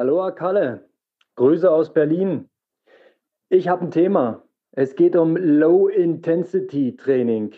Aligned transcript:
Aloha 0.00 0.30
Kalle, 0.30 0.88
Grüße 1.36 1.70
aus 1.70 1.92
Berlin. 1.92 2.48
Ich 3.50 3.68
habe 3.68 3.84
ein 3.84 3.90
Thema. 3.90 4.42
Es 4.72 4.94
geht 4.94 5.14
um 5.14 5.36
Low-Intensity-Training. 5.36 7.52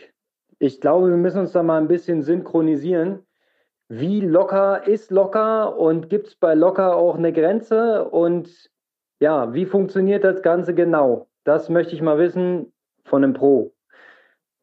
Ich 0.58 0.80
glaube, 0.80 1.10
wir 1.10 1.18
müssen 1.18 1.38
uns 1.38 1.52
da 1.52 1.62
mal 1.62 1.80
ein 1.80 1.86
bisschen 1.86 2.22
synchronisieren. 2.22 3.24
Wie 3.88 4.18
locker 4.18 4.88
ist 4.88 5.12
locker 5.12 5.78
und 5.78 6.10
gibt 6.10 6.27
es 6.27 6.34
bei 6.34 6.55
locker 6.55 6.96
auch 6.96 7.14
eine 7.14 7.32
Grenze? 7.32 8.09
Und 8.09 8.72
ja, 9.20 9.54
wie 9.54 9.64
funktioniert 9.64 10.24
das 10.24 10.43
Ganze 10.43 10.74
genau? 10.74 11.29
Das 11.45 11.68
möchte 11.68 11.95
ich 11.95 12.02
mal 12.02 12.18
wissen 12.18 12.72
von 13.04 13.22
einem 13.22 13.34
Pro. 13.34 13.72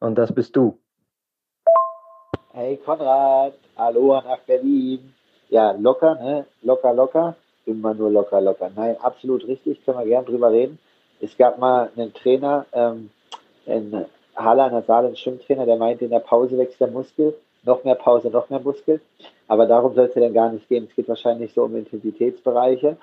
Und 0.00 0.18
das 0.18 0.34
bist 0.34 0.54
du. 0.54 0.78
Hey 2.52 2.76
Konrad, 2.76 3.54
Aloha 3.74 4.20
nach 4.20 4.40
Berlin. 4.40 5.14
Ja, 5.48 5.70
locker, 5.70 6.16
ne? 6.16 6.44
Locker, 6.60 6.92
locker. 6.92 7.36
Immer 7.70 7.94
nur 7.94 8.10
locker, 8.10 8.40
locker. 8.40 8.70
Nein, 8.74 8.96
absolut 9.00 9.46
richtig, 9.46 9.84
können 9.84 9.98
wir 9.98 10.06
gern 10.06 10.24
drüber 10.24 10.50
reden. 10.50 10.78
Es 11.20 11.36
gab 11.36 11.58
mal 11.58 11.90
einen 11.94 12.12
Trainer 12.12 12.66
ähm, 12.72 13.10
in 13.66 14.06
an 14.34 14.72
der 14.72 14.82
Saale, 14.82 15.08
einen 15.08 15.16
Schwimmtrainer, 15.16 15.66
der 15.66 15.76
meinte, 15.76 16.04
in 16.04 16.10
der 16.10 16.20
Pause 16.20 16.56
wächst 16.58 16.80
der 16.80 16.88
Muskel. 16.88 17.34
Noch 17.64 17.84
mehr 17.84 17.94
Pause, 17.94 18.30
noch 18.30 18.48
mehr 18.48 18.60
Muskel. 18.60 19.00
Aber 19.48 19.66
darum 19.66 19.94
soll 19.94 20.06
es 20.06 20.14
ja 20.14 20.22
dann 20.22 20.32
gar 20.32 20.50
nicht 20.50 20.68
gehen. 20.68 20.86
Es 20.88 20.96
geht 20.96 21.08
wahrscheinlich 21.08 21.52
so 21.52 21.64
um 21.64 21.76
Intensitätsbereiche. 21.76 22.96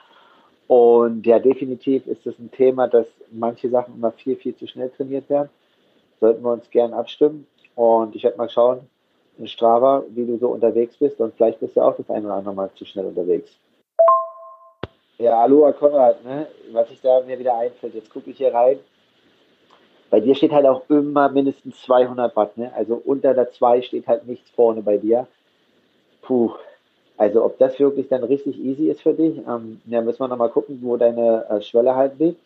Und 0.68 1.26
ja, 1.26 1.40
definitiv 1.40 2.08
ist 2.08 2.26
es 2.26 2.40
ein 2.40 2.52
Thema, 2.52 2.88
dass 2.88 3.08
manche 3.32 3.70
Sachen 3.70 3.96
immer 3.96 4.12
viel, 4.12 4.36
viel 4.36 4.56
zu 4.56 4.68
schnell 4.68 4.90
trainiert 4.90 5.30
werden. 5.30 5.50
Sollten 6.20 6.44
wir 6.44 6.52
uns 6.52 6.70
gern 6.72 6.94
abstimmen. 6.94 7.46
Und 7.76 8.16
ich 8.16 8.24
werde 8.24 8.38
mal 8.38 8.50
schauen, 8.50 8.80
in 9.38 9.48
Strava, 9.48 10.04
wie 10.10 10.26
du 10.26 10.38
so 10.38 10.50
unterwegs 10.50 10.98
bist. 10.98 11.20
Und 11.20 11.36
vielleicht 11.36 11.60
bist 11.60 11.78
du 11.78 11.82
auch 11.82 11.96
das 11.96 12.10
eine 12.10 12.26
oder 12.26 12.36
andere 12.36 12.56
Mal 12.56 12.72
zu 12.76 12.86
schnell 12.86 13.06
unterwegs. 13.06 13.52
Ja, 15.20 15.40
hallo, 15.40 15.74
Konrad, 15.74 16.24
ne? 16.24 16.46
was 16.72 16.90
sich 16.90 17.02
da 17.02 17.22
mir 17.22 17.40
wieder 17.40 17.58
einfällt. 17.58 17.96
Jetzt 17.96 18.12
gucke 18.12 18.30
ich 18.30 18.38
hier 18.38 18.54
rein. 18.54 18.78
Bei 20.12 20.20
dir 20.20 20.36
steht 20.36 20.52
halt 20.52 20.68
auch 20.68 20.84
immer 20.90 21.28
mindestens 21.30 21.82
200 21.82 22.36
Watt, 22.36 22.56
ne? 22.56 22.72
Also 22.76 23.02
unter 23.04 23.34
der 23.34 23.52
2 23.52 23.82
steht 23.82 24.06
halt 24.06 24.28
nichts 24.28 24.48
vorne 24.52 24.84
bei 24.84 24.98
dir. 24.98 25.26
Puh. 26.22 26.52
Also 27.18 27.44
ob 27.44 27.58
das 27.58 27.80
wirklich 27.80 28.08
dann 28.10 28.24
richtig 28.24 28.60
easy 28.60 28.92
ist 28.92 29.02
für 29.02 29.14
dich, 29.14 29.40
ähm, 29.48 29.82
ja, 29.88 30.02
müssen 30.02 30.20
wir 30.20 30.28
nochmal 30.28 30.52
gucken, 30.52 30.78
wo 30.84 30.98
deine 30.98 31.46
äh, 31.50 31.62
Schwelle 31.62 31.96
halt 31.96 32.20
liegt. 32.20 32.40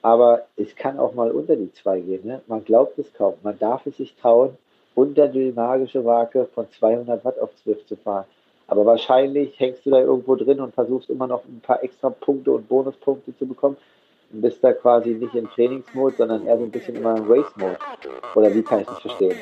Aber 0.00 0.46
es 0.56 0.76
kann 0.76 1.00
auch 1.00 1.14
mal 1.14 1.32
unter 1.32 1.56
die 1.56 1.72
2 1.72 1.98
gehen, 2.00 2.26
ne? 2.28 2.42
Man 2.46 2.64
glaubt 2.64 2.96
es 2.96 3.12
kaum. 3.12 3.34
Man 3.42 3.58
darf 3.58 3.86
es 3.86 3.96
sich 3.96 4.14
trauen, 4.14 4.56
unter 4.94 5.26
die 5.26 5.50
magische 5.50 6.04
Waage 6.04 6.46
von 6.54 6.70
200 6.70 7.24
Watt 7.24 7.40
auf 7.40 7.50
Zwift 7.56 7.88
zu 7.88 7.96
fahren. 7.96 8.26
Aber 8.66 8.86
wahrscheinlich 8.86 9.58
hängst 9.60 9.84
du 9.84 9.90
da 9.90 10.00
irgendwo 10.00 10.36
drin 10.36 10.60
und 10.60 10.74
versuchst 10.74 11.10
immer 11.10 11.26
noch 11.26 11.44
ein 11.44 11.60
paar 11.60 11.82
extra 11.82 12.10
Punkte 12.10 12.52
und 12.52 12.68
Bonuspunkte 12.68 13.36
zu 13.36 13.46
bekommen 13.46 13.76
und 14.32 14.40
bist 14.40 14.64
da 14.64 14.72
quasi 14.72 15.10
nicht 15.10 15.34
in 15.34 15.46
Trainingsmode, 15.48 16.14
sondern 16.16 16.46
eher 16.46 16.56
so 16.56 16.64
ein 16.64 16.70
bisschen 16.70 16.96
immer 16.96 17.16
in 17.16 17.24
Race-Mode. 17.24 17.78
Oder 18.34 18.54
wie 18.54 18.62
kann 18.62 18.80
ich 18.80 18.86
das 18.86 19.00
verstehen? 19.00 19.36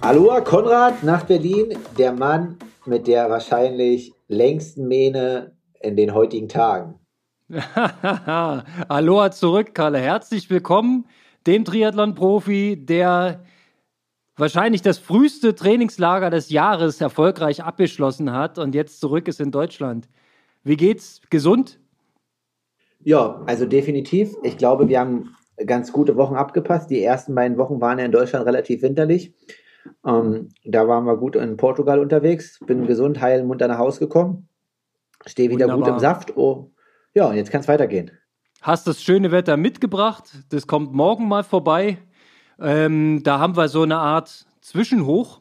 Aloha 0.00 0.40
Konrad 0.40 1.02
nach 1.02 1.24
Berlin, 1.24 1.78
der 1.98 2.12
Mann 2.12 2.58
mit 2.86 3.06
der 3.06 3.28
wahrscheinlich 3.28 4.12
längsten 4.28 4.88
Mähne 4.88 5.52
in 5.80 5.96
den 5.96 6.14
heutigen 6.14 6.48
Tagen. 6.48 6.97
Aloha 8.88 9.30
zurück, 9.30 9.74
Kalle. 9.74 9.98
Herzlich 9.98 10.50
willkommen, 10.50 11.06
dem 11.46 11.64
Triathlon-Profi, 11.64 12.84
der 12.84 13.42
wahrscheinlich 14.36 14.82
das 14.82 14.98
früheste 14.98 15.54
Trainingslager 15.54 16.28
des 16.28 16.50
Jahres 16.50 17.00
erfolgreich 17.00 17.64
abgeschlossen 17.64 18.32
hat 18.32 18.58
und 18.58 18.74
jetzt 18.74 19.00
zurück 19.00 19.28
ist 19.28 19.40
in 19.40 19.50
Deutschland. 19.50 20.08
Wie 20.62 20.76
geht's? 20.76 21.22
Gesund? 21.30 21.80
Ja, 23.02 23.42
also 23.46 23.64
definitiv. 23.64 24.34
Ich 24.42 24.58
glaube, 24.58 24.88
wir 24.88 25.00
haben 25.00 25.34
ganz 25.64 25.90
gute 25.90 26.16
Wochen 26.16 26.34
abgepasst. 26.34 26.90
Die 26.90 27.02
ersten 27.02 27.34
beiden 27.34 27.56
Wochen 27.56 27.80
waren 27.80 27.98
ja 27.98 28.04
in 28.04 28.12
Deutschland 28.12 28.44
relativ 28.44 28.82
winterlich. 28.82 29.32
Ähm, 30.06 30.50
da 30.66 30.86
waren 30.86 31.06
wir 31.06 31.16
gut 31.16 31.34
in 31.34 31.56
Portugal 31.56 31.98
unterwegs. 32.00 32.60
Bin 32.66 32.86
gesund, 32.86 33.22
heil, 33.22 33.42
munter 33.42 33.68
nach 33.68 33.78
Hause 33.78 34.00
gekommen. 34.00 34.48
Stehe 35.24 35.48
wieder 35.48 35.64
Wunderbar. 35.64 35.78
gut 35.78 35.94
im 35.94 35.98
Saft. 35.98 36.36
Oh, 36.36 36.70
ja, 37.18 37.26
und 37.26 37.34
jetzt 37.34 37.50
kann 37.50 37.62
es 37.62 37.66
weitergehen. 37.66 38.12
Hast 38.62 38.86
das 38.86 39.02
schöne 39.02 39.32
Wetter 39.32 39.56
mitgebracht. 39.56 40.30
Das 40.50 40.68
kommt 40.68 40.92
morgen 40.92 41.26
mal 41.26 41.42
vorbei. 41.42 41.98
Ähm, 42.60 43.22
da 43.24 43.40
haben 43.40 43.56
wir 43.56 43.66
so 43.66 43.82
eine 43.82 43.96
Art 43.96 44.46
Zwischenhoch. 44.60 45.40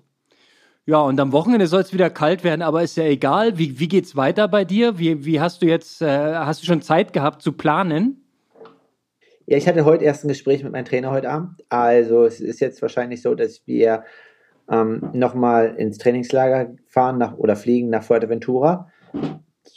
Ja, 0.87 1.01
und 1.01 1.19
am 1.19 1.31
Wochenende 1.33 1.67
soll 1.67 1.81
es 1.81 1.93
wieder 1.93 2.09
kalt 2.09 2.43
werden, 2.43 2.63
aber 2.63 2.81
ist 2.81 2.97
ja 2.97 3.03
egal. 3.03 3.59
Wie, 3.59 3.79
wie 3.79 3.95
es 3.99 4.15
weiter 4.15 4.47
bei 4.47 4.65
dir? 4.65 4.97
Wie, 4.97 5.23
wie 5.23 5.39
hast 5.39 5.61
du 5.61 5.67
jetzt, 5.67 6.01
äh, 6.01 6.07
hast 6.07 6.63
du 6.63 6.65
schon 6.65 6.81
Zeit 6.81 7.13
gehabt 7.13 7.43
zu 7.43 7.51
planen? 7.51 8.25
Ja, 9.45 9.57
ich 9.57 9.67
hatte 9.67 9.85
heute 9.85 10.03
erst 10.03 10.25
ein 10.25 10.29
Gespräch 10.29 10.63
mit 10.63 10.71
meinem 10.71 10.85
Trainer 10.85 11.11
heute 11.11 11.29
Abend. 11.29 11.63
Also 11.69 12.25
es 12.25 12.41
ist 12.41 12.59
jetzt 12.59 12.81
wahrscheinlich 12.81 13.21
so, 13.21 13.35
dass 13.35 13.67
wir 13.67 14.03
ähm, 14.67 15.11
nochmal 15.13 15.75
ins 15.77 15.99
Trainingslager 15.99 16.73
fahren 16.87 17.19
nach, 17.19 17.37
oder 17.37 17.55
fliegen 17.55 17.91
nach 17.91 18.01
Fuerteventura 18.01 18.91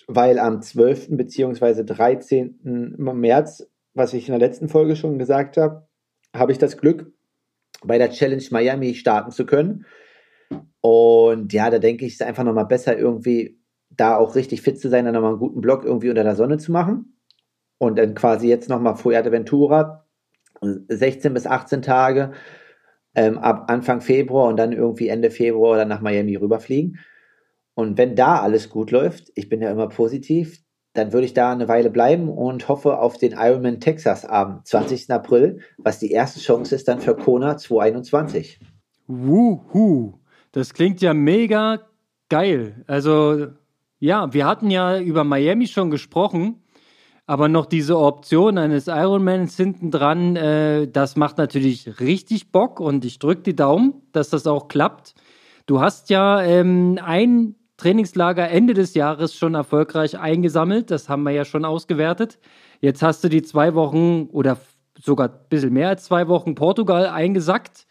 weil 0.07 0.39
am 0.39 0.63
12. 0.63 1.09
bzw. 1.11 1.85
13. 1.85 2.95
März, 2.99 3.71
was 3.95 4.15
ich 4.15 4.29
in 4.29 4.39
der 4.39 4.47
letzten 4.47 4.69
Folge 4.69 4.97
schon 4.97 5.19
gesagt 5.19 5.57
habe, 5.57 5.87
habe 6.35 6.53
ich 6.53 6.59
das 6.59 6.77
Glück, 6.77 7.13
bei 7.83 7.99
der 7.99 8.11
Challenge 8.11 8.45
Miami 8.51 8.95
starten 8.95 9.31
zu 9.31 9.47
können. 9.47 9.87
Und 10.81 11.53
ja, 11.53 11.71
da 11.71 11.79
denke 11.79 12.05
ich, 12.05 12.15
es 12.15 12.21
ist 12.21 12.27
einfach 12.27 12.45
nochmal 12.45 12.67
besser, 12.67 12.97
irgendwie 12.97 13.61
da 13.91 14.17
auch 14.17 14.35
richtig 14.35 14.63
fit 14.63 14.81
zu 14.81 14.89
sein, 14.89 15.05
dann 15.05 15.15
nochmal 15.15 15.33
einen 15.33 15.41
guten 15.41 15.61
Block 15.61 15.85
irgendwie 15.85 16.11
unter 16.11 16.25
der 16.25 16.37
Sonne 16.37 16.59
zu 16.59 16.73
machen. 16.73 17.17
Und 17.79 17.99
dann 17.99 18.15
quasi 18.15 18.49
jetzt 18.49 18.69
nochmal 18.69 18.97
Fuerteventura, 18.97 20.07
16 20.61 21.33
bis 21.33 21.47
18 21.47 21.83
Tage 21.83 22.33
ähm, 23.15 23.39
ab 23.39 23.65
Anfang 23.69 24.01
Februar 24.01 24.49
und 24.49 24.57
dann 24.57 24.73
irgendwie 24.73 25.09
Ende 25.09 25.31
Februar 25.31 25.77
dann 25.77 25.89
nach 25.89 26.01
Miami 26.01 26.37
rüberfliegen. 26.37 26.99
Und 27.81 27.97
wenn 27.97 28.15
da 28.15 28.41
alles 28.41 28.69
gut 28.69 28.91
läuft, 28.91 29.33
ich 29.35 29.49
bin 29.49 29.63
ja 29.63 29.71
immer 29.71 29.89
positiv, 29.89 30.63
dann 30.93 31.15
würde 31.15 31.25
ich 31.25 31.33
da 31.33 31.51
eine 31.51 31.67
Weile 31.67 31.89
bleiben 31.89 32.29
und 32.29 32.69
hoffe 32.69 32.99
auf 32.99 33.17
den 33.17 33.33
Ironman 33.33 33.81
Texas 33.81 34.27
am 34.27 34.61
20. 34.67 35.11
April, 35.11 35.61
was 35.79 35.99
die 35.99 36.11
erste 36.11 36.41
Chance 36.41 36.75
ist 36.75 36.89
dann 36.89 37.01
für 37.01 37.17
Kona 37.17 37.57
2021. 37.57 38.61
Wuhu, 39.07 40.13
das 40.53 40.75
klingt 40.75 41.01
ja 41.01 41.15
mega 41.15 41.81
geil. 42.29 42.85
Also 42.87 43.47
ja, 43.99 44.31
wir 44.35 44.45
hatten 44.45 44.71
ja 44.71 45.01
über 45.01 45.25
Miami 45.25 45.67
schon 45.67 45.91
gesprochen, 45.91 46.63
aber 47.25 47.49
noch 47.49 47.65
diese 47.65 47.99
Option 47.99 48.59
eines 48.59 48.89
Ironmans 48.89 49.57
hinten 49.57 49.91
dran, 49.91 50.37
äh, 50.37 50.87
das 50.87 51.17
macht 51.17 51.39
natürlich 51.39 51.99
richtig 51.99 52.53
Bock 52.53 52.79
und 52.79 53.07
ich 53.07 53.19
drücke 53.19 53.41
die 53.41 53.57
Daumen, 53.57 54.03
dass 54.13 54.29
das 54.29 54.47
auch 54.47 54.69
klappt. 54.69 55.15
Du 55.65 55.81
hast 55.81 56.11
ja 56.11 56.43
ähm, 56.43 56.99
ein 57.03 57.55
Trainingslager 57.81 58.49
Ende 58.49 58.75
des 58.75 58.95
Jahres 58.95 59.35
schon 59.35 59.55
erfolgreich 59.55 60.19
eingesammelt. 60.19 60.91
Das 60.91 61.09
haben 61.09 61.23
wir 61.23 61.33
ja 61.33 61.45
schon 61.45 61.65
ausgewertet. 61.65 62.39
Jetzt 62.81 63.03
hast 63.03 63.25
du 63.25 63.29
die 63.29 63.43
zwei 63.43 63.75
Wochen 63.75 64.29
oder 64.33 64.59
sogar 64.99 65.29
ein 65.29 65.39
bisschen 65.49 65.73
mehr 65.73 65.89
als 65.89 66.05
zwei 66.05 66.29
Wochen 66.29 66.55
Portugal 66.55 67.07
eingesackt. 67.07 67.87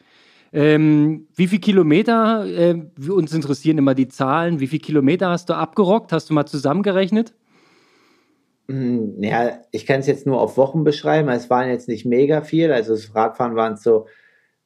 Ähm, 0.51 1.27
wie 1.35 1.47
viele 1.47 1.61
Kilometer, 1.61 2.45
äh, 2.45 2.81
uns 3.09 3.33
interessieren 3.33 3.77
immer 3.77 3.95
die 3.95 4.07
Zahlen, 4.07 4.59
wie 4.59 4.67
viele 4.67 4.81
Kilometer 4.81 5.29
hast 5.29 5.49
du 5.49 5.53
abgerockt? 5.53 6.11
Hast 6.11 6.29
du 6.29 6.33
mal 6.33 6.45
zusammengerechnet? 6.45 7.33
Hm, 8.67 9.21
ja, 9.23 9.59
ich 9.71 9.87
kann 9.87 10.01
es 10.01 10.07
jetzt 10.07 10.27
nur 10.27 10.39
auf 10.39 10.55
Wochen 10.57 10.83
beschreiben. 10.83 11.29
Es 11.29 11.49
waren 11.49 11.69
jetzt 11.69 11.87
nicht 11.87 12.05
mega 12.05 12.41
viel. 12.41 12.71
Also 12.71 12.93
das 12.93 13.15
Radfahren 13.15 13.55
waren 13.55 13.77
so 13.77 14.05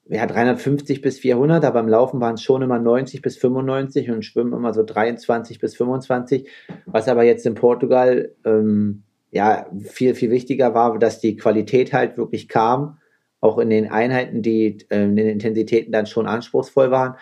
ja, 0.10 0.26
350 0.26 1.02
bis 1.02 1.20
400, 1.20 1.64
aber 1.64 1.80
im 1.80 1.88
Laufen 1.88 2.20
waren 2.20 2.36
es 2.36 2.44
schon 2.44 2.62
immer 2.62 2.80
90 2.80 3.22
bis 3.22 3.38
95 3.38 4.12
und 4.12 4.26
Schwimmen 4.26 4.54
immer 4.54 4.74
so 4.74 4.84
23 4.84 5.60
bis 5.60 5.76
25. 5.78 6.50
Was 6.86 7.08
aber 7.08 7.24
jetzt 7.24 7.46
in 7.46 7.56
Portugal 7.56 8.34
ähm, 8.46 9.04
ja 9.32 9.68
viel, 9.86 10.14
viel 10.16 10.30
wichtiger 10.30 10.74
war, 10.74 11.00
dass 11.00 11.20
die 11.20 11.38
Qualität 11.38 11.94
halt 11.94 12.18
wirklich 12.18 12.50
kam, 12.50 12.98
auch 13.40 13.58
in 13.58 13.70
den 13.70 13.90
Einheiten, 13.90 14.42
die 14.42 14.78
äh, 14.90 15.04
in 15.04 15.16
den 15.16 15.28
Intensitäten 15.28 15.92
dann 15.92 16.06
schon 16.06 16.28
anspruchsvoll 16.28 16.92
waren. 16.92 17.16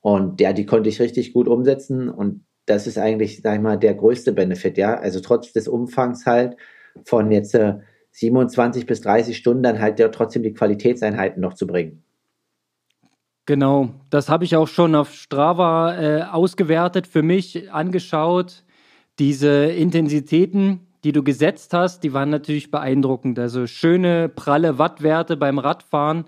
Und 0.00 0.40
ja, 0.40 0.52
die 0.52 0.66
konnte 0.66 0.88
ich 0.88 1.00
richtig 1.00 1.32
gut 1.32 1.48
umsetzen 1.48 2.08
und 2.08 2.44
das 2.66 2.86
ist 2.86 2.98
eigentlich, 2.98 3.40
sag 3.40 3.56
ich 3.56 3.62
mal, 3.62 3.78
der 3.78 3.94
größte 3.94 4.32
Benefit, 4.32 4.76
ja. 4.76 4.94
Also 4.98 5.20
trotz 5.20 5.52
des 5.52 5.68
Umfangs 5.68 6.26
halt 6.26 6.56
von 7.04 7.30
jetzt 7.32 7.54
äh, 7.54 7.78
27 8.10 8.86
bis 8.86 9.00
30 9.00 9.36
Stunden 9.36 9.62
dann 9.62 9.80
halt 9.80 9.98
ja 9.98 10.08
trotzdem 10.08 10.42
die 10.42 10.52
Qualitätseinheiten 10.52 11.40
noch 11.40 11.54
zu 11.54 11.66
bringen. 11.66 12.02
Genau, 13.48 13.94
das 14.10 14.28
habe 14.28 14.44
ich 14.44 14.56
auch 14.56 14.68
schon 14.68 14.94
auf 14.94 15.14
Strava 15.14 15.98
äh, 15.98 16.22
ausgewertet, 16.24 17.06
für 17.06 17.22
mich 17.22 17.72
angeschaut. 17.72 18.62
Diese 19.18 19.48
Intensitäten, 19.48 20.80
die 21.02 21.12
du 21.12 21.22
gesetzt 21.22 21.72
hast, 21.72 22.04
die 22.04 22.12
waren 22.12 22.28
natürlich 22.28 22.70
beeindruckend. 22.70 23.38
Also 23.38 23.66
schöne, 23.66 24.28
pralle 24.28 24.76
Wattwerte 24.76 25.38
beim 25.38 25.58
Radfahren. 25.58 26.26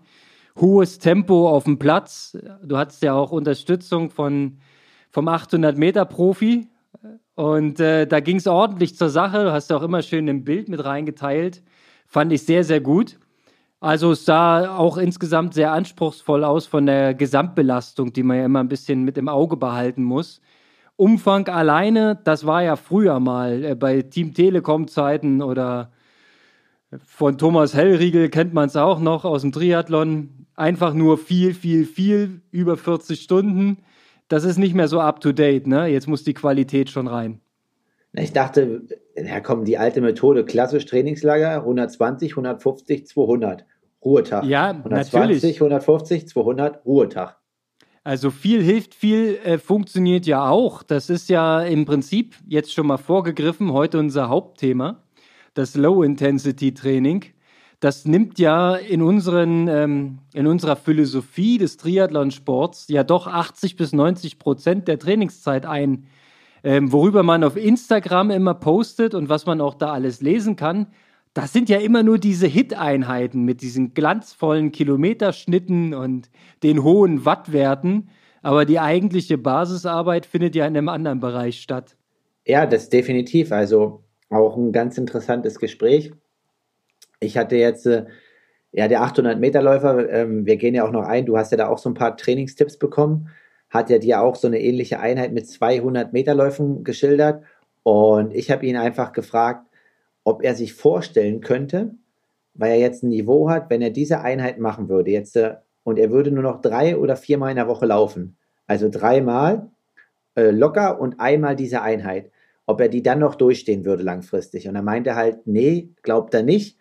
hohes 0.59 0.99
Tempo 0.99 1.51
auf 1.51 1.65
dem 1.65 1.79
Platz. 1.79 2.39
Du 2.65 2.79
hattest 2.79 3.03
ja 3.03 3.13
auch 3.13 3.33
Unterstützung 3.33 4.09
von, 4.09 4.57
vom 5.11 5.29
800-Meter-Profi. 5.29 6.69
Und 7.35 7.81
äh, 7.81 8.07
da 8.07 8.21
ging 8.21 8.37
es 8.37 8.47
ordentlich 8.47 8.97
zur 8.97 9.11
Sache. 9.11 9.45
Du 9.45 9.53
hast 9.53 9.69
ja 9.69 9.77
auch 9.77 9.83
immer 9.83 10.01
schön 10.01 10.27
im 10.27 10.43
Bild 10.43 10.71
mit 10.71 10.83
reingeteilt. 10.83 11.63
Fand 12.07 12.33
ich 12.33 12.45
sehr, 12.45 12.65
sehr 12.65 12.81
gut. 12.81 13.19
Also 13.81 14.13
es 14.13 14.27
sah 14.27 14.77
auch 14.77 14.99
insgesamt 14.99 15.55
sehr 15.55 15.73
anspruchsvoll 15.73 16.45
aus 16.45 16.67
von 16.67 16.85
der 16.85 17.15
Gesamtbelastung, 17.15 18.13
die 18.13 18.23
man 18.23 18.37
ja 18.37 18.45
immer 18.45 18.61
ein 18.61 18.69
bisschen 18.69 19.05
mit 19.05 19.17
im 19.17 19.29
Auge 19.29 19.57
behalten 19.57 20.05
muss. 20.05 20.43
Umfang 20.97 21.49
alleine, 21.49 22.21
das 22.25 22.45
war 22.45 22.63
ja 22.63 22.77
früher 22.77 23.21
mal 23.21 23.65
äh, 23.65 23.75
bei 23.75 24.03
Team 24.03 24.35
Telekom 24.35 24.87
Zeiten 24.87 25.41
oder 25.41 25.91
von 27.07 27.39
Thomas 27.39 27.73
Hellriegel 27.73 28.29
kennt 28.29 28.53
man 28.53 28.67
es 28.67 28.77
auch 28.77 29.01
noch 29.01 29.25
aus 29.25 29.43
dem 29.43 29.53
Triathlon. 29.53 30.47
Einfach 30.57 30.93
nur 30.93 31.17
viel, 31.17 31.55
viel, 31.55 31.87
viel, 31.87 32.43
über 32.51 32.77
40 32.77 33.23
Stunden. 33.23 33.79
Das 34.29 34.45
ist 34.45 34.59
nicht 34.59 34.75
mehr 34.75 34.89
so 34.89 35.01
up 35.01 35.21
to 35.21 35.33
date, 35.33 35.67
ne? 35.67 35.87
Jetzt 35.87 36.07
muss 36.07 36.25
die 36.25 36.35
Qualität 36.35 36.91
schon 36.91 37.07
rein. 37.07 37.41
Ich 38.13 38.33
dachte, 38.33 38.83
ja 39.17 39.41
komm, 39.41 39.65
die 39.65 39.79
alte 39.79 40.01
Methode, 40.01 40.45
klassisch 40.45 40.87
Trainingslager, 40.87 41.57
120, 41.57 42.33
150, 42.33 43.07
200, 43.07 43.65
Ruhetag. 44.05 44.45
Ja, 44.45 44.71
120, 44.71 45.13
natürlich. 45.13 45.61
150, 45.61 46.29
200, 46.29 46.85
Ruhetag. 46.85 47.37
Also 48.03 48.31
viel 48.31 48.63
hilft 48.63 48.95
viel, 48.95 49.39
äh, 49.45 49.59
funktioniert 49.59 50.27
ja 50.27 50.49
auch. 50.49 50.83
Das 50.83 51.11
ist 51.11 51.29
ja 51.29 51.61
im 51.61 51.85
Prinzip 51.85 52.35
jetzt 52.47 52.73
schon 52.73 52.87
mal 52.87 52.97
vorgegriffen, 52.97 53.73
heute 53.73 53.99
unser 53.99 54.29
Hauptthema, 54.31 55.03
das 55.53 55.75
Low-Intensity-Training. 55.75 57.27
Das 57.79 58.07
nimmt 58.07 58.39
ja 58.39 58.75
in, 58.77 59.03
unseren, 59.03 59.69
ähm, 59.69 60.19
in 60.33 60.47
unserer 60.47 60.77
Philosophie 60.77 61.59
des 61.59 61.77
Triathlonsports 61.77 62.89
ja 62.89 63.05
doch 63.05 63.27
80 63.27 63.77
bis 63.77 63.93
90 63.93 64.39
Prozent 64.39 64.89
der 64.89 64.99
Trainingszeit 64.99 65.67
ein 65.67 66.07
ähm, 66.63 66.93
worüber 66.93 67.23
man 67.23 67.45
auf 67.45 67.57
Instagram 67.57 68.31
immer 68.31 68.55
postet 68.55 69.15
und 69.15 69.29
was 69.29 69.47
man 69.47 69.61
auch 69.61 69.75
da 69.75 69.93
alles 69.93 70.21
lesen 70.21 70.57
kann, 70.57 70.87
das 71.35 71.53
sind 71.53 71.69
ja 71.69 71.79
immer 71.79 72.03
nur 72.03 72.19
diese 72.19 72.47
Hit-Einheiten 72.47 73.45
mit 73.45 73.63
diesen 73.63 73.95
glanzvollen 73.95 74.73
Kilometerschnitten 74.73 75.95
und 75.95 76.29
den 76.63 76.83
hohen 76.83 77.25
Wattwerten. 77.25 78.11
Aber 78.43 78.65
die 78.65 78.81
eigentliche 78.81 79.39
Basisarbeit 79.39 80.27
findet 80.27 80.57
ja 80.57 80.67
in 80.67 80.77
einem 80.77 80.89
anderen 80.89 81.21
Bereich 81.21 81.61
statt. 81.61 81.97
Ja, 82.47 82.67
das 82.67 82.89
definitiv. 82.89 83.53
Also 83.53 84.03
auch 84.29 84.57
ein 84.57 84.73
ganz 84.73 84.99
interessantes 84.99 85.59
Gespräch. 85.59 86.11
Ich 87.21 87.37
hatte 87.37 87.57
jetzt, 87.57 87.87
äh, 87.87 88.07
ja, 88.73 88.89
der 88.89 89.03
800-Meter-Läufer, 89.03 90.09
ähm, 90.11 90.47
wir 90.47 90.57
gehen 90.57 90.75
ja 90.75 90.85
auch 90.85 90.93
noch 90.93 91.05
ein, 91.05 91.27
du 91.27 91.37
hast 91.37 91.53
ja 91.53 91.59
da 91.59 91.69
auch 91.69 91.79
so 91.79 91.91
ein 91.91 91.95
paar 91.95 92.17
Trainingstipps 92.17 92.79
bekommen 92.79 93.29
hat 93.71 93.91
er 93.91 94.01
dir 94.01 94.21
auch 94.21 94.35
so 94.35 94.49
eine 94.49 94.61
ähnliche 94.61 95.01
Einheit 95.01 95.33
mit 95.33 95.49
200 95.49 96.13
Meterläufen 96.13 96.85
geschildert. 96.85 97.45
Und 97.85 98.35
ich 98.35 98.51
habe 98.51 98.67
ihn 98.67 98.77
einfach 98.77 99.13
gefragt, 99.13 99.67
ob 100.25 100.43
er 100.43 100.55
sich 100.55 100.75
vorstellen 100.75 101.41
könnte, 101.41 101.95
weil 102.55 102.73
er 102.73 102.79
jetzt 102.79 103.03
ein 103.03 103.09
Niveau 103.09 103.49
hat, 103.49 103.71
wenn 103.71 103.81
er 103.81 103.91
diese 103.91 104.21
Einheit 104.21 104.59
machen 104.59 104.89
würde, 104.89 105.11
jetzt, 105.11 105.37
äh, 105.37 105.55
und 105.83 105.99
er 105.99 106.11
würde 106.11 106.31
nur 106.31 106.43
noch 106.43 106.61
drei 106.61 106.97
oder 106.97 107.17
viermal 107.17 107.51
in 107.51 107.57
der 107.57 107.69
Woche 107.69 107.87
laufen. 107.87 108.37
Also 108.67 108.89
dreimal 108.91 109.71
äh, 110.35 110.51
locker 110.51 111.01
und 111.01 111.19
einmal 111.19 111.57
diese 111.57 111.81
Einheit. 111.81 112.31
Ob 112.67 112.81
er 112.81 112.89
die 112.89 113.03
dann 113.03 113.19
noch 113.19 113.35
durchstehen 113.35 113.85
würde 113.85 114.03
langfristig. 114.03 114.69
Und 114.69 114.77
er 114.77 114.83
meinte 114.83 115.17
halt, 115.17 115.47
nee, 115.47 115.91
glaubt 116.03 116.35
er 116.35 116.43
nicht. 116.43 116.77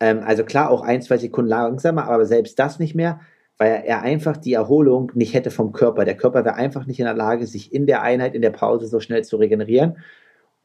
Ähm, 0.00 0.20
also 0.24 0.44
klar, 0.44 0.70
auch 0.70 0.82
ein, 0.82 1.02
zwei 1.02 1.18
Sekunden 1.18 1.50
langsamer, 1.50 2.04
aber 2.08 2.24
selbst 2.24 2.58
das 2.58 2.78
nicht 2.78 2.94
mehr 2.94 3.20
weil 3.60 3.82
er 3.84 4.00
einfach 4.00 4.38
die 4.38 4.54
Erholung 4.54 5.12
nicht 5.14 5.34
hätte 5.34 5.50
vom 5.50 5.72
Körper. 5.72 6.06
Der 6.06 6.16
Körper 6.16 6.46
wäre 6.46 6.54
einfach 6.54 6.86
nicht 6.86 6.98
in 6.98 7.04
der 7.04 7.12
Lage, 7.12 7.46
sich 7.46 7.74
in 7.74 7.86
der 7.86 8.00
Einheit, 8.00 8.34
in 8.34 8.40
der 8.40 8.52
Pause 8.52 8.86
so 8.86 9.00
schnell 9.00 9.22
zu 9.22 9.36
regenerieren. 9.36 9.98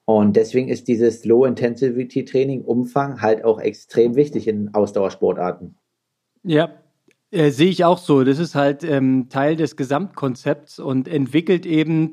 Und 0.05 0.37
deswegen 0.37 0.69
ist 0.69 0.87
dieses 0.87 1.25
Low-Intensity-Training, 1.25 2.61
Umfang 2.61 3.21
halt 3.21 3.43
auch 3.43 3.59
extrem 3.59 4.15
wichtig 4.15 4.47
in 4.47 4.73
Ausdauersportarten. 4.73 5.75
Ja, 6.43 6.69
äh, 7.31 7.49
sehe 7.49 7.67
ich 7.67 7.83
auch 7.83 7.97
so. 7.97 8.23
Das 8.23 8.39
ist 8.39 8.55
halt 8.55 8.85
ähm, 8.85 9.27
Teil 9.27 9.57
des 9.57 9.75
Gesamtkonzepts 9.75 10.79
und 10.79 11.09
entwickelt 11.09 11.65
eben 11.65 12.11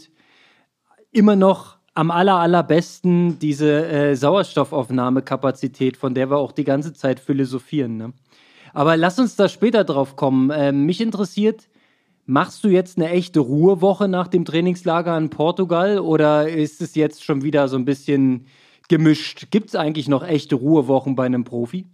immer 1.12 1.36
noch 1.36 1.76
am 1.94 2.10
aller, 2.10 2.38
allerbesten 2.38 3.38
diese 3.38 3.86
äh, 3.86 4.16
Sauerstoffaufnahmekapazität, 4.16 5.96
von 5.96 6.14
der 6.14 6.28
wir 6.28 6.38
auch 6.38 6.50
die 6.50 6.64
ganze 6.64 6.92
Zeit 6.92 7.20
philosophieren. 7.20 7.98
Ne? 7.98 8.12
Aber 8.74 8.96
lass 8.96 9.18
uns 9.18 9.36
da 9.36 9.48
später 9.48 9.84
drauf 9.84 10.16
kommen. 10.16 10.50
Ähm, 10.54 10.84
mich 10.86 11.00
interessiert, 11.00 11.68
machst 12.26 12.64
du 12.64 12.68
jetzt 12.68 12.98
eine 12.98 13.10
echte 13.10 13.40
Ruhewoche 13.40 14.08
nach 14.08 14.28
dem 14.28 14.44
Trainingslager 14.44 15.16
in 15.16 15.30
Portugal 15.30 15.98
oder 15.98 16.48
ist 16.48 16.80
es 16.80 16.94
jetzt 16.94 17.24
schon 17.24 17.42
wieder 17.42 17.68
so 17.68 17.76
ein 17.76 17.84
bisschen 17.84 18.46
gemischt? 18.88 19.48
Gibt 19.50 19.68
es 19.68 19.74
eigentlich 19.74 20.08
noch 20.08 20.26
echte 20.26 20.54
Ruhewochen 20.54 21.14
bei 21.14 21.26
einem 21.26 21.44
Profi? 21.44 21.86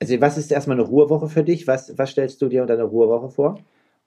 Also 0.00 0.20
was 0.20 0.38
ist 0.38 0.50
erstmal 0.50 0.78
eine 0.78 0.86
Ruhewoche 0.86 1.28
für 1.28 1.44
dich? 1.44 1.66
Was, 1.66 1.96
was 1.98 2.10
stellst 2.10 2.40
du 2.40 2.48
dir 2.48 2.62
unter 2.62 2.74
einer 2.74 2.84
Ruhewoche 2.84 3.28
vor? 3.28 3.58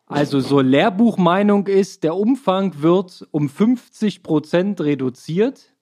Also 0.06 0.40
so 0.42 0.60
Lehrbuchmeinung 0.60 1.68
ist, 1.68 2.04
der 2.04 2.16
Umfang 2.16 2.82
wird 2.82 3.26
um 3.32 3.48
50 3.48 4.22
Prozent 4.22 4.82
reduziert 4.82 5.73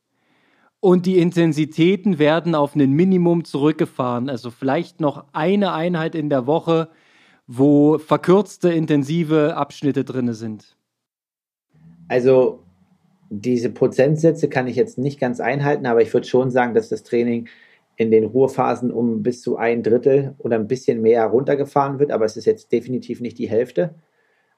und 0.82 1.06
die 1.06 1.20
Intensitäten 1.20 2.20
werden 2.20 2.56
auf 2.56 2.76
ein 2.76 2.92
Minimum 2.92 3.46
zurückgefahren. 3.46 4.30
Also 4.30 4.50
vielleicht 4.50 5.00
noch 5.00 5.26
eine 5.32 5.74
Einheit 5.74 6.16
in 6.16 6.30
der 6.30 6.48
Woche, 6.48 6.90
wo 7.48 8.00
verkürzte 8.00 8.74
intensive 8.74 9.56
Abschnitte 9.56 10.04
drin 10.04 10.34
sind. 10.34 10.76
Also 12.08 12.64
diese 13.30 13.70
Prozentsätze 13.70 14.50
kann 14.50 14.68
ich 14.68 14.76
jetzt 14.76 14.98
nicht 14.98 15.20
ganz 15.20 15.40
einhalten, 15.40 15.86
aber 15.86 16.02
ich 16.02 16.14
würde 16.14 16.28
schon 16.28 16.50
sagen, 16.50 16.74
dass 16.74 16.90
das 16.90 17.04
Training 17.04 17.48
in 17.96 18.10
den 18.10 18.26
Ruhephasen 18.26 18.92
um 18.92 19.22
bis 19.22 19.42
zu 19.42 19.58
ein 19.58 19.84
Drittel 19.84 20.34
oder 20.40 20.58
ein 20.58 20.68
bisschen 20.68 21.02
mehr 21.02 21.26
runtergefahren 21.28 22.00
wird, 22.00 22.12
aber 22.12 22.26
es 22.26 22.36
ist 22.36 22.46
jetzt 22.46 22.72
definitiv 22.72 23.22
nicht 23.22 23.38
die 23.38 23.50
Hälfte, 23.50 23.94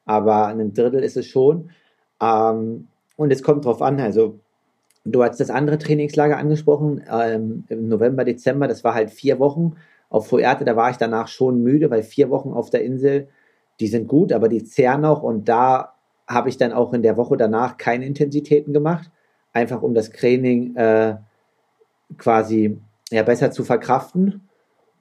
aber 0.05 0.47
ein 0.47 0.73
Drittel 0.73 1.03
ist 1.03 1.17
es 1.17 1.27
schon. 1.27 1.69
Ähm, 2.21 2.87
und 3.17 3.31
es 3.31 3.43
kommt 3.43 3.65
drauf 3.65 3.81
an, 3.81 3.99
also 3.99 4.39
Du 5.05 5.23
hast 5.23 5.39
das 5.39 5.49
andere 5.49 5.77
Trainingslager 5.77 6.37
angesprochen, 6.37 7.03
ähm, 7.11 7.65
im 7.67 7.89
November, 7.89 8.23
Dezember, 8.23 8.67
das 8.67 8.83
war 8.83 8.93
halt 8.93 9.11
vier 9.11 9.39
Wochen 9.39 9.75
auf 10.09 10.27
Fuerte, 10.27 10.63
da 10.63 10.75
war 10.75 10.91
ich 10.91 10.97
danach 10.97 11.27
schon 11.27 11.61
müde, 11.61 11.89
weil 11.89 12.03
vier 12.03 12.29
Wochen 12.29 12.53
auf 12.53 12.69
der 12.69 12.83
Insel, 12.83 13.27
die 13.79 13.87
sind 13.87 14.07
gut, 14.07 14.31
aber 14.31 14.47
die 14.47 14.63
zehren 14.63 15.01
noch. 15.01 15.23
Und 15.23 15.49
da 15.49 15.93
habe 16.27 16.49
ich 16.49 16.57
dann 16.57 16.71
auch 16.71 16.93
in 16.93 17.01
der 17.01 17.17
Woche 17.17 17.35
danach 17.35 17.77
keine 17.77 18.05
Intensitäten 18.05 18.73
gemacht, 18.73 19.11
einfach 19.51 19.81
um 19.81 19.93
das 19.93 20.09
Training 20.11 20.75
äh, 20.75 21.15
quasi 22.17 22.79
ja, 23.11 23.23
besser 23.23 23.51
zu 23.51 23.63
verkraften. 23.63 24.47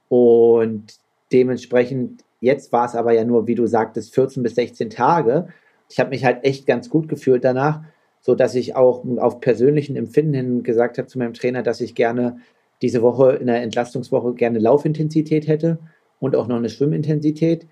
Und 0.08 0.96
dementsprechend, 1.32 2.24
jetzt 2.40 2.72
war 2.72 2.86
es 2.86 2.96
aber 2.96 3.12
ja 3.12 3.24
nur, 3.24 3.46
wie 3.46 3.54
du 3.54 3.66
sagtest, 3.66 4.14
14 4.14 4.42
bis 4.42 4.56
16 4.56 4.90
Tage. 4.90 5.48
Ich 5.88 6.00
habe 6.00 6.10
mich 6.10 6.24
halt 6.24 6.44
echt 6.44 6.66
ganz 6.66 6.90
gut 6.90 7.08
gefühlt 7.08 7.44
danach 7.44 7.82
so 8.22 8.34
dass 8.34 8.54
ich 8.54 8.76
auch 8.76 9.04
auf 9.18 9.40
persönlichen 9.40 9.96
Empfinden 9.96 10.32
hin 10.32 10.62
gesagt 10.62 10.96
habe 10.96 11.08
zu 11.08 11.18
meinem 11.18 11.34
Trainer, 11.34 11.62
dass 11.62 11.80
ich 11.80 11.94
gerne 11.94 12.38
diese 12.80 13.02
Woche 13.02 13.32
in 13.32 13.48
der 13.48 13.62
Entlastungswoche 13.62 14.34
gerne 14.34 14.58
Laufintensität 14.58 15.46
hätte 15.46 15.78
und 16.20 16.34
auch 16.34 16.46
noch 16.46 16.56
eine 16.56 16.70
Schwimmintensität. 16.70 17.66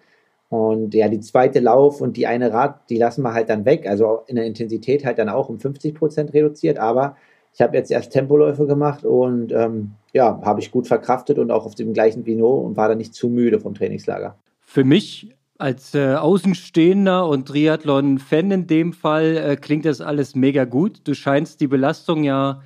Und 0.49 0.95
ja, 0.95 1.09
die 1.09 1.21
zweite 1.21 1.61
Lauf 1.61 2.01
und 2.01 2.17
die 2.17 2.27
eine 2.27 2.53
Rad, 2.53 2.91
die 2.91 2.99
lassen 2.99 3.23
wir 3.23 3.33
halt 3.33 3.49
dann 3.49 3.65
weg. 3.65 3.89
Also 3.89 4.23
in 4.27 4.37
der 4.37 4.45
Intensität 4.45 5.05
halt 5.05 5.19
dann 5.19 5.29
auch 5.29 5.49
um 5.49 5.61
50 5.61 5.95
Prozent 5.95 6.35
reduziert. 6.35 6.79
Aber 6.79 7.17
ich 7.55 7.61
habe 7.61 7.77
jetzt 7.77 7.91
erst 7.91 8.13
Tempoläufe 8.13 8.67
gemacht 8.67 9.05
und 9.05 9.53
ähm, 9.53 9.93
ja, 10.13 10.41
habe 10.43 10.61
ich 10.61 10.73
gut 10.73 10.89
verkraftet 10.89 11.39
und 11.39 11.53
auch 11.53 11.67
auf 11.67 11.77
dem 11.77 11.93
gleichen 11.93 12.27
Vino 12.27 12.53
und 12.53 12.77
war 12.77 12.89
dann 12.89 12.99
nicht 12.99 13.15
zu 13.15 13.29
müde 13.29 13.61
vom 13.61 13.75
Trainingslager. 13.75 14.37
Für 14.63 14.83
mich 14.83 15.35
als 15.61 15.95
äh, 15.95 16.15
Außenstehender 16.15 17.27
und 17.29 17.49
Triathlon-Fan 17.49 18.51
in 18.51 18.67
dem 18.67 18.93
Fall 18.93 19.37
äh, 19.37 19.57
klingt 19.57 19.85
das 19.85 20.01
alles 20.01 20.35
mega 20.35 20.65
gut. 20.65 21.01
Du 21.05 21.15
scheinst 21.15 21.61
die 21.61 21.67
Belastung 21.67 22.25
ja 22.25 22.63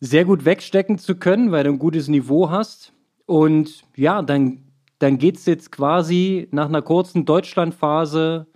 sehr 0.00 0.24
gut 0.24 0.44
wegstecken 0.44 0.98
zu 0.98 1.16
können, 1.16 1.52
weil 1.52 1.64
du 1.64 1.70
ein 1.70 1.78
gutes 1.78 2.08
Niveau 2.08 2.50
hast. 2.50 2.92
Und 3.26 3.82
ja, 3.96 4.22
dann, 4.22 4.62
dann 4.98 5.18
geht 5.18 5.36
es 5.36 5.46
jetzt 5.46 5.72
quasi 5.72 6.48
nach 6.50 6.68
einer 6.68 6.82
kurzen 6.82 7.24
Deutschlandphase 7.24 8.46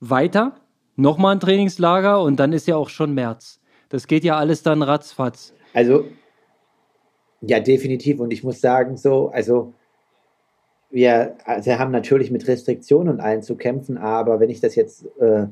weiter. 0.00 0.56
Nochmal 0.96 1.36
ein 1.36 1.40
Trainingslager 1.40 2.22
und 2.22 2.36
dann 2.36 2.52
ist 2.52 2.66
ja 2.66 2.76
auch 2.76 2.88
schon 2.88 3.14
März. 3.14 3.60
Das 3.88 4.06
geht 4.06 4.24
ja 4.24 4.36
alles 4.36 4.62
dann 4.62 4.82
ratzfatz. 4.82 5.54
Also, 5.74 6.04
ja, 7.40 7.60
definitiv. 7.60 8.20
Und 8.20 8.32
ich 8.32 8.44
muss 8.44 8.60
sagen, 8.60 8.96
so, 8.96 9.30
also 9.30 9.74
wir 10.90 11.36
also 11.44 11.78
haben 11.78 11.92
natürlich 11.92 12.30
mit 12.30 12.46
Restriktionen 12.48 13.14
und 13.14 13.20
allen 13.20 13.42
zu 13.42 13.56
kämpfen, 13.56 13.96
aber 13.96 14.40
wenn 14.40 14.50
ich 14.50 14.60
das 14.60 14.74
jetzt 14.74 15.06
äh, 15.20 15.46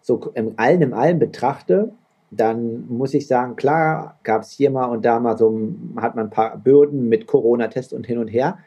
so 0.00 0.30
im 0.34 0.54
Allen 0.56 0.82
im 0.82 0.94
Allen 0.94 1.18
betrachte, 1.18 1.92
dann 2.30 2.86
muss 2.88 3.14
ich 3.14 3.26
sagen, 3.26 3.56
klar 3.56 4.18
gab 4.22 4.42
es 4.42 4.50
hier 4.50 4.70
mal 4.70 4.86
und 4.86 5.04
da 5.04 5.18
mal 5.20 5.36
so, 5.36 5.50
hat 5.96 6.14
man 6.14 6.26
ein 6.26 6.30
paar 6.30 6.58
Bürden 6.58 7.08
mit 7.08 7.26
Corona-Test 7.26 7.92
und 7.92 8.06
hin 8.06 8.18
und 8.18 8.28
her, 8.28 8.58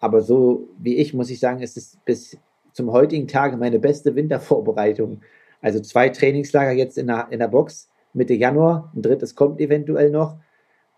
aber 0.00 0.20
so 0.20 0.68
wie 0.78 0.96
ich, 0.96 1.14
muss 1.14 1.30
ich 1.30 1.40
sagen, 1.40 1.60
ist 1.60 1.76
es 1.76 1.98
bis 2.04 2.36
zum 2.72 2.92
heutigen 2.92 3.28
Tage 3.28 3.56
meine 3.56 3.78
beste 3.78 4.14
Wintervorbereitung. 4.16 5.20
Also 5.62 5.80
zwei 5.80 6.08
Trainingslager 6.10 6.72
jetzt 6.72 6.98
in 6.98 7.06
der, 7.06 7.28
in 7.30 7.38
der 7.38 7.48
Box 7.48 7.88
Mitte 8.12 8.34
Januar, 8.34 8.92
ein 8.94 9.02
drittes 9.02 9.34
kommt 9.34 9.60
eventuell 9.60 10.10
noch. 10.10 10.36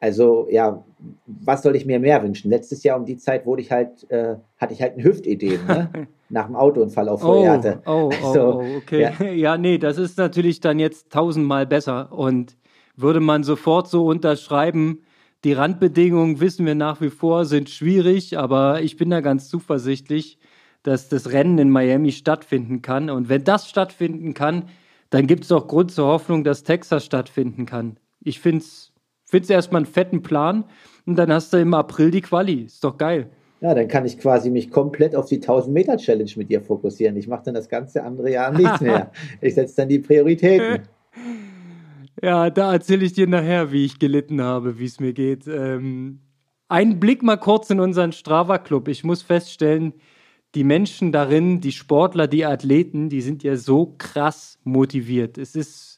Also 0.01 0.47
ja, 0.51 0.85
was 1.27 1.63
soll 1.63 1.75
ich 1.75 1.87
mir 1.87 1.99
mehr 1.99 2.23
wünschen? 2.23 2.51
Letztes 2.51 2.83
Jahr 2.83 2.99
um 2.99 3.07
die 3.07 3.17
Zeit 3.17 3.47
wurde 3.47 3.63
ich 3.63 3.71
halt, 3.71 4.11
äh, 4.11 4.37
hatte 4.59 4.75
ich 4.75 4.83
halt 4.83 4.97
ein 4.97 5.05
Hüftideen, 5.05 5.67
ne? 5.67 6.09
nach 6.29 6.47
dem 6.47 6.57
Autounfall 6.57 7.09
auf 7.09 7.21
Feuerte. 7.21 7.83
Oh, 7.87 8.11
oh, 8.11 8.11
also, 8.27 8.61
oh, 8.61 8.77
okay. 8.77 9.03
Ja. 9.03 9.25
ja, 9.33 9.59
nee, 9.59 9.79
das 9.79 9.99
ist 9.99 10.19
natürlich 10.19 10.61
dann 10.61 10.79
jetzt 10.79 11.11
tausendmal 11.11 11.67
besser 11.67 12.13
und 12.13 12.57
würde 12.97 13.21
man 13.21 13.43
sofort 13.43 13.89
so 13.89 14.07
unterschreiben. 14.07 15.03
Die 15.45 15.53
Randbedingungen 15.53 16.41
wissen 16.41 16.67
wir 16.67 16.75
nach 16.75 17.01
wie 17.01 17.11
vor 17.11 17.45
sind 17.45 17.71
schwierig, 17.71 18.37
aber 18.37 18.83
ich 18.83 18.97
bin 18.97 19.11
da 19.11 19.21
ganz 19.21 19.49
zuversichtlich, 19.49 20.39
dass 20.83 21.09
das 21.09 21.31
Rennen 21.33 21.59
in 21.59 21.71
Miami 21.71 22.13
stattfinden 22.13 22.83
kann. 22.83 23.11
Und 23.11 23.29
wenn 23.29 23.45
das 23.45 23.69
stattfinden 23.69 24.35
kann, 24.35 24.65
dann 25.11 25.27
gibt 25.27 25.45
es 25.45 25.53
auch 25.53 25.69
Grund 25.69 25.93
zur 25.93 26.07
Hoffnung, 26.07 26.43
dass 26.43 26.65
Texas 26.65 27.05
stattfinden 27.05 27.67
kann. 27.67 27.97
Ich 28.21 28.41
finde 28.41 28.59
es 28.59 28.93
find's 29.27 29.51
erstmal 29.51 29.81
einen 29.81 29.93
fetten 29.93 30.23
Plan 30.23 30.65
und 31.05 31.17
dann 31.17 31.33
hast 31.33 31.53
du 31.53 31.59
im 31.59 31.75
April 31.75 32.11
die 32.11 32.23
Quali. 32.23 32.63
Ist 32.63 32.83
doch 32.83 32.97
geil. 32.97 33.31
Ja, 33.61 33.75
dann 33.75 33.89
kann 33.89 34.05
ich 34.05 34.19
quasi 34.19 34.51
mich 34.51 34.71
komplett 34.71 35.17
auf 35.17 35.27
die 35.27 35.37
1000 35.37 35.73
Meter 35.73 35.97
Challenge 35.97 36.31
mit 36.37 36.51
dir 36.51 36.61
fokussieren. 36.61 37.17
Ich 37.17 37.27
mache 37.27 37.45
dann 37.45 37.55
das 37.55 37.69
ganze 37.69 38.03
andere 38.03 38.31
Jahr 38.31 38.53
nichts 38.53 38.81
mehr. 38.81 39.11
Ich 39.41 39.55
setze 39.55 39.77
dann 39.77 39.89
die 39.89 39.99
Prioritäten. 39.99 40.83
Ja, 42.23 42.49
da 42.49 42.73
erzähle 42.73 43.05
ich 43.05 43.13
dir 43.13 43.27
nachher, 43.27 43.73
wie 43.73 43.85
ich 43.85 43.99
gelitten 43.99 44.41
habe, 44.41 44.79
wie 44.79 44.87
es 44.87 45.01
mir 45.01 45.13
geht. 45.13 45.47
Ähm, 45.47 46.21
ein 46.67 46.99
Blick 46.99 47.23
mal 47.23 47.37
kurz 47.37 47.69
in 47.69 47.79
unseren 47.79 48.13
Strava 48.13 48.57
Club. 48.57 48.89
Ich 48.89 49.05
muss 49.05 49.21
feststellen, 49.21 49.93
die 50.55 50.65
Menschen 50.65 51.13
darin, 51.13 51.61
die 51.61 51.73
Sportler, 51.73 52.27
die 52.27 52.47
Athleten, 52.47 53.11
die 53.11 53.21
sind 53.21 53.43
ja 53.43 53.57
so 53.57 53.95
krass 53.99 54.59
motiviert. 54.65 55.37
Es 55.37 55.55
ist 55.55 55.96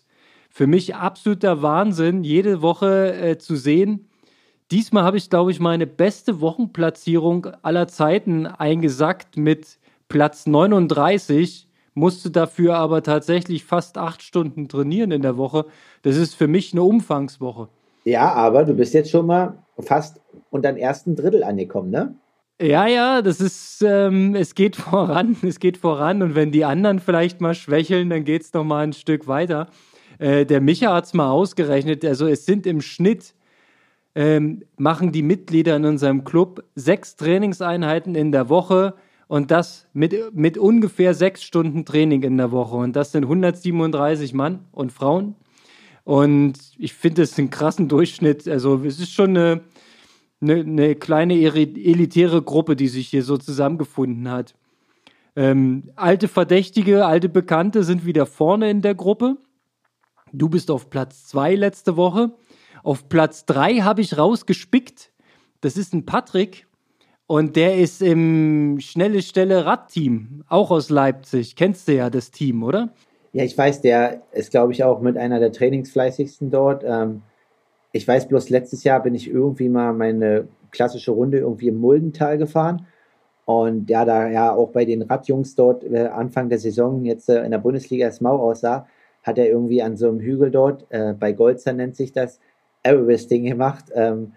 für 0.58 0.66
mich 0.66 0.96
absoluter 0.96 1.62
Wahnsinn, 1.62 2.24
jede 2.24 2.62
Woche 2.62 3.14
äh, 3.14 3.38
zu 3.38 3.54
sehen. 3.54 4.08
Diesmal 4.72 5.04
habe 5.04 5.16
ich, 5.16 5.30
glaube 5.30 5.52
ich, 5.52 5.60
meine 5.60 5.86
beste 5.86 6.40
Wochenplatzierung 6.40 7.46
aller 7.62 7.86
Zeiten 7.86 8.44
eingesackt 8.44 9.36
mit 9.36 9.78
Platz 10.08 10.48
39, 10.48 11.68
musste 11.94 12.32
dafür 12.32 12.74
aber 12.74 13.04
tatsächlich 13.04 13.64
fast 13.64 13.98
acht 13.98 14.20
Stunden 14.20 14.68
trainieren 14.68 15.12
in 15.12 15.22
der 15.22 15.36
Woche. 15.36 15.64
Das 16.02 16.16
ist 16.16 16.34
für 16.34 16.48
mich 16.48 16.72
eine 16.72 16.82
Umfangswoche. 16.82 17.68
Ja, 18.02 18.32
aber 18.32 18.64
du 18.64 18.74
bist 18.74 18.94
jetzt 18.94 19.12
schon 19.12 19.26
mal 19.26 19.62
fast 19.78 20.20
unter 20.50 20.72
den 20.72 20.78
ersten 20.78 21.14
Drittel 21.14 21.44
angekommen, 21.44 21.90
ne? 21.90 22.16
Ja, 22.60 22.88
ja, 22.88 23.22
das 23.22 23.40
ist, 23.40 23.84
ähm, 23.86 24.34
es 24.34 24.56
geht 24.56 24.74
voran, 24.74 25.36
es 25.42 25.60
geht 25.60 25.76
voran 25.76 26.20
und 26.20 26.34
wenn 26.34 26.50
die 26.50 26.64
anderen 26.64 26.98
vielleicht 26.98 27.40
mal 27.40 27.54
schwächeln, 27.54 28.10
dann 28.10 28.24
geht 28.24 28.42
es 28.42 28.52
noch 28.52 28.64
mal 28.64 28.82
ein 28.82 28.92
Stück 28.92 29.28
weiter. 29.28 29.68
Äh, 30.18 30.46
der 30.46 30.60
Micha 30.60 30.94
hat 30.94 31.06
es 31.06 31.14
mal 31.14 31.30
ausgerechnet, 31.30 32.04
also 32.04 32.26
es 32.26 32.46
sind 32.46 32.66
im 32.66 32.80
Schnitt, 32.80 33.34
ähm, 34.14 34.62
machen 34.76 35.12
die 35.12 35.22
Mitglieder 35.22 35.76
in 35.76 35.84
unserem 35.84 36.24
Club 36.24 36.64
sechs 36.74 37.16
Trainingseinheiten 37.16 38.14
in 38.14 38.32
der 38.32 38.48
Woche 38.48 38.94
und 39.28 39.50
das 39.50 39.86
mit, 39.92 40.14
mit 40.34 40.58
ungefähr 40.58 41.14
sechs 41.14 41.42
Stunden 41.42 41.84
Training 41.84 42.22
in 42.22 42.36
der 42.36 42.50
Woche 42.50 42.76
und 42.76 42.96
das 42.96 43.12
sind 43.12 43.24
137 43.24 44.34
Mann 44.34 44.64
und 44.72 44.92
Frauen 44.92 45.36
und 46.04 46.58
ich 46.78 46.94
finde 46.94 47.22
es 47.22 47.38
einen 47.38 47.50
krassen 47.50 47.88
Durchschnitt, 47.88 48.48
also 48.48 48.82
es 48.84 48.98
ist 48.98 49.12
schon 49.12 49.36
eine 49.36 49.60
eine, 50.40 50.60
eine 50.60 50.94
kleine 50.94 51.34
elitäre 51.34 52.42
Gruppe, 52.42 52.76
die 52.76 52.88
sich 52.88 53.08
hier 53.08 53.22
so 53.22 53.36
zusammengefunden 53.36 54.30
hat. 54.30 54.54
Ähm, 55.36 55.90
alte 55.96 56.28
Verdächtige, 56.28 57.06
alte 57.06 57.28
Bekannte 57.28 57.84
sind 57.84 58.04
wieder 58.04 58.26
vorne 58.26 58.70
in 58.70 58.82
der 58.82 58.94
Gruppe. 58.94 59.36
Du 60.32 60.48
bist 60.48 60.70
auf 60.70 60.90
Platz 60.90 61.26
zwei 61.26 61.54
letzte 61.54 61.96
Woche. 61.96 62.32
Auf 62.82 63.08
Platz 63.08 63.44
drei 63.44 63.76
habe 63.76 64.00
ich 64.00 64.16
rausgespickt. 64.16 65.12
Das 65.60 65.76
ist 65.76 65.92
ein 65.92 66.06
Patrick 66.06 66.66
und 67.26 67.56
der 67.56 67.76
ist 67.76 68.00
im 68.00 68.78
Schnelle 68.80 69.22
Stelle 69.22 69.66
Radteam, 69.66 70.44
auch 70.48 70.70
aus 70.70 70.88
Leipzig. 70.88 71.56
Kennst 71.56 71.86
du 71.88 71.94
ja 71.94 72.08
das 72.10 72.30
Team, 72.30 72.62
oder? 72.62 72.90
Ja, 73.32 73.44
ich 73.44 73.56
weiß, 73.56 73.82
der 73.82 74.22
ist, 74.32 74.50
glaube 74.50 74.72
ich, 74.72 74.82
auch 74.82 75.00
mit 75.00 75.18
einer 75.18 75.38
der 75.38 75.52
trainingsfleißigsten 75.52 76.50
dort. 76.50 76.84
Ähm, 76.86 77.22
ich 77.92 78.08
weiß 78.08 78.28
bloß, 78.28 78.48
letztes 78.48 78.82
Jahr 78.84 79.02
bin 79.02 79.14
ich 79.14 79.28
irgendwie 79.28 79.68
mal 79.68 79.92
meine 79.92 80.48
klassische 80.70 81.10
Runde 81.10 81.38
irgendwie 81.38 81.68
im 81.68 81.78
Muldental 81.78 82.38
gefahren. 82.38 82.86
Und 83.44 83.90
ja, 83.90 84.04
da 84.04 84.28
ja 84.28 84.52
auch 84.52 84.70
bei 84.70 84.84
den 84.84 85.02
Radjungs 85.02 85.54
dort 85.54 85.84
äh, 85.84 86.06
Anfang 86.06 86.48
der 86.48 86.58
Saison 86.58 87.04
jetzt 87.04 87.28
äh, 87.28 87.44
in 87.44 87.50
der 87.50 87.58
Bundesliga 87.58 88.06
das 88.06 88.20
Mau 88.20 88.36
aussah, 88.36 88.86
hat 89.22 89.38
er 89.38 89.48
irgendwie 89.48 89.82
an 89.82 89.96
so 89.96 90.08
einem 90.08 90.20
Hügel 90.20 90.50
dort, 90.50 90.86
äh, 90.90 91.14
bei 91.18 91.32
Golzer 91.32 91.72
nennt 91.72 91.96
sich 91.96 92.12
das, 92.12 92.40
Everesting 92.82 93.44
gemacht. 93.44 93.86
Ähm, 93.94 94.32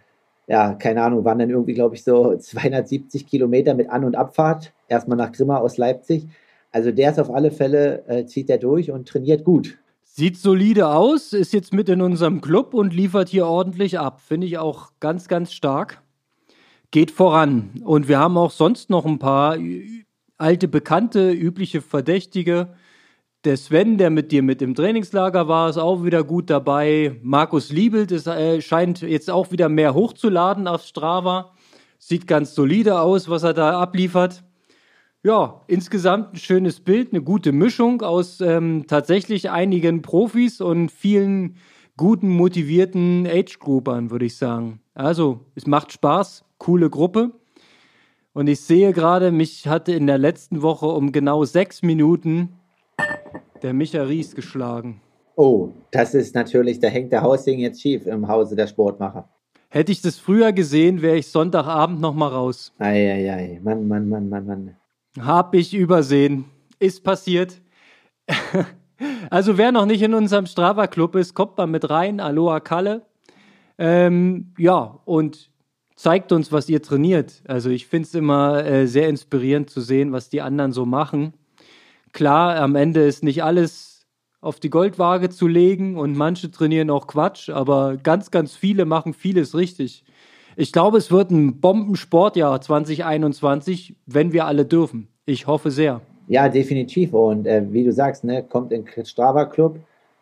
ja, 0.48 0.74
keine 0.74 1.04
Ahnung, 1.04 1.24
waren 1.24 1.40
dann 1.40 1.50
irgendwie, 1.50 1.74
glaube 1.74 1.96
ich, 1.96 2.04
so 2.04 2.36
270 2.36 3.28
Kilometer 3.28 3.74
mit 3.74 3.90
An- 3.90 4.04
und 4.04 4.16
Abfahrt. 4.16 4.74
Erstmal 4.88 5.18
nach 5.18 5.32
Grimma 5.32 5.58
aus 5.58 5.78
Leipzig. 5.78 6.28
Also 6.72 6.92
der 6.92 7.12
ist 7.12 7.20
auf 7.20 7.30
alle 7.30 7.52
Fälle, 7.52 8.04
äh, 8.08 8.26
zieht 8.26 8.50
er 8.50 8.58
durch 8.58 8.92
und 8.92 9.08
trainiert 9.08 9.44
gut. 9.44 9.78
Sieht 10.04 10.38
solide 10.38 10.90
aus, 10.90 11.32
ist 11.32 11.54
jetzt 11.54 11.74
mit 11.74 11.88
in 11.88 12.02
unserem 12.02 12.42
Club 12.42 12.74
und 12.74 12.94
liefert 12.94 13.30
hier 13.30 13.48
ordentlich 13.48 13.98
ab. 13.98 14.20
Finde 14.20 14.48
ich 14.48 14.58
auch 14.58 14.92
ganz, 15.00 15.30
ganz 15.30 15.54
stark. 15.54 16.02
Geht 16.92 17.12
voran. 17.12 17.82
Und 17.86 18.10
wir 18.10 18.20
haben 18.20 18.38
auch 18.38 18.52
sonst 18.52 18.90
noch 18.90 19.06
ein 19.06 19.20
paar 19.20 19.58
alte 20.38 20.68
Bekannte, 20.68 21.32
übliche 21.32 21.82
Verdächtige. 21.82 22.74
Der 23.44 23.58
Sven, 23.58 23.98
der 23.98 24.10
mit 24.12 24.32
dir 24.32 24.44
mit 24.44 24.62
im 24.62 24.76
Trainingslager 24.76 25.48
war, 25.48 25.70
ist 25.70 25.78
auch 25.78 26.04
wieder 26.04 26.24
gut 26.24 26.50
dabei. 26.50 27.20
Markus 27.24 27.72
Liebelt 27.72 28.12
ist, 28.12 28.28
äh, 28.28 28.62
scheint 28.62 29.02
jetzt 29.02 29.32
auch 29.32 29.52
wieder 29.52 29.68
mehr 29.68 29.94
hochzuladen 29.94 30.68
auf 30.68 30.84
Strava. 30.84 31.54
Sieht 31.98 32.28
ganz 32.28 32.54
solide 32.54 33.00
aus, 33.02 33.30
was 33.30 33.44
er 33.44 33.54
da 33.54 33.80
abliefert 33.80 34.44
ja, 35.24 35.62
insgesamt 35.68 36.34
ein 36.34 36.38
schönes 36.38 36.80
Bild, 36.80 37.14
eine 37.14 37.22
gute 37.22 37.52
Mischung 37.52 38.02
aus 38.02 38.42
ähm, 38.42 38.86
tatsächlich 38.88 39.52
einigen 39.52 40.02
Profis 40.02 40.62
und 40.62 40.92
vielen 40.92 41.58
guten, 41.96 42.30
motivierten 42.30 43.28
Age-Groupern, 43.28 44.10
würde 44.10 44.26
ich 44.26 44.38
sagen. 44.38 44.80
Also, 44.96 45.42
es 45.54 45.68
macht 45.68 45.92
Spaß, 45.92 46.44
coole 46.58 46.90
Gruppe. 46.90 47.32
Und 48.34 48.48
ich 48.48 48.62
sehe 48.62 48.94
gerade, 48.94 49.32
mich 49.32 49.68
hatte 49.68 49.92
in 49.92 50.08
der 50.08 50.18
letzten 50.18 50.62
Woche 50.62 50.88
um 50.88 51.12
genau 51.12 51.46
sechs 51.46 51.84
Minuten 51.84 52.58
der 53.62 53.74
Micha 53.74 54.04
Ries 54.04 54.36
geschlagen. 54.36 55.02
Oh, 55.36 55.70
das 55.92 56.14
ist 56.14 56.36
natürlich, 56.36 56.80
da 56.80 56.88
hängt 56.88 57.12
der 57.12 57.22
Hausding 57.22 57.60
jetzt 57.60 57.82
schief 57.82 58.06
im 58.06 58.28
Hause 58.28 58.56
der 58.56 58.68
Sportmacher. 58.68 59.30
Hätte 59.70 59.92
ich 59.92 60.02
das 60.02 60.18
früher 60.18 60.52
gesehen, 60.52 61.02
wäre 61.02 61.16
ich 61.16 61.28
Sonntagabend 61.28 62.02
noch 62.02 62.14
mal 62.14 62.28
raus. 62.28 62.74
Eieiei, 62.78 63.60
Mann, 63.64 63.88
Mann, 63.88 64.10
Mann, 64.10 64.28
Mann, 64.28 64.46
Mann. 64.46 64.76
Hab 65.20 65.56
ich 65.56 65.74
übersehen. 65.74 66.46
Ist 66.80 67.04
passiert. 67.04 67.62
also 69.30 69.58
wer 69.58 69.72
noch 69.72 69.86
nicht 69.86 70.02
in 70.02 70.14
unserem 70.14 70.46
Strava-Club 70.46 71.16
ist, 71.16 71.34
kommt 71.34 71.58
mal 71.58 71.68
mit 71.68 71.90
rein. 71.90 72.20
Aloha 72.20 72.60
Kalle. 72.60 73.06
Ähm, 73.78 74.54
ja, 74.58 75.00
und 75.06 75.52
zeigt 75.96 76.32
uns, 76.32 76.52
was 76.52 76.68
ihr 76.68 76.82
trainiert. 76.82 77.42
Also 77.48 77.70
ich 77.70 77.88
finde 77.88 78.08
es 78.08 78.16
immer 78.16 78.66
äh, 78.66 78.88
sehr 78.88 79.08
inspirierend 79.08 79.70
zu 79.70 79.82
sehen, 79.82 80.12
was 80.12 80.30
die 80.30 80.42
anderen 80.42 80.72
so 80.72 80.86
machen. 80.86 81.34
Klar, 82.14 82.58
am 82.58 82.76
Ende 82.76 83.06
ist 83.06 83.24
nicht 83.24 83.44
alles 83.44 84.06
auf 84.42 84.60
die 84.60 84.70
Goldwaage 84.70 85.30
zu 85.30 85.48
legen 85.48 85.98
und 85.98 86.18
manche 86.18 86.50
trainieren 86.50 86.90
auch 86.90 87.08
Quatsch, 87.08 87.50
aber 87.50 87.98
ganz, 87.98 88.32
ganz 88.32 88.56
viele 88.56 88.86
machen 88.86 89.14
vieles 89.14 89.56
richtig. 89.56 90.04
Ich 90.56 90.72
glaube, 90.72 90.98
es 90.98 91.12
wird 91.12 91.32
ein 91.32 91.62
Bombensportjahr 91.62 92.60
2021, 92.60 93.96
wenn 94.06 94.34
wir 94.34 94.46
alle 94.46 94.66
dürfen. 94.66 95.08
Ich 95.26 95.48
hoffe 95.48 95.72
sehr. 95.72 96.02
Ja, 96.28 96.50
definitiv. 96.50 97.14
Und 97.14 97.48
äh, 97.48 97.64
wie 97.70 97.84
du 97.84 97.94
sagst, 97.94 98.24
ne, 98.24 98.44
kommt 98.44 98.72
in 98.72 98.86
Strava 99.06 99.46
Club, 99.46 99.80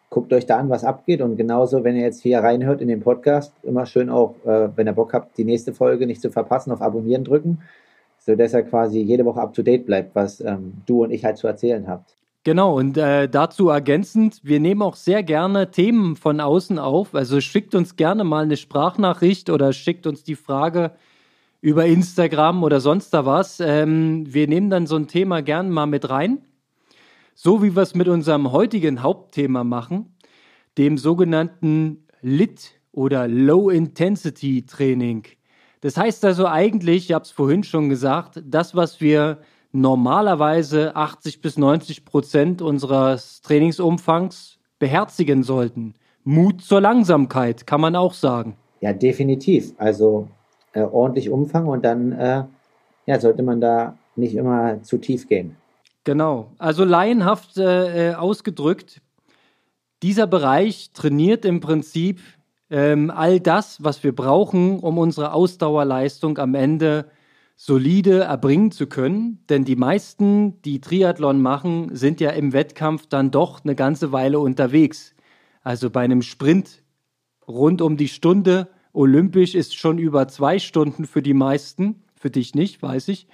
guckt 0.10 0.34
euch 0.34 0.46
da 0.46 0.58
an, 0.58 0.70
was 0.70 0.84
abgeht. 0.84 1.22
Und 1.22 1.38
genauso, 1.38 1.84
wenn 1.84 1.96
ihr 1.96 2.04
jetzt 2.04 2.22
hier 2.22 2.40
reinhört 2.40 2.82
in 2.82 2.88
den 2.88 3.00
Podcast, 3.00 3.54
immer 3.64 3.86
schön 3.86 4.10
auch, 4.10 4.36
äh, 4.46 4.70
wenn 4.76 4.88
ihr 4.88 4.94
Bock 4.94 5.14
habt, 5.14 5.38
die 5.38 5.46
nächste 5.46 5.74
Folge 5.74 6.06
nicht 6.06 6.22
zu 6.22 6.30
verpassen, 6.30 6.72
auf 6.72 6.82
Abonnieren 6.82 7.24
drücken, 7.24 7.60
sodass 8.20 8.54
ihr 8.54 8.64
quasi 8.64 9.00
jede 9.00 9.26
Woche 9.26 9.42
up 9.42 9.54
to 9.54 9.62
date 9.62 9.86
bleibt, 9.86 10.16
was 10.16 10.42
ähm, 10.42 10.74
du 10.86 11.04
und 11.04 11.12
ich 11.12 11.26
halt 11.26 11.38
zu 11.38 11.48
erzählen 11.48 11.88
habt. 11.88 12.16
Genau, 12.44 12.78
und 12.78 12.98
äh, 12.98 13.28
dazu 13.28 13.68
ergänzend, 13.70 14.40
wir 14.44 14.60
nehmen 14.60 14.82
auch 14.82 14.96
sehr 14.96 15.24
gerne 15.24 15.72
Themen 15.72 16.16
von 16.16 16.40
außen 16.40 16.80
auf. 16.80 17.14
Also 17.14 17.42
schickt 17.42 17.76
uns 17.76 17.98
gerne 17.98 18.24
mal 18.24 18.44
eine 18.44 18.56
Sprachnachricht 18.56 19.50
oder 19.50 19.74
schickt 19.74 20.08
uns 20.08 20.24
die 20.24 20.36
Frage 20.36 20.92
über 21.62 21.86
Instagram 21.86 22.64
oder 22.64 22.80
sonst 22.80 23.14
da 23.14 23.26
was. 23.26 23.60
Ähm, 23.60 24.24
wir 24.34 24.48
nehmen 24.48 24.70
dann 24.70 24.88
so 24.88 24.96
ein 24.96 25.08
Thema 25.08 25.42
gerne 25.42 25.70
mal 25.70 25.86
mit 25.86 26.10
rein. 26.10 26.40
So 27.36 27.62
wie 27.62 27.76
wir 27.76 27.84
es 27.84 27.94
mit 27.94 28.08
unserem 28.08 28.52
heutigen 28.52 29.04
Hauptthema 29.04 29.64
machen, 29.64 30.16
dem 30.78 30.98
sogenannten 30.98 32.06
LIT 32.22 32.72
oder 32.92 33.28
Low 33.28 33.70
Intensity 33.70 34.66
Training. 34.66 35.24
Das 35.82 35.98
heißt 35.98 36.26
also 36.26 36.48
eigentlich, 36.48 37.10
ich 37.10 37.14
habe 37.14 37.24
es 37.24 37.32
vorhin 37.32 37.64
schon 37.64 37.90
gesagt, 37.90 38.42
das, 38.46 38.76
was 38.76 39.00
wir 39.00 39.40
normalerweise 39.72 40.96
80 40.96 41.42
bis 41.42 41.58
90 41.58 42.06
Prozent 42.06 42.62
unseres 42.62 43.42
Trainingsumfangs 43.42 44.60
beherzigen 44.80 45.44
sollten. 45.44 45.94
Mut 46.24 46.62
zur 46.62 46.82
Langsamkeit, 46.82 47.66
kann 47.66 47.82
man 47.82 47.96
auch 47.96 48.14
sagen. 48.14 48.56
Ja, 48.82 48.94
definitiv. 48.94 49.74
Also 49.78 50.28
äh, 50.74 50.82
ordentlich 50.82 51.30
Umfang 51.30 51.68
und 51.68 51.86
dann 51.86 52.12
äh, 52.14 52.44
ja, 53.06 53.20
sollte 53.20 53.44
man 53.44 53.62
da 53.62 53.98
nicht 54.16 54.36
immer 54.36 54.82
zu 54.84 54.98
tief 54.98 55.28
gehen. 55.28 55.56
Genau. 56.04 56.52
Also 56.58 56.84
laienhaft 56.84 57.58
äh, 57.58 58.10
äh 58.12 58.16
ausgedrückt, 58.16 59.02
dieser 60.02 60.28
Bereich 60.28 60.92
trainiert 60.94 61.46
im 61.46 61.60
Prinzip 61.60 62.22
ähm, 62.70 63.12
all 63.12 63.40
das, 63.40 63.84
was 63.84 64.04
wir 64.04 64.16
brauchen, 64.16 64.80
um 64.80 64.98
unsere 64.98 65.34
Ausdauerleistung 65.34 66.38
am 66.38 66.56
Ende 66.56 67.10
solide 67.56 68.22
erbringen 68.22 68.72
zu 68.72 68.88
können. 68.88 69.44
Denn 69.50 69.66
die 69.66 69.76
meisten, 69.76 70.62
die 70.62 70.80
Triathlon 70.80 71.42
machen, 71.42 71.96
sind 71.96 72.22
ja 72.22 72.30
im 72.32 72.54
Wettkampf 72.54 73.08
dann 73.08 73.32
doch 73.32 73.64
eine 73.64 73.76
ganze 73.76 74.12
Weile 74.12 74.40
unterwegs. 74.40 75.14
Also 75.62 75.90
bei 75.90 76.02
einem 76.02 76.22
Sprint 76.22 76.84
rund 77.48 77.82
um 77.82 77.98
die 77.98 78.08
Stunde, 78.08 78.70
olympisch 78.94 79.56
ist 79.56 79.76
schon 79.76 79.98
über 79.98 80.28
zwei 80.28 80.60
Stunden 80.60 81.06
für 81.06 81.22
die 81.22 81.34
meisten, 81.34 82.04
für 82.16 82.30
dich 82.30 82.56
nicht, 82.56 82.82
weiß 82.82 83.10
ich. 83.10 83.28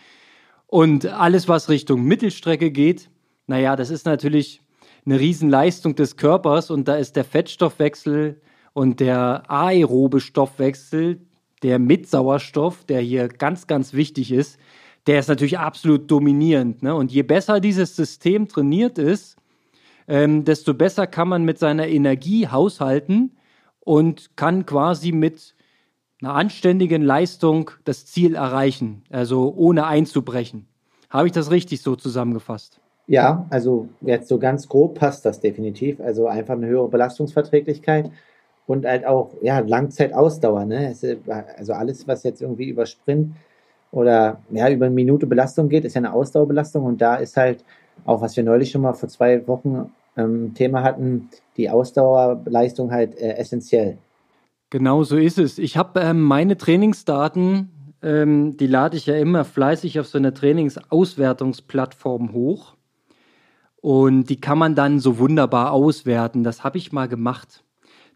Und 0.67 1.05
alles, 1.05 1.47
was 1.47 1.69
Richtung 1.69 2.03
Mittelstrecke 2.03 2.71
geht, 2.71 3.09
naja, 3.47 3.75
das 3.75 3.89
ist 3.89 4.05
natürlich 4.05 4.61
eine 5.05 5.19
Riesenleistung 5.19 5.95
des 5.95 6.17
Körpers 6.17 6.71
und 6.71 6.87
da 6.87 6.95
ist 6.95 7.15
der 7.15 7.25
Fettstoffwechsel 7.25 8.41
und 8.75 9.00
der 9.00 9.50
aerobe 9.50 10.20
Stoffwechsel, 10.20 11.22
der 11.63 11.79
mit 11.79 12.10
Sauerstoff, 12.10 12.84
der 12.84 13.00
hier 13.00 13.29
ganz, 13.29 13.67
ganz 13.67 13.94
wichtig 13.94 14.34
ist, 14.34 14.60
der 15.08 15.20
ist 15.20 15.29
natürlich 15.29 15.58
absolut 15.58 16.12
dominierend. 16.12 16.84
Ne? 16.84 16.94
Und 16.94 17.10
je 17.10 17.24
besser 17.24 17.62
dieses 17.62 17.96
System 17.96 18.50
trainiert 18.50 18.98
ist, 18.98 19.38
ähm, 20.10 20.44
desto 20.44 20.74
besser 20.74 21.08
kann 21.08 21.29
man 21.29 21.46
mit 21.46 21.58
seiner 21.58 21.88
Energie 21.88 22.50
haushalten 22.50 23.38
und 23.79 24.36
kann 24.36 24.65
quasi 24.65 25.13
mit 25.13 25.55
einer 26.22 26.34
anständigen 26.34 27.01
Leistung 27.01 27.72
das 27.86 28.05
Ziel 28.05 28.36
erreichen, 28.36 29.03
also 29.10 29.53
ohne 29.55 29.88
einzubrechen. 29.88 30.67
Habe 31.10 31.27
ich 31.27 31.34
das 31.34 31.50
richtig 31.50 31.82
so 31.82 31.96
zusammengefasst? 31.96 32.82
Ja, 33.08 33.46
also 33.51 33.88
jetzt 34.01 34.27
so 34.27 34.38
ganz 34.38 34.67
grob 34.67 35.00
passt 35.00 35.25
das 35.25 35.39
definitiv. 35.39 36.01
Also 36.01 36.27
einfach 36.27 36.55
eine 36.55 36.67
höhere 36.67 36.89
Belastungsverträglichkeit 36.89 38.12
und 38.67 38.86
halt 38.86 39.05
auch 39.05 39.31
ja, 39.41 39.60
Langzeitausdauer. 39.60 40.65
Ne? 40.65 40.93
Also 41.57 41.74
alles, 41.74 42.07
was 42.07 42.24
jetzt 42.24 42.41
irgendwie 42.41 42.69
über 42.69 42.86
Sprint 42.86 43.36
oder 43.91 44.39
ja, 44.50 44.69
über 44.69 44.88
eine 44.88 44.95
Minute 44.95 45.27
Belastung 45.27 45.69
geht, 45.69 45.86
ist 45.86 45.95
ja 45.95 46.01
eine 46.01 46.13
Ausdauerbelastung 46.13 46.84
und 46.84 47.01
da 47.01 47.15
ist 47.15 47.38
halt 47.38 47.63
auch, 48.05 48.22
was 48.22 48.36
wir 48.36 48.43
neulich 48.43 48.72
schon 48.72 48.81
mal 48.81 48.93
vor 48.93 49.10
zwei 49.10 49.48
Wochen 49.48 49.91
ähm, 50.17 50.53
Thema 50.53 50.84
hatten, 50.84 51.29
die 51.57 51.69
Ausdauerleistung 51.69 52.91
halt 52.91 53.17
äh, 53.17 53.38
essentiell. 53.38 53.98
Genau 54.69 55.03
so 55.03 55.17
ist 55.17 55.38
es. 55.38 55.57
Ich 55.57 55.77
habe 55.77 56.01
ähm, 56.01 56.22
meine 56.22 56.57
Trainingsdaten, 56.57 57.95
ähm, 58.01 58.57
die 58.57 58.67
lade 58.67 58.98
ich 58.98 59.05
ja 59.05 59.15
immer 59.15 59.45
fleißig 59.45 60.00
auf 60.00 60.07
so 60.07 60.17
einer 60.17 60.34
Trainingsauswertungsplattform 60.34 62.34
hoch. 62.34 62.75
Und 63.81 64.31
die 64.31 64.41
kann 64.41 64.57
man 64.57 64.74
dann 64.74 65.00
so 65.00 65.19
wunderbar 65.19 65.72
auswerten. 65.72 66.43
Das 66.43 66.63
habe 66.63 66.79
ich 66.79 66.91
mal 66.91 67.07
gemacht. 67.07 67.64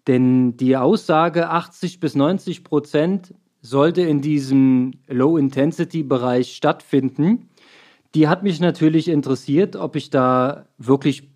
Denn 0.08 0.58
die 0.58 0.78
Aussage 0.78 1.50
80 1.50 2.00
bis 2.00 2.16
90 2.16 2.64
Prozent 2.64 3.34
sollte 3.62 4.02
in 4.02 4.22
diesem 4.22 4.94
Low-Intensity-Bereich 5.08 6.56
stattfinden. 6.56 7.50
Die 8.16 8.28
hat 8.28 8.44
mich 8.44 8.60
natürlich 8.60 9.08
interessiert, 9.08 9.76
ob 9.76 9.96
ich 9.96 10.10
da 10.10 10.66
wirklich 10.78 11.30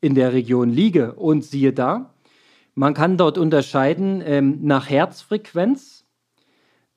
in 0.00 0.14
der 0.14 0.32
Region 0.32 0.70
liege. 0.70 1.14
Und 1.14 1.44
siehe 1.44 1.72
da, 1.72 2.14
man 2.74 2.94
kann 2.94 3.16
dort 3.16 3.38
unterscheiden 3.38 4.22
ähm, 4.24 4.58
nach 4.62 4.88
Herzfrequenz. 4.88 6.04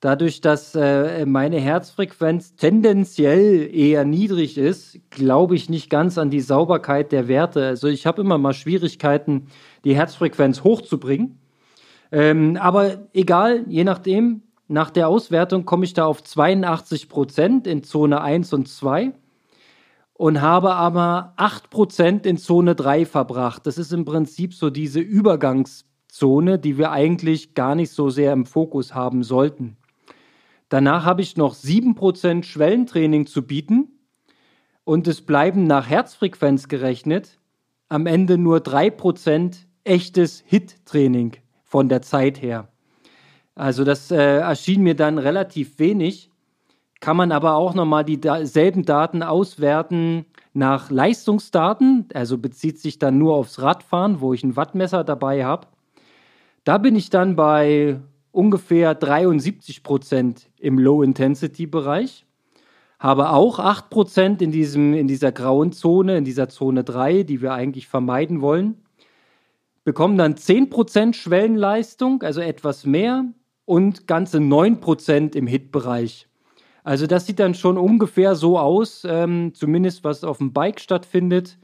Dadurch, 0.00 0.40
dass 0.40 0.76
äh, 0.76 1.26
meine 1.26 1.58
Herzfrequenz 1.58 2.54
tendenziell 2.54 3.68
eher 3.74 4.04
niedrig 4.04 4.56
ist, 4.56 5.00
glaube 5.10 5.56
ich 5.56 5.68
nicht 5.68 5.90
ganz 5.90 6.18
an 6.18 6.30
die 6.30 6.40
Sauberkeit 6.40 7.10
der 7.10 7.26
Werte. 7.26 7.66
Also 7.66 7.88
ich 7.88 8.06
habe 8.06 8.20
immer 8.20 8.38
mal 8.38 8.52
Schwierigkeiten, 8.52 9.48
die 9.84 9.94
Herzfrequenz 9.94 10.64
hochzubringen. 10.64 11.38
Ähm, 12.10 12.56
aber 12.56 13.08
egal, 13.12 13.64
je 13.68 13.84
nachdem, 13.84 14.42
nach 14.66 14.90
der 14.90 15.08
Auswertung 15.08 15.64
komme 15.64 15.84
ich 15.84 15.94
da 15.94 16.04
auf 16.04 16.22
82 16.22 17.08
Prozent 17.08 17.66
in 17.66 17.82
Zone 17.82 18.20
1 18.20 18.52
und 18.52 18.68
2 18.68 19.12
und 20.12 20.40
habe 20.40 20.74
aber 20.74 21.34
8% 21.36 22.26
in 22.26 22.36
Zone 22.36 22.74
3 22.74 23.06
verbracht. 23.06 23.66
Das 23.66 23.78
ist 23.78 23.92
im 23.92 24.04
Prinzip 24.04 24.52
so 24.52 24.68
diese 24.68 25.00
Übergangszone, 25.00 26.58
die 26.58 26.76
wir 26.76 26.90
eigentlich 26.90 27.54
gar 27.54 27.74
nicht 27.74 27.92
so 27.92 28.10
sehr 28.10 28.32
im 28.32 28.44
Fokus 28.44 28.94
haben 28.94 29.22
sollten. 29.22 29.76
Danach 30.68 31.04
habe 31.04 31.22
ich 31.22 31.36
noch 31.36 31.54
7% 31.54 32.42
Schwellentraining 32.42 33.26
zu 33.26 33.46
bieten 33.46 33.88
und 34.84 35.06
es 35.08 35.22
bleiben 35.22 35.66
nach 35.66 35.88
Herzfrequenz 35.88 36.68
gerechnet 36.68 37.38
am 37.88 38.06
Ende 38.06 38.36
nur 38.36 38.58
3% 38.58 39.67
echtes 39.88 40.42
Hit-Training 40.46 41.36
von 41.64 41.88
der 41.88 42.02
Zeit 42.02 42.40
her. 42.40 42.68
Also 43.54 43.84
das 43.84 44.10
äh, 44.10 44.38
erschien 44.38 44.82
mir 44.82 44.94
dann 44.94 45.18
relativ 45.18 45.78
wenig 45.78 46.30
kann 47.00 47.16
man 47.16 47.32
aber 47.32 47.54
auch 47.54 47.74
nochmal 47.74 48.04
dieselben 48.04 48.84
Daten 48.84 49.22
auswerten 49.22 50.26
nach 50.52 50.90
Leistungsdaten, 50.90 52.06
also 52.12 52.38
bezieht 52.38 52.80
sich 52.80 52.98
dann 52.98 53.18
nur 53.18 53.34
aufs 53.34 53.60
Radfahren, 53.60 54.20
wo 54.20 54.34
ich 54.34 54.42
ein 54.42 54.56
Wattmesser 54.56 55.04
dabei 55.04 55.44
habe. 55.44 55.68
Da 56.64 56.78
bin 56.78 56.96
ich 56.96 57.10
dann 57.10 57.36
bei 57.36 58.00
ungefähr 58.32 58.94
73 58.94 59.82
Prozent 59.82 60.50
im 60.58 60.78
Low-Intensity-Bereich, 60.78 62.26
habe 62.98 63.30
auch 63.30 63.60
8 63.60 63.90
Prozent 63.90 64.42
in, 64.42 64.52
in 64.52 65.06
dieser 65.06 65.30
grauen 65.30 65.70
Zone, 65.70 66.18
in 66.18 66.24
dieser 66.24 66.48
Zone 66.48 66.82
3, 66.82 67.22
die 67.22 67.40
wir 67.40 67.52
eigentlich 67.52 67.86
vermeiden 67.86 68.40
wollen, 68.40 68.76
bekommen 69.88 70.18
dann 70.18 70.36
10 70.36 70.68
Prozent 70.68 71.16
Schwellenleistung, 71.16 72.22
also 72.22 72.42
etwas 72.42 72.84
mehr, 72.84 73.24
und 73.64 74.06
ganze 74.06 74.38
9 74.38 74.80
Prozent 74.80 75.34
im 75.34 75.46
Hit-Bereich. 75.46 76.28
Also 76.84 77.06
das 77.06 77.24
sieht 77.24 77.38
dann 77.38 77.54
schon 77.54 77.78
ungefähr 77.78 78.34
so 78.34 78.58
aus, 78.58 79.06
ähm, 79.08 79.54
zumindest 79.54 80.04
was 80.04 80.24
auf 80.24 80.36
dem 80.36 80.52
Bike 80.52 80.78
stattfindet, 80.78 81.56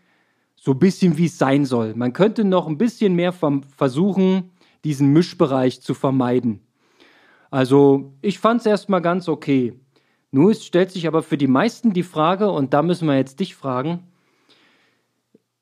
so 0.57 0.71
ein 0.71 0.79
bisschen 0.79 1.19
wie 1.19 1.27
es 1.27 1.37
sein 1.37 1.67
soll. 1.67 1.93
Man 1.97 2.15
könnte 2.15 2.45
noch 2.45 2.67
ein 2.67 2.79
bisschen 2.79 3.15
mehr 3.15 3.35
versuchen, 3.35 4.53
diesen 4.85 5.13
Mischbereich 5.13 5.83
zu 5.83 5.93
vermeiden. 5.93 6.61
Also 7.51 8.15
ich 8.23 8.39
fand 8.39 8.61
es 8.61 8.67
erstmal 8.67 9.03
ganz 9.03 9.29
okay. 9.29 9.79
Nur 10.31 10.53
es 10.53 10.65
stellt 10.65 10.93
sich 10.93 11.07
aber 11.07 11.23
für 11.23 11.37
die 11.37 11.47
meisten 11.47 11.93
die 11.93 12.03
Frage, 12.03 12.51
und 12.51 12.73
da 12.73 12.81
müssen 12.81 13.07
wir 13.07 13.19
jetzt 13.19 13.39
dich 13.39 13.55
fragen, 13.55 14.05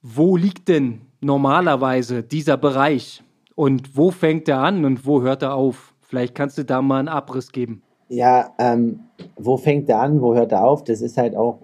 wo 0.01 0.37
liegt 0.37 0.69
denn 0.69 1.07
normalerweise 1.23 2.23
dieser 2.23 2.57
Bereich 2.57 3.23
und 3.55 3.97
wo 3.97 4.11
fängt 4.11 4.49
er 4.49 4.59
an 4.59 4.85
und 4.85 5.07
wo 5.07 5.23
hört 5.23 5.43
er 5.43 5.55
auf? 5.55 5.95
Vielleicht 6.03 6.35
kannst 6.35 6.59
du 6.59 6.65
da 6.65 6.83
mal 6.83 6.99
einen 6.99 7.09
Abriss 7.09 7.53
geben. 7.53 7.83
Ja, 8.09 8.53
ähm, 8.59 9.01
wo 9.37 9.57
fängt 9.57 9.89
er 9.89 10.01
an, 10.01 10.21
wo 10.21 10.35
hört 10.35 10.53
er 10.53 10.65
auf? 10.65 10.85
Das 10.85 11.01
ist 11.01 11.17
halt 11.17 11.35
auch, 11.35 11.59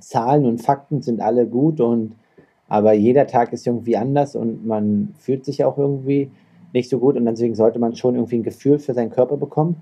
Zahlen 0.00 0.46
und 0.46 0.62
Fakten 0.62 1.02
sind 1.02 1.20
alle 1.20 1.46
gut 1.46 1.80
und 1.80 2.14
aber 2.68 2.92
jeder 2.92 3.26
Tag 3.26 3.52
ist 3.52 3.66
irgendwie 3.66 3.96
anders 3.96 4.36
und 4.36 4.66
man 4.66 5.14
fühlt 5.18 5.44
sich 5.44 5.64
auch 5.64 5.78
irgendwie 5.78 6.30
nicht 6.72 6.90
so 6.90 6.98
gut 6.98 7.16
und 7.16 7.24
deswegen 7.24 7.54
sollte 7.54 7.78
man 7.78 7.96
schon 7.96 8.14
irgendwie 8.14 8.36
ein 8.36 8.42
Gefühl 8.42 8.78
für 8.78 8.94
seinen 8.94 9.10
Körper 9.10 9.36
bekommen, 9.36 9.76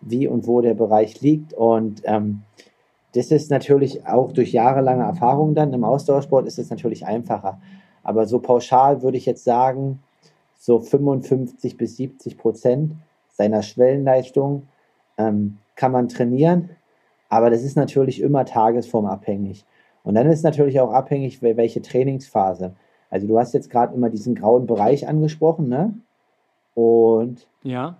wie 0.00 0.28
und 0.28 0.46
wo 0.46 0.60
der 0.60 0.74
Bereich 0.74 1.20
liegt 1.20 1.52
und 1.54 2.02
ähm, 2.04 2.42
das 3.14 3.30
ist 3.30 3.50
natürlich 3.50 4.06
auch 4.06 4.32
durch 4.32 4.52
jahrelange 4.52 5.04
Erfahrung 5.04 5.54
dann 5.54 5.72
im 5.72 5.84
Ausdauersport 5.84 6.46
ist 6.46 6.58
es 6.58 6.68
natürlich 6.68 7.06
einfacher. 7.06 7.58
Aber 8.06 8.26
so 8.26 8.38
pauschal 8.38 9.02
würde 9.02 9.16
ich 9.16 9.26
jetzt 9.26 9.42
sagen, 9.42 10.00
so 10.58 10.78
55 10.78 11.76
bis 11.76 11.96
70 11.96 12.38
Prozent 12.38 12.92
seiner 13.32 13.62
Schwellenleistung 13.62 14.68
ähm, 15.18 15.58
kann 15.74 15.90
man 15.90 16.08
trainieren, 16.08 16.70
aber 17.28 17.50
das 17.50 17.62
ist 17.62 17.76
natürlich 17.76 18.20
immer 18.20 18.44
tagesformabhängig. 18.44 19.64
Und 20.04 20.14
dann 20.14 20.28
ist 20.30 20.44
natürlich 20.44 20.78
auch 20.78 20.92
abhängig, 20.92 21.42
welche 21.42 21.82
Trainingsphase. 21.82 22.76
Also 23.10 23.26
du 23.26 23.40
hast 23.40 23.54
jetzt 23.54 23.70
gerade 23.70 23.92
immer 23.92 24.08
diesen 24.08 24.36
grauen 24.36 24.66
Bereich 24.66 25.08
angesprochen, 25.08 25.68
ne? 25.68 25.94
Und 26.74 27.48
ja. 27.64 27.96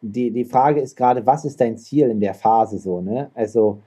die, 0.00 0.30
die 0.30 0.44
Frage 0.44 0.80
ist 0.80 0.96
gerade, 0.96 1.26
was 1.26 1.44
ist 1.44 1.60
dein 1.60 1.76
Ziel 1.76 2.10
in 2.10 2.20
der 2.20 2.34
Phase 2.34 2.78
so, 2.78 3.00
ne? 3.00 3.32
Also 3.34 3.80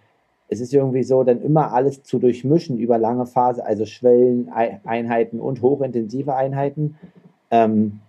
es 0.52 0.60
ist 0.60 0.74
irgendwie 0.74 1.04
so, 1.04 1.24
dann 1.24 1.42
immer 1.42 1.72
alles 1.72 2.04
zu 2.04 2.20
durchmischen 2.20 2.78
über 2.78 2.98
lange 2.98 3.26
Phase, 3.26 3.66
also 3.66 3.86
Schwelleneinheiten 3.86 5.40
und 5.40 5.62
hochintensive 5.62 6.36
Einheiten. 6.36 6.98
Ähm, 7.50 8.02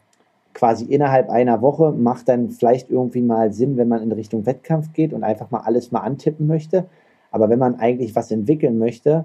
quasi 0.53 0.85
innerhalb 0.85 1.31
einer 1.31 1.63
Woche 1.63 1.93
macht 1.93 2.29
dann 2.29 2.51
vielleicht 2.51 2.91
irgendwie 2.91 3.23
mal 3.23 3.53
Sinn, 3.53 3.77
wenn 3.77 3.87
man 3.87 4.03
in 4.03 4.11
Richtung 4.11 4.45
Wettkampf 4.45 4.93
geht 4.93 5.13
und 5.13 5.23
einfach 5.23 5.53
mal 5.53 5.61
alles 5.61 5.93
mal 5.93 6.01
antippen 6.01 6.49
möchte. 6.49 6.87
Aber 7.31 7.49
wenn 7.49 7.61
man 7.61 7.77
eigentlich 7.77 8.17
was 8.17 8.33
entwickeln 8.33 8.77
möchte, 8.77 9.25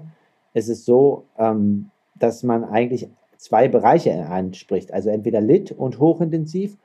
ist 0.54 0.68
es 0.68 0.84
so, 0.84 1.24
ähm, 1.38 1.90
dass 2.14 2.44
man 2.44 2.62
eigentlich 2.62 3.08
zwei 3.36 3.66
Bereiche 3.66 4.26
anspricht. 4.26 4.92
Also 4.94 5.10
entweder 5.10 5.40
Lit 5.40 5.72
und 5.72 5.98
hochintensiv 5.98 6.76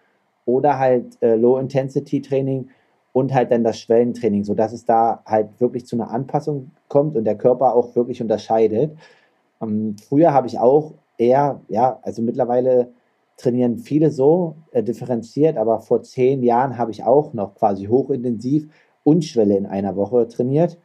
oder 0.48 0.80
halt 0.80 1.22
äh, 1.22 1.36
Low-Intensity-Training 1.36 2.70
und 3.14 3.34
halt 3.34 3.52
dann 3.52 3.64
das 3.64 3.80
Schwellentraining, 3.80 4.44
sodass 4.44 4.74
es 4.74 4.86
da 4.86 5.22
halt 5.26 5.62
wirklich 5.62 5.86
zu 5.86 5.96
einer 5.96 6.10
Anpassung 6.10 6.72
kommt 6.90 7.16
und 7.16 7.24
der 7.24 7.38
Körper 7.38 7.76
auch 7.76 7.96
wirklich 7.96 8.22
unterscheidet. 8.22 8.98
Ähm, 9.62 9.96
früher 9.98 10.34
habe 10.34 10.48
ich 10.48 10.60
auch 10.60 10.94
eher, 11.18 11.62
ja, 11.70 12.00
also 12.02 12.22
mittlerweile 12.22 12.92
trainieren 13.38 13.78
viele 13.78 14.12
so 14.12 14.56
äh, 14.72 14.84
differenziert, 14.84 15.58
aber 15.58 15.80
vor 15.80 16.02
zehn 16.02 16.44
Jahren 16.44 16.78
habe 16.78 16.92
ich 16.92 17.04
auch 17.04 17.34
noch 17.34 17.56
quasi 17.56 17.86
hochintensiv 17.86 18.68
und 19.04 19.24
Schwelle 19.24 19.58
in 19.58 19.66
einer 19.66 19.96
Woche 19.96 20.28
trainiert. 20.28 20.78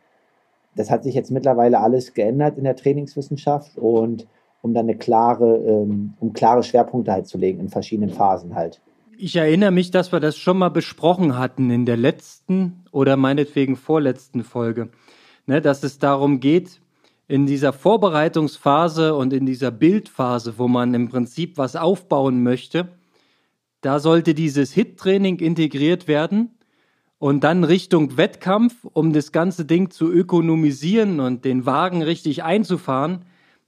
Das 0.76 0.90
hat 0.90 1.04
sich 1.04 1.14
jetzt 1.14 1.30
mittlerweile 1.30 1.80
alles 1.80 2.14
geändert 2.14 2.58
in 2.58 2.64
der 2.64 2.76
Trainingswissenschaft 2.76 3.76
und 3.78 4.26
um 4.60 4.74
dann 4.74 4.86
eine 4.86 4.96
klare, 4.96 5.56
ähm, 5.56 6.14
um 6.20 6.32
klare 6.32 6.62
Schwerpunkte 6.62 7.12
halt 7.12 7.26
zu 7.26 7.38
legen 7.38 7.60
in 7.60 7.68
verschiedenen 7.68 8.10
Phasen 8.10 8.54
halt. 8.54 8.80
Ich 9.20 9.34
erinnere 9.34 9.72
mich, 9.72 9.90
dass 9.90 10.12
wir 10.12 10.20
das 10.20 10.36
schon 10.38 10.58
mal 10.58 10.68
besprochen 10.68 11.36
hatten 11.36 11.70
in 11.70 11.86
der 11.86 11.96
letzten 11.96 12.84
oder 12.92 13.16
meinetwegen 13.16 13.74
vorletzten 13.74 14.44
Folge, 14.44 14.90
ne, 15.44 15.60
dass 15.60 15.82
es 15.82 15.98
darum 15.98 16.38
geht, 16.38 16.80
in 17.26 17.44
dieser 17.44 17.72
Vorbereitungsphase 17.72 19.16
und 19.16 19.32
in 19.32 19.44
dieser 19.44 19.72
Bildphase, 19.72 20.54
wo 20.56 20.68
man 20.68 20.94
im 20.94 21.08
Prinzip 21.08 21.58
was 21.58 21.74
aufbauen 21.74 22.44
möchte, 22.44 22.90
da 23.80 23.98
sollte 23.98 24.34
dieses 24.34 24.72
HIT-Training 24.72 25.40
integriert 25.40 26.06
werden 26.06 26.52
und 27.18 27.42
dann 27.42 27.64
Richtung 27.64 28.16
Wettkampf, 28.16 28.86
um 28.92 29.12
das 29.12 29.32
ganze 29.32 29.64
Ding 29.64 29.90
zu 29.90 30.12
ökonomisieren 30.12 31.18
und 31.18 31.44
den 31.44 31.66
Wagen 31.66 32.02
richtig 32.02 32.44
einzufahren, 32.44 33.24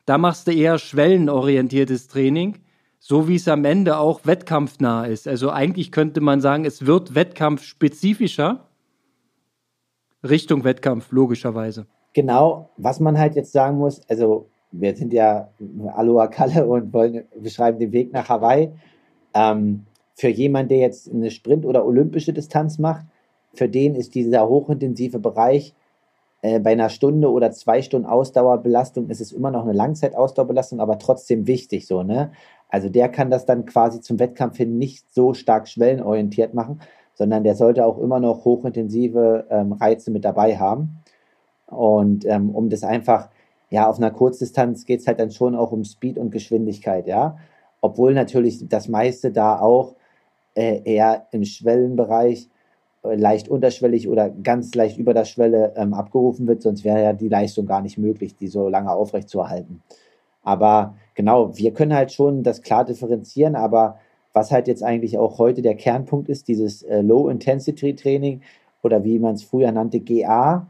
da 0.06 0.16
machst 0.16 0.46
du 0.46 0.52
eher 0.52 0.78
schwellenorientiertes 0.78 2.06
Training, 2.06 2.60
so 3.00 3.26
wie 3.26 3.36
es 3.36 3.48
am 3.48 3.64
Ende 3.64 3.98
auch 3.98 4.20
wettkampfnah 4.24 5.06
ist. 5.06 5.26
Also 5.26 5.50
eigentlich 5.50 5.90
könnte 5.90 6.20
man 6.20 6.40
sagen, 6.40 6.66
es 6.66 6.86
wird 6.86 7.14
wettkampfspezifischer 7.14 8.68
Richtung 10.22 10.64
Wettkampf, 10.64 11.10
logischerweise. 11.10 11.86
Genau, 12.12 12.70
was 12.76 13.00
man 13.00 13.18
halt 13.18 13.36
jetzt 13.36 13.52
sagen 13.52 13.78
muss, 13.78 14.02
also 14.08 14.50
wir 14.70 14.94
sind 14.94 15.14
ja 15.14 15.48
Aloha 15.94 16.26
Kalle 16.28 16.66
und 16.66 16.92
wollen 16.92 17.24
beschreiben 17.40 17.78
den 17.78 17.90
Weg 17.92 18.12
nach 18.12 18.28
Hawaii. 18.28 18.70
Ähm, 19.32 19.86
für 20.14 20.28
jemanden, 20.28 20.68
der 20.68 20.78
jetzt 20.78 21.10
eine 21.10 21.30
Sprint- 21.30 21.64
oder 21.64 21.86
olympische 21.86 22.34
Distanz 22.34 22.78
macht, 22.78 23.06
für 23.54 23.68
den 23.68 23.94
ist 23.94 24.14
dieser 24.14 24.46
hochintensive 24.46 25.18
Bereich 25.18 25.74
äh, 26.42 26.60
bei 26.60 26.72
einer 26.72 26.90
Stunde 26.90 27.30
oder 27.30 27.50
zwei 27.50 27.80
Stunden 27.80 28.06
Ausdauerbelastung 28.06 29.08
ist 29.08 29.20
es 29.20 29.32
immer 29.32 29.50
noch 29.50 29.64
eine 29.64 29.72
Langzeitausdauerbelastung, 29.72 30.80
aber 30.80 30.98
trotzdem 30.98 31.46
wichtig 31.46 31.86
so, 31.86 32.02
ne? 32.02 32.32
Also 32.70 32.88
der 32.88 33.08
kann 33.08 33.30
das 33.30 33.46
dann 33.46 33.66
quasi 33.66 34.00
zum 34.00 34.18
Wettkampf 34.18 34.56
hin 34.56 34.78
nicht 34.78 35.12
so 35.12 35.34
stark 35.34 35.68
schwellenorientiert 35.68 36.54
machen, 36.54 36.80
sondern 37.14 37.44
der 37.44 37.54
sollte 37.54 37.84
auch 37.84 37.98
immer 37.98 38.20
noch 38.20 38.44
hochintensive 38.44 39.46
ähm, 39.50 39.72
Reize 39.72 40.10
mit 40.10 40.24
dabei 40.24 40.56
haben. 40.56 41.00
Und 41.66 42.24
ähm, 42.26 42.50
um 42.50 42.70
das 42.70 42.82
einfach, 42.82 43.28
ja, 43.70 43.88
auf 43.88 43.98
einer 43.98 44.10
Kurzdistanz 44.10 44.86
geht 44.86 45.00
es 45.00 45.06
halt 45.06 45.20
dann 45.20 45.30
schon 45.30 45.54
auch 45.54 45.72
um 45.72 45.84
Speed 45.84 46.18
und 46.18 46.30
Geschwindigkeit, 46.30 47.06
ja. 47.06 47.36
Obwohl 47.80 48.14
natürlich 48.14 48.68
das 48.68 48.88
meiste 48.88 49.30
da 49.30 49.58
auch 49.58 49.94
äh, 50.54 50.82
eher 50.84 51.26
im 51.30 51.44
Schwellenbereich 51.44 52.48
äh, 53.02 53.14
leicht 53.14 53.48
unterschwellig 53.48 54.08
oder 54.08 54.30
ganz 54.30 54.74
leicht 54.74 54.98
über 54.98 55.14
der 55.14 55.24
Schwelle 55.24 55.72
ähm, 55.76 55.94
abgerufen 55.94 56.46
wird, 56.46 56.62
sonst 56.62 56.84
wäre 56.84 57.02
ja 57.02 57.12
die 57.12 57.28
Leistung 57.28 57.66
gar 57.66 57.82
nicht 57.82 57.98
möglich, 57.98 58.36
die 58.36 58.48
so 58.48 58.68
lange 58.68 58.92
aufrechtzuerhalten. 58.92 59.82
Aber 60.42 60.96
genau, 61.14 61.56
wir 61.56 61.72
können 61.72 61.94
halt 61.94 62.12
schon 62.12 62.42
das 62.42 62.62
klar 62.62 62.84
differenzieren, 62.84 63.56
aber 63.56 63.98
was 64.32 64.50
halt 64.50 64.68
jetzt 64.68 64.82
eigentlich 64.82 65.18
auch 65.18 65.38
heute 65.38 65.62
der 65.62 65.74
Kernpunkt 65.74 66.28
ist, 66.28 66.48
dieses 66.48 66.82
äh, 66.82 67.02
Low-Intensity-Training 67.02 68.42
oder 68.82 69.04
wie 69.04 69.18
man 69.18 69.34
es 69.34 69.42
früher 69.42 69.72
nannte, 69.72 70.00
GA, 70.00 70.68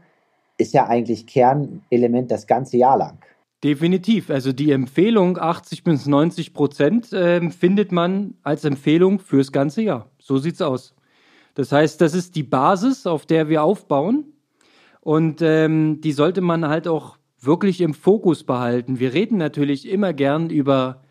ist 0.57 0.73
ja 0.73 0.87
eigentlich 0.87 1.27
Kernelement 1.27 2.31
das 2.31 2.47
ganze 2.47 2.77
Jahr 2.77 2.97
lang. 2.97 3.19
Definitiv. 3.63 4.31
Also 4.31 4.53
die 4.53 4.71
Empfehlung 4.71 5.37
80 5.37 5.83
bis 5.83 6.07
90 6.07 6.53
Prozent 6.53 7.13
äh, 7.13 7.47
findet 7.51 7.91
man 7.91 8.33
als 8.41 8.65
Empfehlung 8.65 9.19
fürs 9.19 9.51
ganze 9.51 9.83
Jahr. 9.83 10.09
So 10.19 10.37
sieht's 10.37 10.61
aus. 10.61 10.95
Das 11.53 11.71
heißt, 11.71 12.01
das 12.01 12.15
ist 12.15 12.35
die 12.35 12.43
Basis, 12.43 13.05
auf 13.05 13.25
der 13.25 13.49
wir 13.49 13.63
aufbauen. 13.63 14.25
Und 15.01 15.41
ähm, 15.41 16.01
die 16.01 16.11
sollte 16.11 16.41
man 16.41 16.67
halt 16.67 16.87
auch 16.87 17.17
wirklich 17.41 17.81
im 17.81 17.93
Fokus 17.93 18.43
behalten. 18.43 18.99
Wir 18.99 19.13
reden 19.13 19.37
natürlich 19.37 19.89
immer 19.89 20.13
gern 20.13 20.49
über 20.49 21.03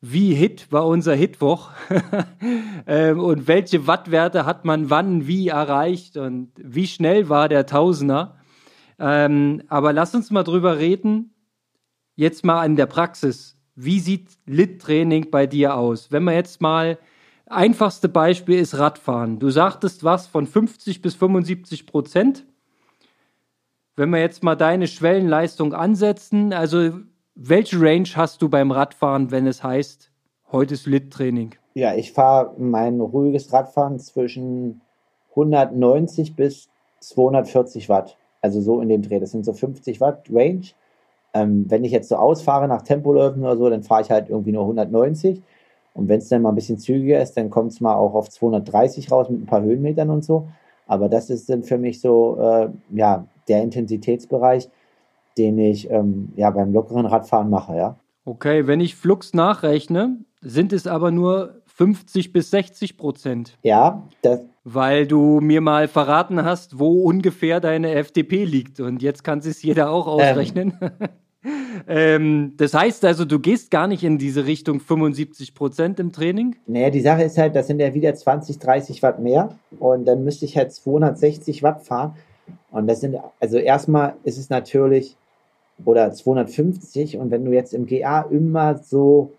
wie 0.00 0.34
Hit 0.34 0.70
war 0.70 0.86
unser 0.86 1.14
Hitwoch 1.14 1.70
ähm, 2.86 3.18
und 3.18 3.48
welche 3.48 3.86
Wattwerte 3.86 4.46
hat 4.46 4.64
man 4.64 4.90
wann 4.90 5.26
wie 5.26 5.48
erreicht 5.48 6.16
und 6.16 6.52
wie 6.56 6.86
schnell 6.86 7.28
war 7.28 7.48
der 7.48 7.66
Tausender. 7.66 8.36
Ähm, 8.98 9.62
aber 9.68 9.92
lass 9.92 10.14
uns 10.14 10.30
mal 10.30 10.44
drüber 10.44 10.78
reden, 10.78 11.34
jetzt 12.14 12.44
mal 12.44 12.64
in 12.64 12.76
der 12.76 12.86
Praxis. 12.86 13.56
Wie 13.74 14.00
sieht 14.00 14.28
Lit-Training 14.46 15.30
bei 15.30 15.46
dir 15.46 15.74
aus? 15.74 16.12
Wenn 16.12 16.24
man 16.24 16.34
jetzt 16.34 16.60
mal 16.60 16.98
Einfachste 17.48 18.08
Beispiel 18.08 18.58
ist 18.58 18.76
Radfahren. 18.76 19.38
Du 19.38 19.50
sagtest 19.50 20.02
was 20.02 20.26
von 20.26 20.48
50 20.48 21.00
bis 21.00 21.14
75 21.14 21.86
Prozent. 21.86 22.44
Wenn 23.98 24.10
wir 24.10 24.20
jetzt 24.20 24.42
mal 24.42 24.56
deine 24.56 24.88
Schwellenleistung 24.88 25.72
ansetzen, 25.72 26.52
also 26.52 26.90
welche 27.34 27.80
Range 27.80 28.08
hast 28.14 28.42
du 28.42 28.50
beim 28.50 28.70
Radfahren, 28.70 29.30
wenn 29.30 29.46
es 29.46 29.64
heißt, 29.64 30.10
heute 30.52 30.74
ist 30.74 30.86
Lit-Training? 30.86 31.54
Ja, 31.72 31.94
ich 31.94 32.12
fahre 32.12 32.52
mein 32.58 33.00
ruhiges 33.00 33.50
Radfahren 33.54 33.98
zwischen 33.98 34.82
190 35.30 36.36
bis 36.36 36.68
240 37.00 37.88
Watt. 37.88 38.18
Also 38.42 38.60
so 38.60 38.82
in 38.82 38.90
dem 38.90 39.00
Dreh. 39.00 39.18
Das 39.18 39.30
sind 39.30 39.46
so 39.46 39.54
50 39.54 39.98
Watt 40.02 40.26
Range. 40.30 40.66
Ähm, 41.32 41.64
wenn 41.70 41.82
ich 41.82 41.92
jetzt 41.92 42.10
so 42.10 42.16
ausfahre 42.16 42.68
nach 42.68 42.82
Tempoläufen 42.82 43.42
oder 43.42 43.56
so, 43.56 43.70
dann 43.70 43.82
fahre 43.82 44.02
ich 44.02 44.10
halt 44.10 44.28
irgendwie 44.28 44.52
nur 44.52 44.62
190. 44.62 45.42
Und 45.94 46.08
wenn 46.08 46.18
es 46.18 46.28
dann 46.28 46.42
mal 46.42 46.50
ein 46.50 46.54
bisschen 46.54 46.78
zügiger 46.78 47.22
ist, 47.22 47.38
dann 47.38 47.48
kommt 47.48 47.72
es 47.72 47.80
mal 47.80 47.94
auch 47.94 48.12
auf 48.12 48.28
230 48.28 49.10
raus 49.10 49.30
mit 49.30 49.40
ein 49.40 49.46
paar 49.46 49.62
Höhenmetern 49.62 50.10
und 50.10 50.22
so. 50.22 50.48
Aber 50.86 51.08
das 51.08 51.30
ist 51.30 51.50
dann 51.50 51.62
für 51.62 51.78
mich 51.78 52.00
so, 52.00 52.38
äh, 52.40 52.68
ja, 52.90 53.26
der 53.48 53.62
Intensitätsbereich, 53.62 54.68
den 55.36 55.58
ich 55.58 55.90
ähm, 55.90 56.32
ja 56.36 56.50
beim 56.50 56.72
lockeren 56.72 57.06
Radfahren 57.06 57.50
mache, 57.50 57.76
ja. 57.76 57.96
Okay, 58.24 58.66
wenn 58.66 58.80
ich 58.80 58.96
Flux 58.96 59.34
nachrechne, 59.34 60.18
sind 60.40 60.72
es 60.72 60.86
aber 60.86 61.10
nur 61.10 61.62
50 61.66 62.32
bis 62.32 62.50
60 62.50 62.96
Prozent. 62.96 63.58
Ja, 63.62 64.08
das. 64.22 64.40
Weil 64.64 65.06
du 65.06 65.40
mir 65.40 65.60
mal 65.60 65.88
verraten 65.88 66.44
hast, 66.44 66.78
wo 66.78 67.02
ungefähr 67.02 67.60
deine 67.60 67.92
FDP 67.94 68.44
liegt. 68.44 68.80
Und 68.80 69.02
jetzt 69.02 69.22
kann 69.22 69.40
es 69.40 69.62
jeder 69.62 69.90
auch 69.90 70.06
ähm, 70.06 70.12
ausrechnen. 70.14 70.78
Ähm, 70.80 71.08
ähm, 71.88 72.54
das 72.56 72.74
heißt 72.74 73.04
also, 73.04 73.24
du 73.24 73.38
gehst 73.38 73.70
gar 73.70 73.86
nicht 73.86 74.04
in 74.04 74.18
diese 74.18 74.46
Richtung 74.46 74.80
75 74.80 75.54
Prozent 75.54 76.00
im 76.00 76.12
Training? 76.12 76.56
Naja, 76.66 76.90
die 76.90 77.00
Sache 77.00 77.22
ist 77.22 77.38
halt, 77.38 77.54
das 77.54 77.66
sind 77.66 77.80
ja 77.80 77.94
wieder 77.94 78.14
20, 78.14 78.58
30 78.58 79.02
Watt 79.02 79.20
mehr 79.20 79.56
und 79.78 80.04
dann 80.06 80.24
müsste 80.24 80.44
ich 80.44 80.56
halt 80.56 80.72
260 80.72 81.62
Watt 81.62 81.82
fahren. 81.82 82.14
Und 82.70 82.86
das 82.86 83.00
sind, 83.00 83.16
also 83.40 83.58
erstmal 83.58 84.14
ist 84.24 84.38
es 84.38 84.50
natürlich, 84.50 85.16
oder 85.84 86.12
250 86.12 87.18
und 87.18 87.30
wenn 87.30 87.44
du 87.44 87.52
jetzt 87.52 87.74
im 87.74 87.86
GA 87.86 88.22
immer 88.22 88.78
so, 88.78 89.32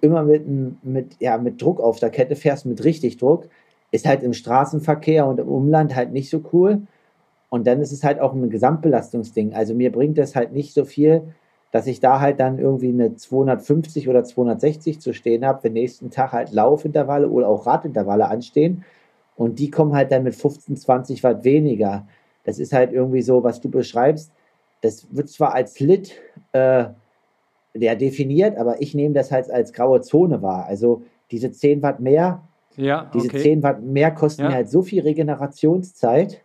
immer 0.00 0.22
mit, 0.22 0.44
mit, 0.82 1.16
ja, 1.20 1.38
mit 1.38 1.60
Druck 1.62 1.80
auf 1.80 1.98
der 1.98 2.10
Kette 2.10 2.36
fährst, 2.36 2.66
mit 2.66 2.84
richtig 2.84 3.16
Druck, 3.16 3.48
ist 3.90 4.06
halt 4.06 4.22
im 4.22 4.32
Straßenverkehr 4.32 5.26
und 5.26 5.38
im 5.38 5.48
Umland 5.48 5.94
halt 5.94 6.12
nicht 6.12 6.30
so 6.30 6.42
cool. 6.52 6.82
Und 7.52 7.66
dann 7.66 7.82
ist 7.82 7.92
es 7.92 8.02
halt 8.02 8.18
auch 8.18 8.32
ein 8.32 8.48
Gesamtbelastungsding. 8.48 9.52
Also 9.52 9.74
mir 9.74 9.92
bringt 9.92 10.16
das 10.16 10.34
halt 10.34 10.54
nicht 10.54 10.72
so 10.72 10.86
viel, 10.86 11.34
dass 11.70 11.86
ich 11.86 12.00
da 12.00 12.18
halt 12.18 12.40
dann 12.40 12.58
irgendwie 12.58 12.88
eine 12.88 13.14
250 13.14 14.08
oder 14.08 14.24
260 14.24 15.00
zu 15.00 15.12
stehen 15.12 15.44
habe, 15.44 15.62
wenn 15.64 15.74
nächsten 15.74 16.08
Tag 16.08 16.32
halt 16.32 16.50
Laufintervalle 16.50 17.28
oder 17.28 17.48
auch 17.48 17.66
Radintervalle 17.66 18.26
anstehen. 18.26 18.84
Und 19.36 19.58
die 19.58 19.70
kommen 19.70 19.92
halt 19.92 20.10
dann 20.12 20.22
mit 20.22 20.34
15, 20.34 20.78
20 20.78 21.22
Watt 21.24 21.44
weniger. 21.44 22.06
Das 22.44 22.58
ist 22.58 22.72
halt 22.72 22.90
irgendwie 22.90 23.20
so, 23.20 23.44
was 23.44 23.60
du 23.60 23.68
beschreibst. 23.68 24.32
Das 24.80 25.14
wird 25.14 25.28
zwar 25.28 25.52
als 25.52 25.78
Lit 25.78 26.22
äh, 26.52 26.86
der 27.74 27.96
definiert, 27.96 28.56
aber 28.56 28.80
ich 28.80 28.94
nehme 28.94 29.12
das 29.12 29.30
halt 29.30 29.50
als 29.50 29.74
graue 29.74 30.00
Zone 30.00 30.40
wahr. 30.40 30.64
Also 30.64 31.02
diese 31.30 31.52
10 31.52 31.82
Watt 31.82 32.00
mehr, 32.00 32.48
ja, 32.76 33.10
diese 33.12 33.26
okay. 33.26 33.42
10 33.42 33.62
Watt 33.62 33.82
mehr 33.82 34.10
kosten 34.10 34.40
ja. 34.40 34.48
mir 34.48 34.54
halt 34.54 34.70
so 34.70 34.80
viel 34.80 35.02
Regenerationszeit 35.02 36.42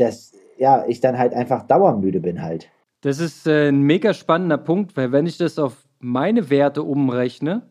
dass 0.00 0.32
ja, 0.58 0.84
ich 0.86 1.00
dann 1.00 1.18
halt 1.18 1.32
einfach 1.32 1.62
dauermüde 1.62 2.20
bin 2.20 2.42
halt. 2.42 2.68
Das 3.00 3.18
ist 3.18 3.46
äh, 3.46 3.68
ein 3.68 3.82
mega 3.82 4.12
spannender 4.12 4.58
Punkt, 4.58 4.96
weil 4.96 5.10
wenn 5.12 5.26
ich 5.26 5.38
das 5.38 5.58
auf 5.58 5.88
meine 6.00 6.50
Werte 6.50 6.82
umrechne, 6.82 7.62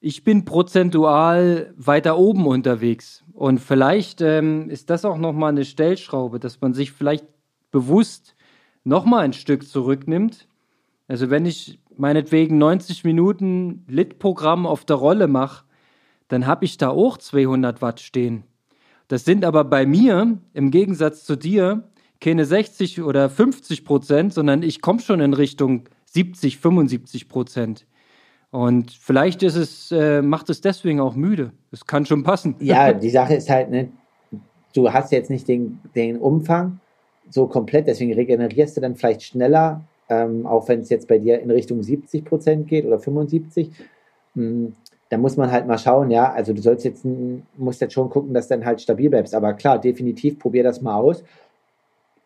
ich 0.00 0.24
bin 0.24 0.44
prozentual 0.44 1.72
weiter 1.76 2.18
oben 2.18 2.46
unterwegs. 2.46 3.24
Und 3.32 3.58
vielleicht 3.60 4.20
ähm, 4.20 4.68
ist 4.68 4.90
das 4.90 5.04
auch 5.04 5.18
nochmal 5.18 5.50
eine 5.50 5.64
Stellschraube, 5.64 6.38
dass 6.38 6.60
man 6.60 6.74
sich 6.74 6.92
vielleicht 6.92 7.26
bewusst 7.70 8.36
nochmal 8.84 9.24
ein 9.24 9.32
Stück 9.32 9.66
zurücknimmt. 9.66 10.48
Also 11.08 11.30
wenn 11.30 11.46
ich 11.46 11.80
meinetwegen 11.96 12.58
90 12.58 13.04
Minuten 13.04 13.84
Lit-Programm 13.88 14.66
auf 14.66 14.84
der 14.84 14.96
Rolle 14.96 15.28
mache, 15.28 15.64
dann 16.28 16.46
habe 16.46 16.64
ich 16.64 16.76
da 16.76 16.90
auch 16.90 17.16
200 17.16 17.82
Watt 17.82 18.00
stehen. 18.00 18.44
Das 19.08 19.24
sind 19.24 19.44
aber 19.44 19.64
bei 19.64 19.86
mir, 19.86 20.38
im 20.54 20.70
Gegensatz 20.70 21.24
zu 21.24 21.36
dir, 21.36 21.84
keine 22.20 22.44
60 22.44 23.02
oder 23.02 23.30
50 23.30 23.84
Prozent, 23.84 24.34
sondern 24.34 24.62
ich 24.62 24.80
komme 24.80 25.00
schon 25.00 25.20
in 25.20 25.34
Richtung 25.34 25.84
70, 26.06 26.58
75 26.58 27.28
Prozent. 27.28 27.86
Und 28.50 28.92
vielleicht 28.92 29.42
ist 29.42 29.56
es, 29.56 29.92
äh, 29.92 30.22
macht 30.22 30.48
es 30.50 30.60
deswegen 30.60 31.00
auch 31.00 31.14
müde. 31.14 31.52
Das 31.70 31.86
kann 31.86 32.06
schon 32.06 32.22
passen. 32.22 32.56
Ja, 32.60 32.92
die 32.94 33.10
Sache 33.10 33.34
ist 33.34 33.50
halt, 33.50 33.70
ne, 33.70 33.88
du 34.74 34.92
hast 34.92 35.12
jetzt 35.12 35.30
nicht 35.30 35.48
den, 35.48 35.80
den 35.94 36.16
Umfang 36.18 36.80
so 37.30 37.46
komplett, 37.46 37.86
deswegen 37.86 38.14
regenerierst 38.14 38.76
du 38.76 38.80
dann 38.80 38.96
vielleicht 38.96 39.22
schneller, 39.22 39.84
ähm, 40.08 40.46
auch 40.46 40.68
wenn 40.68 40.80
es 40.80 40.88
jetzt 40.88 41.08
bei 41.08 41.18
dir 41.18 41.40
in 41.40 41.50
Richtung 41.50 41.82
70 41.82 42.24
Prozent 42.24 42.68
geht 42.68 42.86
oder 42.86 42.98
75. 42.98 43.70
Hm, 44.34 44.74
da 45.10 45.16
muss 45.16 45.36
man 45.36 45.50
halt 45.50 45.66
mal 45.66 45.78
schauen, 45.78 46.10
ja, 46.10 46.32
also 46.32 46.52
du 46.52 46.60
sollst 46.60 46.84
jetzt, 46.84 47.04
musst 47.56 47.80
jetzt 47.80 47.94
schon 47.94 48.10
gucken, 48.10 48.34
dass 48.34 48.48
du 48.48 48.54
dann 48.54 48.66
halt 48.66 48.80
stabil 48.80 49.08
bleibst. 49.08 49.34
Aber 49.34 49.54
klar, 49.54 49.78
definitiv 49.78 50.38
probier 50.38 50.62
das 50.62 50.82
mal 50.82 50.96
aus 50.96 51.24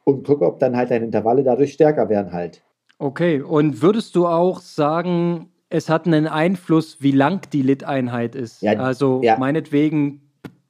und 0.05 0.27
guck, 0.27 0.43
ob 0.43 0.59
dann 0.59 0.77
halt 0.77 0.91
deine 0.91 1.05
Intervalle 1.05 1.45
dadurch 1.45 1.73
stärker 1.73 2.09
werden 2.09 2.33
halt. 2.33 2.63
Okay, 2.99 3.41
und 3.41 3.83
würdest 3.83 4.17
du 4.17 4.27
auch 4.27 4.61
sagen, 4.61 5.51
es 5.69 5.89
hat 5.89 6.07
einen 6.07 6.27
Einfluss, 6.27 6.99
wie 7.01 7.13
lang 7.13 7.49
die 7.53 7.63
Lit-Einheit 7.63 8.35
ist? 8.35 8.63
Ja, 8.63 8.73
also 8.75 9.21
ja. 9.23 9.39
meinetwegen, 9.39 10.21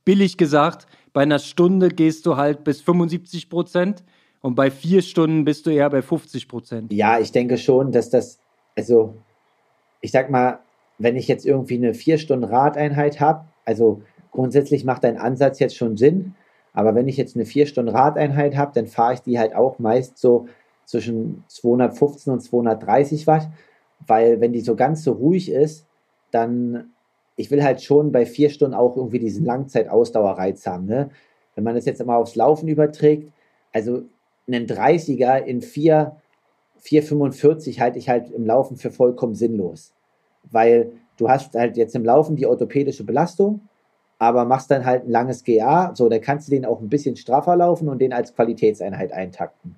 billig 0.05 0.37
gesagt, 0.37 0.87
bei 1.13 1.23
einer 1.23 1.39
Stunde 1.39 1.89
gehst 1.89 2.27
du 2.27 2.37
halt 2.37 2.65
bis 2.65 2.81
75 2.81 3.51
Prozent 3.51 4.05
und 4.41 4.55
bei 4.55 4.71
vier 4.71 5.03
Stunden 5.03 5.45
bist 5.45 5.67
du 5.67 5.71
eher 5.71 5.89
bei 5.91 6.03
50 6.03 6.49
Prozent. 6.49 6.93
Ja, 6.93 7.19
ich 7.19 7.33
denke 7.33 7.59
schon, 7.59 7.93
dass 7.93 8.11
das, 8.11 8.39
also 8.77 9.15
ich 10.01 10.11
sag 10.11 10.31
mal, 10.31 10.59
wenn 11.03 11.17
ich 11.17 11.29
jetzt 11.29 11.47
irgendwie 11.47 11.77
eine 11.77 11.95
vier 11.95 12.19
Stunden 12.19 12.45
Radeinheit 12.45 13.21
habe, 13.21 13.45
also 13.65 14.03
grundsätzlich 14.31 14.85
macht 14.85 15.05
dein 15.05 15.19
Ansatz 15.19 15.59
jetzt 15.59 15.77
schon 15.77 15.97
Sinn, 15.97 16.35
aber 16.73 16.95
wenn 16.95 17.09
ich 17.09 17.17
jetzt 17.17 17.37
eine 17.37 17.45
vier 17.45 17.67
Stunden 17.67 17.95
Radeinheit 17.95 18.57
habe, 18.57 18.73
dann 18.75 18.87
fahre 18.87 19.15
ich 19.15 19.21
die 19.21 19.39
halt 19.39 19.55
auch 19.55 19.79
meist 19.79 20.19
so 20.19 20.47
zwischen 20.85 21.45
215 21.49 22.33
und 22.33 22.41
230 22.41 23.27
Watt, 23.27 23.49
weil 24.07 24.41
wenn 24.41 24.53
die 24.53 24.61
so 24.61 24.75
ganz 24.75 25.05
so 25.05 25.13
ruhig 25.13 25.51
ist, 25.51 25.87
dann 26.31 26.93
ich 27.37 27.51
will 27.51 27.63
halt 27.63 27.83
schon 27.83 28.13
bei 28.13 28.27
vier 28.27 28.51
Stunden 28.51 28.75
auch 28.75 28.97
irgendwie 28.97 29.19
diesen 29.19 29.45
Langzeitausdauerreiz 29.45 30.67
haben. 30.67 30.87
Ne? 30.87 31.11
Wenn 31.55 31.65
man 31.65 31.75
das 31.75 31.87
jetzt 31.87 32.05
mal 32.05 32.17
aufs 32.17 32.37
Laufen 32.37 32.69
überträgt, 32.69 33.33
also 33.73 34.03
einen 34.47 34.67
30er 34.67 35.39
in 35.39 35.63
4, 35.63 36.17
4,45 36.83 37.81
halte 37.81 37.99
ich 37.99 38.09
halt 38.09 38.31
im 38.31 38.45
Laufen 38.45 38.77
für 38.77 38.91
vollkommen 38.91 39.35
sinnlos. 39.35 39.93
Weil 40.51 40.93
du 41.17 41.29
hast 41.29 41.55
halt 41.55 41.77
jetzt 41.77 41.95
im 41.95 42.05
Laufen 42.05 42.37
die 42.37 42.47
orthopädische 42.47 43.05
Belastung, 43.05 43.61
aber 44.19 44.45
machst 44.45 44.71
dann 44.71 44.85
halt 44.85 45.05
ein 45.05 45.11
langes 45.11 45.45
GA, 45.45 45.95
so, 45.95 46.09
dann 46.09 46.21
kannst 46.21 46.49
du 46.49 46.53
den 46.53 46.65
auch 46.65 46.81
ein 46.81 46.89
bisschen 46.89 47.17
straffer 47.17 47.57
laufen 47.57 47.89
und 47.89 48.01
den 48.01 48.13
als 48.13 48.35
Qualitätseinheit 48.35 49.13
eintakten. 49.13 49.77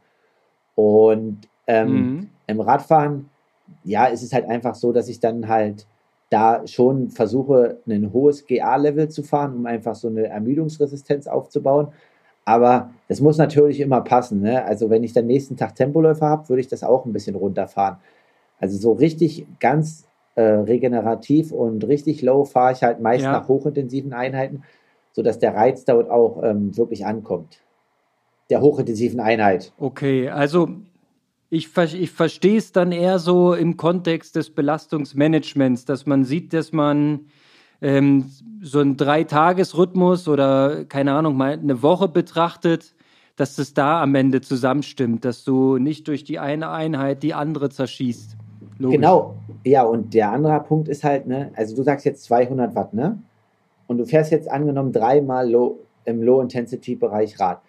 Und 0.75 1.49
ähm, 1.67 1.89
mhm. 1.89 2.31
im 2.47 2.61
Radfahren, 2.61 3.31
ja, 3.85 4.07
ist 4.07 4.23
es 4.23 4.33
halt 4.33 4.47
einfach 4.47 4.75
so, 4.75 4.93
dass 4.93 5.09
ich 5.09 5.21
dann 5.21 5.49
halt 5.49 5.87
da 6.31 6.67
schon 6.67 7.11
versuche, 7.11 7.79
ein 7.87 8.13
hohes 8.13 8.47
GA-Level 8.47 9.09
zu 9.09 9.23
fahren, 9.23 9.55
um 9.55 9.67
einfach 9.67 9.95
so 9.95 10.09
eine 10.09 10.27
Ermüdungsresistenz 10.27 11.27
aufzubauen. 11.27 11.89
Aber 12.45 12.91
das 13.09 13.21
muss 13.21 13.39
natürlich 13.39 13.81
immer 13.81 14.01
passen. 14.03 14.41
Ne? 14.41 14.65
Also 14.65 14.91
wenn 14.91 15.05
ich 15.05 15.13
dann 15.13 15.27
nächsten 15.27 15.57
Tag 15.57 15.75
Tempoläufer 15.77 16.29
habe, 16.29 16.49
würde 16.49 16.61
ich 16.61 16.69
das 16.69 16.83
auch 16.83 17.07
ein 17.07 17.13
bisschen 17.13 17.37
runterfahren. 17.37 17.97
Also 18.59 18.77
so 18.77 18.93
richtig 18.93 19.47
ganz 19.61 20.05
äh, 20.35 20.43
regenerativ 20.43 21.53
und 21.53 21.87
richtig 21.87 22.23
low 22.23 22.45
fahre 22.45 22.73
ich 22.73 22.83
halt 22.83 23.01
meist 23.01 23.25
ja. 23.25 23.33
nach 23.33 23.49
hochintensiven 23.49 24.13
Einheiten, 24.13 24.65
sodass 25.13 25.39
der 25.39 25.55
Reiz 25.55 25.85
dort 25.85 26.11
auch 26.11 26.43
ähm, 26.43 26.77
wirklich 26.77 27.07
ankommt. 27.07 27.61
Der 28.51 28.61
hochintensiven 28.61 29.21
Einheit. 29.21 29.73
Okay, 29.79 30.29
also 30.29 30.69
ich, 31.51 31.77
ich 31.77 32.11
verstehe 32.11 32.59
es 32.59 32.73
dann 32.73 32.93
eher 32.93 33.19
so 33.19 33.55
im 33.55 33.77
Kontext 33.77 34.37
des 34.37 34.51
Belastungsmanagements, 34.51 35.85
dass 35.85 36.05
man 36.05 36.25
sieht, 36.25 36.53
dass 36.53 36.73
man 36.73 37.27
ähm, 37.81 38.31
so 38.61 38.81
einen 38.81 38.97
Dreitagesrhythmus 38.97 40.27
oder 40.27 40.85
keine 40.85 41.13
Ahnung, 41.13 41.37
mal 41.37 41.53
eine 41.53 41.83
Woche 41.83 42.09
betrachtet, 42.09 42.95
dass 43.37 43.57
das 43.57 43.75
da 43.75 44.03
am 44.03 44.15
Ende 44.15 44.41
zusammenstimmt, 44.41 45.25
dass 45.25 45.45
du 45.45 45.79
nicht 45.79 46.09
durch 46.09 46.25
die 46.25 46.39
eine 46.39 46.71
Einheit 46.71 47.23
die 47.23 47.35
andere 47.35 47.71
zerschießt. 47.71 48.37
Logisch. 48.79 48.97
Genau, 48.97 49.37
ja, 49.65 49.85
und 49.85 50.15
der 50.15 50.33
andere 50.33 50.61
Punkt 50.61 50.89
ist 50.89 51.05
halt, 51.05 51.27
ne, 51.27 51.51
also 51.55 51.77
du 51.77 51.83
sagst 51.83 52.05
jetzt 52.05 52.25
200 52.25 52.75
Watt, 52.75 52.95
ne? 52.95 53.19
Und 53.87 53.99
du 53.99 54.05
fährst 54.07 54.33
jetzt 54.33 54.51
angenommen 54.51 54.93
dreimal 54.93 55.51
low, 55.51 55.79
im 56.05 56.23
Low-Intensity-Bereich 56.23 57.39
Rad. 57.39 57.61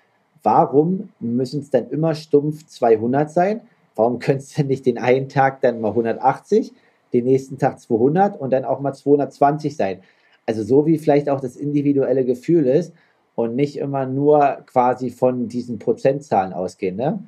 Warum 0.43 1.09
müssen 1.19 1.61
es 1.61 1.69
dann 1.69 1.89
immer 1.89 2.15
stumpf 2.15 2.65
200 2.67 3.31
sein? 3.31 3.61
Warum 3.95 4.19
könntest 4.19 4.57
du 4.57 4.63
nicht 4.63 4.85
den 4.85 4.97
einen 4.97 5.29
Tag 5.29 5.61
dann 5.61 5.81
mal 5.81 5.89
180, 5.89 6.73
den 7.13 7.25
nächsten 7.25 7.57
Tag 7.57 7.79
200 7.79 8.39
und 8.39 8.51
dann 8.51 8.65
auch 8.65 8.79
mal 8.79 8.93
220 8.93 9.75
sein? 9.75 9.99
Also 10.45 10.63
so 10.63 10.85
wie 10.85 10.97
vielleicht 10.97 11.29
auch 11.29 11.39
das 11.39 11.55
individuelle 11.55 12.25
Gefühl 12.25 12.67
ist 12.67 12.93
und 13.35 13.55
nicht 13.55 13.77
immer 13.77 14.05
nur 14.05 14.63
quasi 14.65 15.09
von 15.09 15.47
diesen 15.47 15.79
Prozentzahlen 15.79 16.53
ausgehen, 16.53 16.95
ne? 16.95 17.19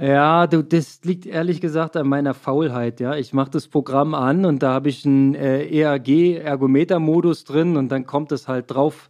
Ja, 0.00 0.48
du, 0.48 0.62
das 0.62 1.00
liegt 1.04 1.24
ehrlich 1.24 1.60
gesagt 1.60 1.96
an 1.96 2.08
meiner 2.08 2.34
Faulheit, 2.34 2.98
ja. 2.98 3.14
Ich 3.14 3.32
mache 3.32 3.50
das 3.50 3.68
Programm 3.68 4.14
an 4.14 4.44
und 4.44 4.62
da 4.62 4.72
habe 4.72 4.88
ich 4.88 5.06
einen 5.06 5.36
äh, 5.36 5.66
ERG-Ergometer-Modus 5.66 7.44
drin 7.44 7.76
und 7.76 7.90
dann 7.90 8.04
kommt 8.04 8.32
es 8.32 8.48
halt 8.48 8.72
drauf 8.72 9.08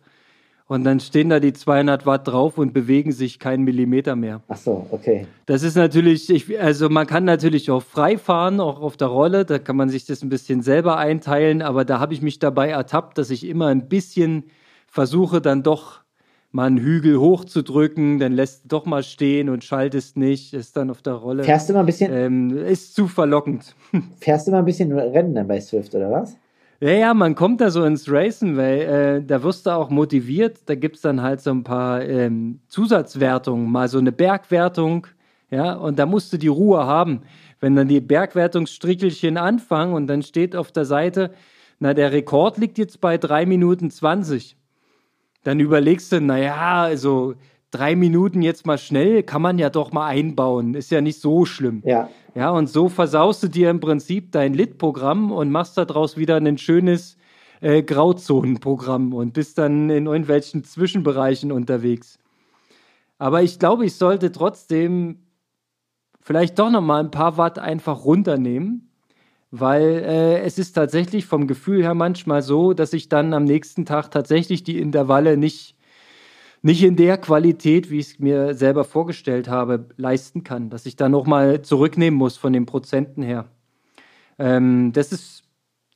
und 0.66 0.84
dann 0.84 1.00
stehen 1.00 1.30
da 1.30 1.40
die 1.40 1.54
200 1.54 2.04
Watt 2.04 2.28
drauf 2.28 2.58
und 2.58 2.74
bewegen 2.74 3.12
sich 3.12 3.38
keinen 3.38 3.64
Millimeter 3.64 4.14
mehr. 4.14 4.42
Ach 4.48 4.58
so, 4.58 4.86
okay. 4.90 5.26
Das 5.46 5.62
ist 5.62 5.74
natürlich, 5.74 6.28
ich, 6.28 6.60
also 6.60 6.90
man 6.90 7.06
kann 7.06 7.24
natürlich 7.24 7.70
auch 7.70 7.82
frei 7.82 8.18
fahren, 8.18 8.60
auch 8.60 8.80
auf 8.80 8.98
der 8.98 9.08
Rolle, 9.08 9.46
da 9.46 9.58
kann 9.58 9.76
man 9.76 9.88
sich 9.88 10.04
das 10.04 10.22
ein 10.22 10.28
bisschen 10.28 10.60
selber 10.60 10.98
einteilen, 10.98 11.62
aber 11.62 11.86
da 11.86 11.98
habe 11.98 12.12
ich 12.12 12.20
mich 12.20 12.38
dabei 12.40 12.68
ertappt, 12.68 13.16
dass 13.16 13.30
ich 13.30 13.46
immer 13.46 13.68
ein 13.68 13.88
bisschen 13.88 14.44
versuche, 14.86 15.40
dann 15.40 15.62
doch 15.62 16.03
mal 16.54 16.66
einen 16.66 16.78
Hügel 16.78 17.18
hochzudrücken, 17.18 18.20
dann 18.20 18.32
lässt 18.32 18.64
du 18.64 18.68
doch 18.68 18.86
mal 18.86 19.02
stehen 19.02 19.48
und 19.48 19.64
schaltest 19.64 20.16
nicht, 20.16 20.54
ist 20.54 20.76
dann 20.76 20.88
auf 20.88 21.02
der 21.02 21.14
Rolle. 21.14 21.42
Fährst 21.42 21.68
du 21.68 21.72
mal 21.72 21.80
ein 21.80 21.86
bisschen? 21.86 22.12
Ähm, 22.12 22.56
ist 22.56 22.94
zu 22.94 23.08
verlockend. 23.08 23.74
Fährst 24.20 24.46
du 24.46 24.52
mal 24.52 24.60
ein 24.60 24.64
bisschen 24.64 24.92
Rennen 24.92 25.34
dann 25.34 25.48
bei 25.48 25.60
Swift, 25.60 25.94
oder 25.96 26.12
was? 26.12 26.36
Ja, 26.80 26.92
ja, 26.92 27.14
man 27.14 27.34
kommt 27.34 27.60
da 27.60 27.70
so 27.70 27.84
ins 27.84 28.08
Racen, 28.10 28.56
weil 28.56 28.80
äh, 28.80 29.22
da 29.24 29.42
wirst 29.42 29.66
du 29.66 29.70
auch 29.70 29.90
motiviert. 29.90 30.60
Da 30.66 30.76
gibt 30.76 30.96
es 30.96 31.02
dann 31.02 31.22
halt 31.22 31.40
so 31.40 31.50
ein 31.50 31.64
paar 31.64 32.02
ähm, 32.02 32.60
Zusatzwertungen, 32.68 33.68
mal 33.68 33.88
so 33.88 33.98
eine 33.98 34.12
Bergwertung, 34.12 35.08
ja, 35.50 35.74
und 35.74 35.98
da 35.98 36.06
musst 36.06 36.32
du 36.32 36.36
die 36.36 36.48
Ruhe 36.48 36.86
haben. 36.86 37.22
Wenn 37.58 37.74
dann 37.74 37.88
die 37.88 38.00
Bergwertungsstrichelchen 38.00 39.38
anfangen 39.38 39.92
und 39.92 40.06
dann 40.06 40.22
steht 40.22 40.54
auf 40.54 40.70
der 40.70 40.84
Seite, 40.84 41.32
na, 41.80 41.94
der 41.94 42.12
Rekord 42.12 42.58
liegt 42.58 42.78
jetzt 42.78 43.00
bei 43.00 43.18
3 43.18 43.44
Minuten 43.44 43.90
20 43.90 44.56
dann 45.44 45.60
überlegst 45.60 46.10
du, 46.10 46.20
naja, 46.20 46.82
also 46.82 47.34
drei 47.70 47.94
Minuten 47.96 48.42
jetzt 48.42 48.66
mal 48.66 48.78
schnell 48.78 49.22
kann 49.22 49.42
man 49.42 49.58
ja 49.58 49.70
doch 49.70 49.92
mal 49.92 50.06
einbauen. 50.06 50.74
Ist 50.74 50.90
ja 50.90 51.00
nicht 51.00 51.20
so 51.20 51.44
schlimm. 51.44 51.82
Ja. 51.84 52.08
Ja, 52.34 52.50
und 52.50 52.68
so 52.68 52.88
versaust 52.88 53.44
du 53.44 53.48
dir 53.48 53.70
im 53.70 53.78
Prinzip 53.78 54.32
dein 54.32 54.54
Lit-Programm 54.54 55.30
und 55.30 55.50
machst 55.50 55.78
daraus 55.78 56.16
wieder 56.16 56.36
ein 56.36 56.58
schönes 56.58 57.16
äh, 57.60 57.82
Grauzonenprogramm 57.82 59.14
und 59.14 59.34
bist 59.34 59.58
dann 59.58 59.88
in 59.90 60.06
irgendwelchen 60.06 60.64
Zwischenbereichen 60.64 61.52
unterwegs. 61.52 62.18
Aber 63.18 63.42
ich 63.42 63.58
glaube, 63.58 63.86
ich 63.86 63.94
sollte 63.94 64.32
trotzdem 64.32 65.20
vielleicht 66.20 66.58
doch 66.58 66.70
noch 66.70 66.80
mal 66.80 67.00
ein 67.00 67.12
paar 67.12 67.36
Watt 67.36 67.58
einfach 67.58 68.04
runternehmen 68.04 68.90
weil 69.56 70.02
äh, 70.04 70.40
es 70.40 70.58
ist 70.58 70.72
tatsächlich 70.72 71.26
vom 71.26 71.46
Gefühl 71.46 71.82
her 71.82 71.94
manchmal 71.94 72.42
so, 72.42 72.72
dass 72.72 72.92
ich 72.92 73.08
dann 73.08 73.32
am 73.32 73.44
nächsten 73.44 73.86
Tag 73.86 74.10
tatsächlich 74.10 74.64
die 74.64 74.80
Intervalle 74.80 75.36
nicht, 75.36 75.76
nicht 76.62 76.82
in 76.82 76.96
der 76.96 77.18
Qualität, 77.18 77.88
wie 77.88 78.00
ich 78.00 78.06
es 78.06 78.18
mir 78.18 78.54
selber 78.54 78.82
vorgestellt 78.82 79.48
habe, 79.48 79.86
leisten 79.96 80.42
kann, 80.42 80.70
dass 80.70 80.86
ich 80.86 80.96
da 80.96 81.08
nochmal 81.08 81.62
zurücknehmen 81.62 82.18
muss 82.18 82.36
von 82.36 82.52
den 82.52 82.66
Prozenten 82.66 83.22
her. 83.22 83.46
Ähm, 84.40 84.90
das 84.92 85.12
ist 85.12 85.44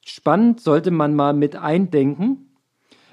spannend, 0.06 0.60
sollte 0.60 0.92
man 0.92 1.16
mal 1.16 1.34
mit 1.34 1.56
eindenken. 1.56 2.54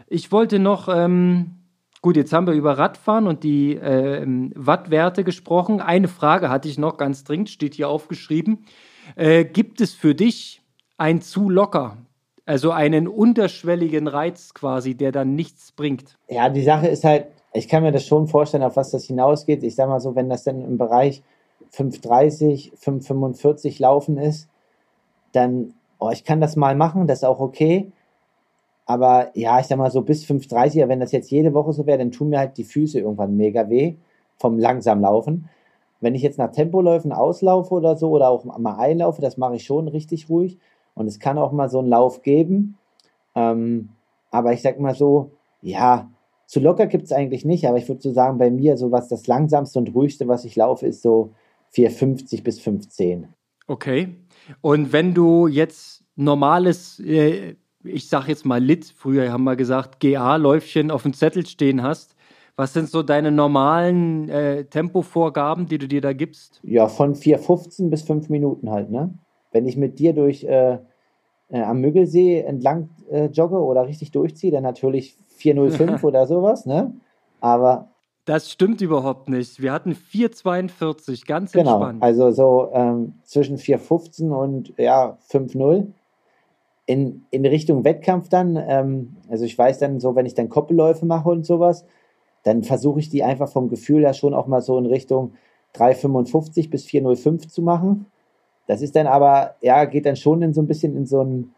Ich 0.05 0.31
wollte 0.31 0.60
noch, 0.60 0.88
ähm, 0.88 1.55
gut, 2.03 2.17
jetzt 2.17 2.34
haben 2.34 2.45
wir 2.45 2.53
über 2.53 2.77
Radfahren 2.77 3.25
und 3.25 3.43
die 3.43 3.77
äh, 3.77 4.23
Wattwerte 4.53 5.23
gesprochen. 5.23 5.81
Eine 5.81 6.08
Frage 6.08 6.49
hatte 6.49 6.69
ich 6.69 6.77
noch 6.77 6.97
ganz 6.97 7.23
dringend, 7.23 7.49
steht 7.49 7.73
hier 7.73 7.89
aufgeschrieben. 7.89 8.65
Äh, 9.15 9.46
gibt 9.46 9.82
es 9.82 9.94
für 9.94 10.15
dich 10.15 10.62
ein 10.98 11.22
zu 11.22 11.50
locker? 11.50 11.98
Also 12.46 12.72
einen 12.72 13.08
unterschwelligen 13.08 14.08
Reiz 14.08 14.54
quasi, 14.54 14.96
der 14.96 15.12
dann 15.12 15.36
nichts 15.36 15.72
bringt? 15.72 16.15
Ja, 16.30 16.50
die 16.50 16.62
Sache 16.62 16.88
ist 16.88 17.04
halt, 17.04 17.28
ich 17.54 17.68
kann 17.68 17.82
mir 17.82 17.91
das 17.91 18.06
schon 18.06 18.28
vorstellen, 18.28 18.63
auf 18.63 18.76
was 18.76 18.91
das 18.91 19.06
hinausgeht. 19.06 19.63
Ich 19.63 19.76
sag 19.76 19.89
mal 19.89 20.00
so, 20.00 20.15
wenn 20.15 20.30
das 20.30 20.44
dann 20.44 20.62
im 20.62 20.78
Bereich 20.78 21.24
5,30, 21.74 22.78
5,45 22.78 23.82
laufen 23.82 24.18
ist, 24.18 24.48
dann, 25.32 25.74
oh, 26.00 26.12
ich 26.12 26.24
kann 26.24 26.39
das 26.39 26.56
mal 26.56 26.76
machen, 26.76 27.08
das 27.08 27.20
ist 27.20 27.24
auch 27.24 27.39
okay. 27.39 27.91
Aber 28.86 29.32
ja, 29.34 29.60
ich 29.60 29.65
sag 29.65 29.78
mal 29.78 29.89
so 29.89 30.02
bis 30.02 30.24
5,30, 30.26 30.88
wenn 30.88 31.00
das 31.00 31.12
jetzt 31.12 31.32
jede 31.32 31.54
Woche 31.54 31.74
so 31.74 31.88
wäre, 31.88 31.98
dann 31.98 32.12
tun 32.12 32.30
mir 32.30 32.39
halt 32.39 32.58
die 32.58 32.63
Füße 32.63 33.00
irgendwann 33.00 33.36
mega 33.36 33.70
weh 33.70 33.96
vom 34.38 34.60
langsam 34.60 35.02
Laufen. 35.02 35.50
Wenn 36.06 36.13
ich 36.13 36.22
jetzt 36.22 36.38
nach 36.38 36.52
Tempoläufen 36.52 37.12
auslaufe 37.12 37.74
oder 37.74 37.96
so 37.96 38.12
oder 38.12 38.30
auch 38.30 38.46
mal 38.46 38.76
einlaufe, 38.76 39.24
das 39.24 39.38
mache 39.38 39.56
ich 39.56 39.63
schon 39.63 39.88
richtig 39.88 40.30
ruhig. 40.30 40.60
Und 40.94 41.08
es 41.08 41.20
kann 41.20 41.39
auch 41.39 41.52
mal 41.52 41.68
so 41.68 41.80
einen 41.80 41.88
Lauf 41.88 42.22
geben. 42.22 42.78
Ähm, 43.34 43.89
aber 44.30 44.54
ich 44.54 44.62
sag 44.62 44.80
mal 44.80 44.94
so, 44.94 45.32
ja, 45.63 46.12
zu 46.46 46.60
locker 46.60 46.86
gibt 46.86 47.06
es 47.06 47.12
eigentlich 47.12 47.44
nicht, 47.44 47.68
aber 47.68 47.80
ich 47.80 47.88
würde 47.88 48.04
so 48.04 48.12
sagen, 48.12 48.38
bei 48.38 48.52
mir 48.52 48.78
so 48.78 48.91
was 48.91 49.08
das 49.08 49.26
langsamste 49.26 49.80
und 49.80 49.96
ruhigste, 49.96 50.28
was 50.28 50.46
ich 50.46 50.56
laufe, 50.56 50.86
ist 50.86 51.02
so 51.02 51.32
4,50 51.74 52.44
bis 52.44 52.60
5,10. 52.60 53.24
Okay. 53.65 54.15
Und 54.62 54.94
wenn 54.94 55.15
du 55.15 55.48
jetzt 55.48 56.04
normales, 56.15 57.00
äh, 57.00 57.56
ich 57.84 58.10
sag 58.10 58.28
jetzt 58.28 58.46
mal 58.46 58.63
Lit, 58.63 58.94
früher 58.96 59.32
haben 59.32 59.44
wir 59.44 59.56
gesagt, 59.56 60.00
GA-Läufchen 60.02 60.91
auf 60.91 61.02
dem 61.02 61.13
Zettel 61.13 61.48
stehen 61.48 61.82
hast, 61.82 62.14
was 62.56 62.74
sind 62.74 62.89
so 62.89 63.04
deine 63.04 63.32
normalen 63.32 64.30
äh, 64.30 64.65
Tempovorgaben, 64.65 65.68
die 65.68 65.78
du 65.78 65.88
dir 65.88 66.02
da 66.02 66.13
gibst? 66.13 66.62
Ja, 66.63 66.88
von 66.88 67.15
4,15 67.15 67.89
bis 67.89 68.04
5 68.04 68.30
Minuten 68.30 68.72
halt, 68.72 68.89
ne? 68.89 69.13
Wenn 69.52 69.68
ich 69.68 69.78
mit 69.78 70.00
dir 70.00 70.13
durch 70.13 70.44
äh, 70.44 70.78
äh, 71.50 71.62
am 71.62 71.82
Müggelsee 71.82 72.41
entlang 72.41 72.89
äh, 73.10 73.26
jogge 73.26 73.60
oder 73.62 73.88
richtig 73.88 74.12
durchziehe, 74.12 74.52
dann 74.52 74.63
natürlich 74.63 75.18
405 75.28 76.04
oder 76.04 76.28
sowas, 76.28 76.65
ne? 76.65 76.94
Aber. 77.41 77.89
Das 78.24 78.50
stimmt 78.50 78.82
überhaupt 78.82 79.30
nicht. 79.30 79.62
Wir 79.62 79.72
hatten 79.72 79.94
442, 79.94 81.28
ganz 81.28 81.52
genau, 81.52 81.74
entspannt. 81.74 82.02
Also 82.04 82.32
so 82.32 82.70
ähm, 82.74 83.13
zwischen 83.24 83.58
415 83.58 84.32
und 84.32 84.74
ja, 84.78 85.18
5-0. 85.30 85.88
In, 86.88 87.26
in 87.32 87.46
Richtung 87.46 87.84
Wettkampf 87.84 88.30
dann, 88.30 88.56
ähm, 88.56 89.18
also 89.30 89.44
ich 89.44 89.58
weiß 89.58 89.80
dann 89.80 90.00
so, 90.00 90.15
wenn 90.15 90.26
ich 90.26 90.36
dann 90.36 90.50
Koppelläufe 90.50 91.06
mache 91.06 91.30
und 91.30 91.46
sowas, 91.46 91.86
dann 92.45 92.63
versuche 92.63 92.99
ich 92.99 93.10
die 93.10 93.23
einfach 93.23 93.49
vom 93.49 93.69
Gefühl 93.69 94.03
her 94.03 94.13
schon 94.13 94.36
auch 94.36 94.45
mal 94.45 94.62
so 94.62 94.77
in 94.77 94.86
Richtung 94.86 95.34
3,55 95.75 96.69
bis 96.69 96.86
4,05 96.86 97.49
zu 97.49 97.63
machen. 97.63 98.05
Das 98.67 98.84
ist 98.84 98.95
dann 98.95 99.08
aber, 99.08 99.55
ja, 99.62 99.86
geht 99.86 100.05
dann 100.05 100.15
schon 100.15 100.43
in 100.43 100.53
so 100.53 100.62
ein 100.62 100.67
bisschen 100.67 100.95
in 100.95 101.08
so 101.08 101.21
ein, 101.23 101.53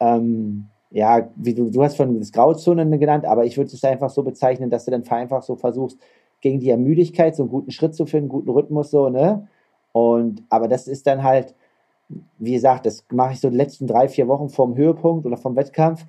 ähm, 0.00 0.66
ja, 0.90 1.28
wie 1.36 1.54
du, 1.54 1.70
du 1.70 1.82
hast 1.82 1.96
von 1.96 2.18
das 2.18 2.32
Grauzonen 2.32 2.98
genannt, 2.98 3.26
aber 3.26 3.44
ich 3.44 3.58
würde 3.58 3.70
es 3.70 3.84
einfach 3.84 4.08
so 4.08 4.22
bezeichnen, 4.22 4.70
dass 4.70 4.86
du 4.86 4.90
dann 4.90 5.06
einfach 5.08 5.42
so 5.42 5.56
versuchst, 5.56 5.98
gegen 6.40 6.58
die 6.58 6.70
Ermüdigkeit 6.70 7.36
so 7.36 7.42
einen 7.42 7.50
guten 7.50 7.70
Schritt 7.70 7.94
zu 7.94 8.06
finden, 8.06 8.30
einen 8.30 8.40
guten 8.40 8.50
Rhythmus 8.50 8.90
so, 8.90 9.10
ne? 9.10 9.46
Und, 9.92 10.42
aber 10.48 10.68
das 10.68 10.88
ist 10.88 11.06
dann 11.06 11.22
halt, 11.22 11.54
wie 12.38 12.52
gesagt, 12.52 12.86
das 12.86 13.04
mache 13.12 13.34
ich 13.34 13.40
so 13.40 13.50
die 13.50 13.58
letzten 13.58 13.86
drei, 13.86 14.08
vier 14.08 14.26
Wochen 14.26 14.48
vorm 14.48 14.74
Höhepunkt 14.74 15.26
oder 15.26 15.36
vom 15.36 15.54
Wettkampf, 15.54 16.06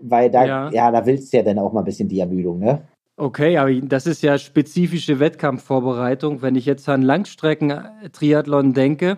weil 0.00 0.30
da, 0.30 0.44
ja, 0.46 0.70
ja 0.70 0.90
da 0.90 1.04
willst 1.04 1.32
du 1.32 1.36
ja 1.36 1.42
dann 1.42 1.58
auch 1.58 1.74
mal 1.74 1.80
ein 1.80 1.84
bisschen 1.84 2.08
die 2.08 2.20
Ermüdung, 2.20 2.60
ne? 2.60 2.80
Okay, 3.18 3.56
aber 3.56 3.72
das 3.72 4.06
ist 4.06 4.22
ja 4.22 4.36
spezifische 4.36 5.18
Wettkampfvorbereitung. 5.18 6.42
Wenn 6.42 6.54
ich 6.54 6.66
jetzt 6.66 6.86
an 6.88 7.00
Langstrecken-Triathlon 7.00 8.74
denke, 8.74 9.16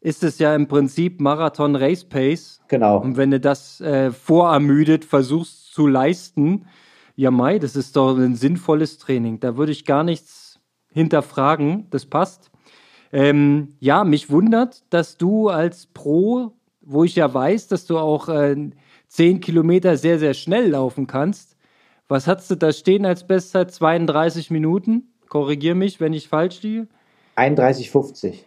ist 0.00 0.24
es 0.24 0.40
ja 0.40 0.54
im 0.54 0.66
Prinzip 0.66 1.20
Marathon 1.20 1.76
Race 1.76 2.04
Pace. 2.04 2.60
Genau. 2.66 2.98
Und 2.98 3.16
wenn 3.16 3.30
du 3.30 3.38
das 3.38 3.80
äh, 3.80 4.10
vorermüdet 4.10 5.04
versuchst 5.04 5.72
zu 5.72 5.86
leisten, 5.86 6.66
ja, 7.14 7.30
Mai, 7.30 7.58
das 7.58 7.76
ist 7.76 7.94
doch 7.96 8.16
ein 8.16 8.34
sinnvolles 8.34 8.98
Training. 8.98 9.38
Da 9.38 9.56
würde 9.56 9.72
ich 9.72 9.84
gar 9.84 10.02
nichts 10.02 10.58
hinterfragen. 10.90 11.86
Das 11.90 12.06
passt. 12.06 12.50
Ähm, 13.12 13.76
ja, 13.78 14.04
mich 14.04 14.30
wundert, 14.30 14.82
dass 14.90 15.18
du 15.18 15.48
als 15.48 15.86
Pro, 15.86 16.52
wo 16.80 17.04
ich 17.04 17.16
ja 17.16 17.32
weiß, 17.32 17.68
dass 17.68 17.86
du 17.86 17.98
auch 17.98 18.28
äh, 18.28 18.56
10 19.08 19.40
Kilometer 19.40 19.96
sehr, 19.96 20.18
sehr 20.18 20.34
schnell 20.34 20.70
laufen 20.70 21.06
kannst. 21.06 21.56
Was 22.10 22.26
hast 22.26 22.50
du 22.50 22.56
da 22.56 22.72
stehen 22.72 23.06
als 23.06 23.24
Bestzeit? 23.24 23.70
32 23.70 24.50
Minuten? 24.50 25.12
Korrigier 25.28 25.76
mich, 25.76 26.00
wenn 26.00 26.12
ich 26.12 26.26
falsch 26.26 26.60
liege. 26.60 26.88
31,50 27.36 28.40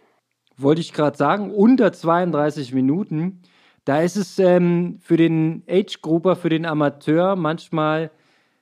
wollte 0.58 0.82
ich 0.82 0.92
gerade 0.92 1.16
sagen, 1.16 1.50
unter 1.50 1.90
32 1.90 2.74
Minuten. 2.74 3.40
Da 3.86 4.02
ist 4.02 4.16
es 4.16 4.38
ähm, 4.38 4.98
für 5.00 5.16
den 5.16 5.62
Age-Grouper, 5.66 6.36
für 6.36 6.50
den 6.50 6.66
Amateur 6.66 7.36
manchmal 7.36 8.10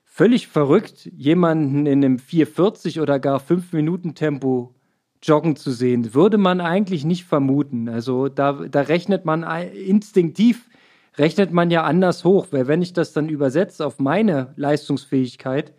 völlig 0.05 0.47
verrückt, 0.47 1.11
jemanden 1.17 1.87
in 1.87 2.05
einem 2.05 2.21
440 2.21 3.01
oder 3.01 3.19
gar 3.19 3.41
5 3.41 3.73
Minuten 3.73 4.15
Tempo 4.15 4.73
joggen 5.21 5.57
zu 5.57 5.73
sehen. 5.73 6.15
Würde 6.15 6.39
man 6.39 6.61
eigentlich 6.61 7.05
nicht 7.05 7.25
vermuten. 7.25 7.89
Also 7.89 8.29
da, 8.29 8.53
da 8.53 8.83
rechnet 8.83 9.25
man 9.25 9.43
instinktiv, 9.43 10.69
rechnet 11.19 11.53
man 11.53 11.71
ja 11.71 11.83
anders 11.85 12.25
hoch, 12.25 12.49
weil 12.51 12.69
wenn 12.69 12.83
ich 12.83 12.93
das 12.93 13.13
dann 13.13 13.29
übersetze 13.29 13.85
auf 13.87 13.99
meine 13.99 14.53
Leistungsfähigkeit, 14.57 15.73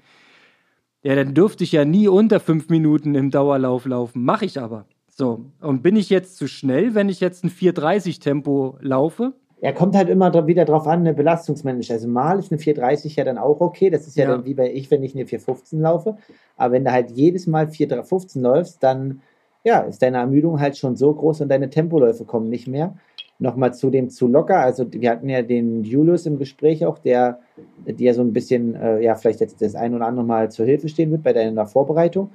ja, 1.03 1.15
dann 1.15 1.33
dürfte 1.33 1.63
ich 1.63 1.71
ja 1.73 1.83
nie 1.85 2.07
unter 2.07 2.39
5 2.39 2.69
Minuten 2.69 3.15
im 3.15 3.29
Dauerlauf 3.29 3.85
laufen. 3.85 4.23
Mache 4.23 4.45
ich 4.45 4.59
aber. 4.59 4.85
So, 5.09 5.45
und 5.61 5.83
bin 5.83 5.95
ich 5.95 6.09
jetzt 6.09 6.37
zu 6.37 6.47
schnell, 6.47 6.95
wenn 6.95 7.09
ich 7.09 7.19
jetzt 7.19 7.43
ein 7.43 7.49
430 7.49 8.19
Tempo 8.19 8.77
laufe? 8.81 9.33
Er 9.61 9.73
kommt 9.73 9.95
halt 9.95 10.09
immer 10.09 10.47
wieder 10.47 10.65
drauf 10.65 10.87
an, 10.87 11.01
eine 11.01 11.13
Belastungsmanager. 11.13 11.93
Also 11.93 12.07
mal 12.07 12.39
ist 12.39 12.51
eine 12.51 12.59
430 12.59 13.15
ja 13.15 13.23
dann 13.23 13.37
auch 13.37 13.61
okay. 13.61 13.89
Das 13.89 14.07
ist 14.07 14.17
ja, 14.17 14.25
ja. 14.25 14.31
dann 14.31 14.45
wie 14.45 14.55
bei 14.55 14.73
ich, 14.73 14.91
wenn 14.91 15.03
ich 15.03 15.13
eine 15.13 15.25
415 15.25 15.79
laufe. 15.79 16.17
Aber 16.57 16.73
wenn 16.73 16.83
du 16.83 16.91
halt 16.91 17.11
jedes 17.11 17.47
Mal 17.47 17.69
415 17.69 18.41
läufst, 18.41 18.81
dann 18.83 19.21
ja, 19.63 19.79
ist 19.81 20.01
deine 20.01 20.17
Ermüdung 20.17 20.59
halt 20.59 20.77
schon 20.77 20.95
so 20.95 21.13
groß 21.13 21.41
und 21.41 21.49
deine 21.49 21.69
Tempoläufe 21.69 22.25
kommen 22.25 22.49
nicht 22.49 22.67
mehr. 22.67 22.95
Nochmal 23.39 23.73
zu 23.73 23.89
dem 23.89 24.09
zu 24.09 24.27
locker. 24.27 24.59
Also 24.59 24.85
wir 24.91 25.09
hatten 25.09 25.27
ja 25.27 25.41
den 25.41 25.83
Julius 25.83 26.25
im 26.25 26.37
Gespräch 26.37 26.85
auch, 26.85 26.99
der 26.99 27.39
dir 27.85 28.13
so 28.13 28.21
ein 28.21 28.31
bisschen, 28.31 28.75
äh, 28.75 29.01
ja, 29.01 29.15
vielleicht 29.15 29.41
jetzt 29.41 29.61
das 29.61 29.75
ein 29.75 29.93
oder 29.93 30.05
andere 30.05 30.25
Mal 30.25 30.51
zur 30.51 30.65
Hilfe 30.65 30.87
stehen 30.87 31.11
wird 31.11 31.23
bei 31.23 31.33
deiner 31.33 31.65
Vorbereitung 31.65 32.29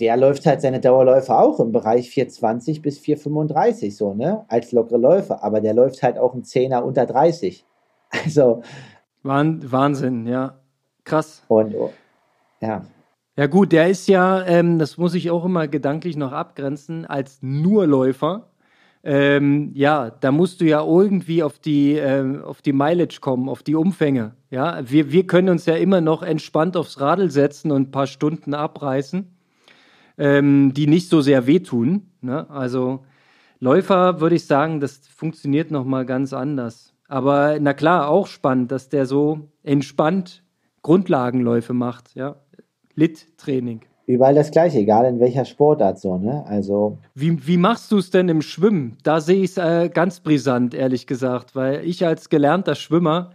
der 0.00 0.16
läuft 0.16 0.46
halt 0.46 0.60
seine 0.60 0.80
Dauerläufe 0.80 1.36
auch 1.36 1.58
im 1.60 1.72
Bereich 1.72 2.10
420 2.10 2.82
bis 2.82 2.98
435 2.98 3.96
so, 3.96 4.14
ne? 4.14 4.44
Als 4.48 4.72
lockere 4.72 4.98
Läufe. 4.98 5.42
Aber 5.42 5.60
der 5.60 5.74
läuft 5.74 6.02
halt 6.02 6.18
auch 6.18 6.34
ein 6.34 6.44
Zehner 6.44 6.84
unter 6.84 7.06
30. 7.06 7.64
Also. 8.10 8.62
Wahnsinn, 9.22 10.26
ja. 10.26 10.60
Krass. 11.04 11.42
Und, 11.48 11.74
oh, 11.74 11.90
ja. 12.60 12.82
Ja, 13.36 13.46
gut, 13.46 13.72
der 13.72 13.88
ist 13.88 14.08
ja, 14.08 14.44
ähm, 14.46 14.78
das 14.78 14.96
muss 14.98 15.14
ich 15.14 15.30
auch 15.30 15.44
immer 15.44 15.68
gedanklich 15.68 16.16
noch 16.16 16.32
abgrenzen, 16.32 17.04
als 17.04 17.38
nur 17.40 17.86
Läufer. 17.86 18.50
Ähm, 19.04 19.70
ja, 19.74 20.10
da 20.10 20.32
musst 20.32 20.60
du 20.60 20.64
ja 20.64 20.84
irgendwie 20.84 21.42
auf 21.42 21.58
die, 21.58 21.94
äh, 21.94 22.40
auf 22.42 22.62
die 22.62 22.72
Mileage 22.72 23.20
kommen, 23.20 23.48
auf 23.48 23.62
die 23.62 23.74
Umfänge. 23.74 24.34
Ja, 24.50 24.80
wir, 24.88 25.12
wir 25.12 25.26
können 25.26 25.48
uns 25.48 25.66
ja 25.66 25.74
immer 25.74 26.00
noch 26.00 26.22
entspannt 26.22 26.76
aufs 26.76 27.00
Radl 27.00 27.30
setzen 27.30 27.70
und 27.70 27.88
ein 27.88 27.90
paar 27.90 28.06
Stunden 28.06 28.54
abreißen 28.54 29.38
ähm, 30.18 30.74
die 30.74 30.86
nicht 30.86 31.08
so 31.08 31.20
sehr 31.20 31.46
wehtun. 31.46 32.10
Ne? 32.20 32.50
Also 32.50 33.04
Läufer 33.60 34.20
würde 34.20 34.36
ich 34.36 34.46
sagen, 34.46 34.80
das 34.80 34.98
funktioniert 35.06 35.70
nochmal 35.70 36.04
ganz 36.04 36.32
anders. 36.32 36.92
Aber 37.06 37.58
na 37.60 37.72
klar, 37.72 38.08
auch 38.08 38.26
spannend, 38.26 38.70
dass 38.70 38.88
der 38.88 39.06
so 39.06 39.48
entspannt 39.62 40.42
Grundlagenläufe 40.82 41.72
macht, 41.72 42.14
ja. 42.14 42.36
Lit-Training. 42.94 43.82
Überall 44.08 44.34
das 44.34 44.50
gleiche, 44.50 44.78
egal 44.78 45.04
in 45.04 45.20
welcher 45.20 45.44
Sportart 45.44 45.98
so, 45.98 46.16
ne? 46.16 46.42
Also. 46.46 46.96
Wie, 47.14 47.46
wie 47.46 47.58
machst 47.58 47.92
du 47.92 47.98
es 47.98 48.08
denn 48.10 48.30
im 48.30 48.40
Schwimmen? 48.40 48.96
Da 49.02 49.20
sehe 49.20 49.42
ich 49.42 49.50
es 49.50 49.58
äh, 49.58 49.90
ganz 49.90 50.20
brisant, 50.20 50.72
ehrlich 50.72 51.06
gesagt, 51.06 51.54
weil 51.54 51.86
ich 51.86 52.06
als 52.06 52.30
gelernter 52.30 52.74
Schwimmer 52.74 53.32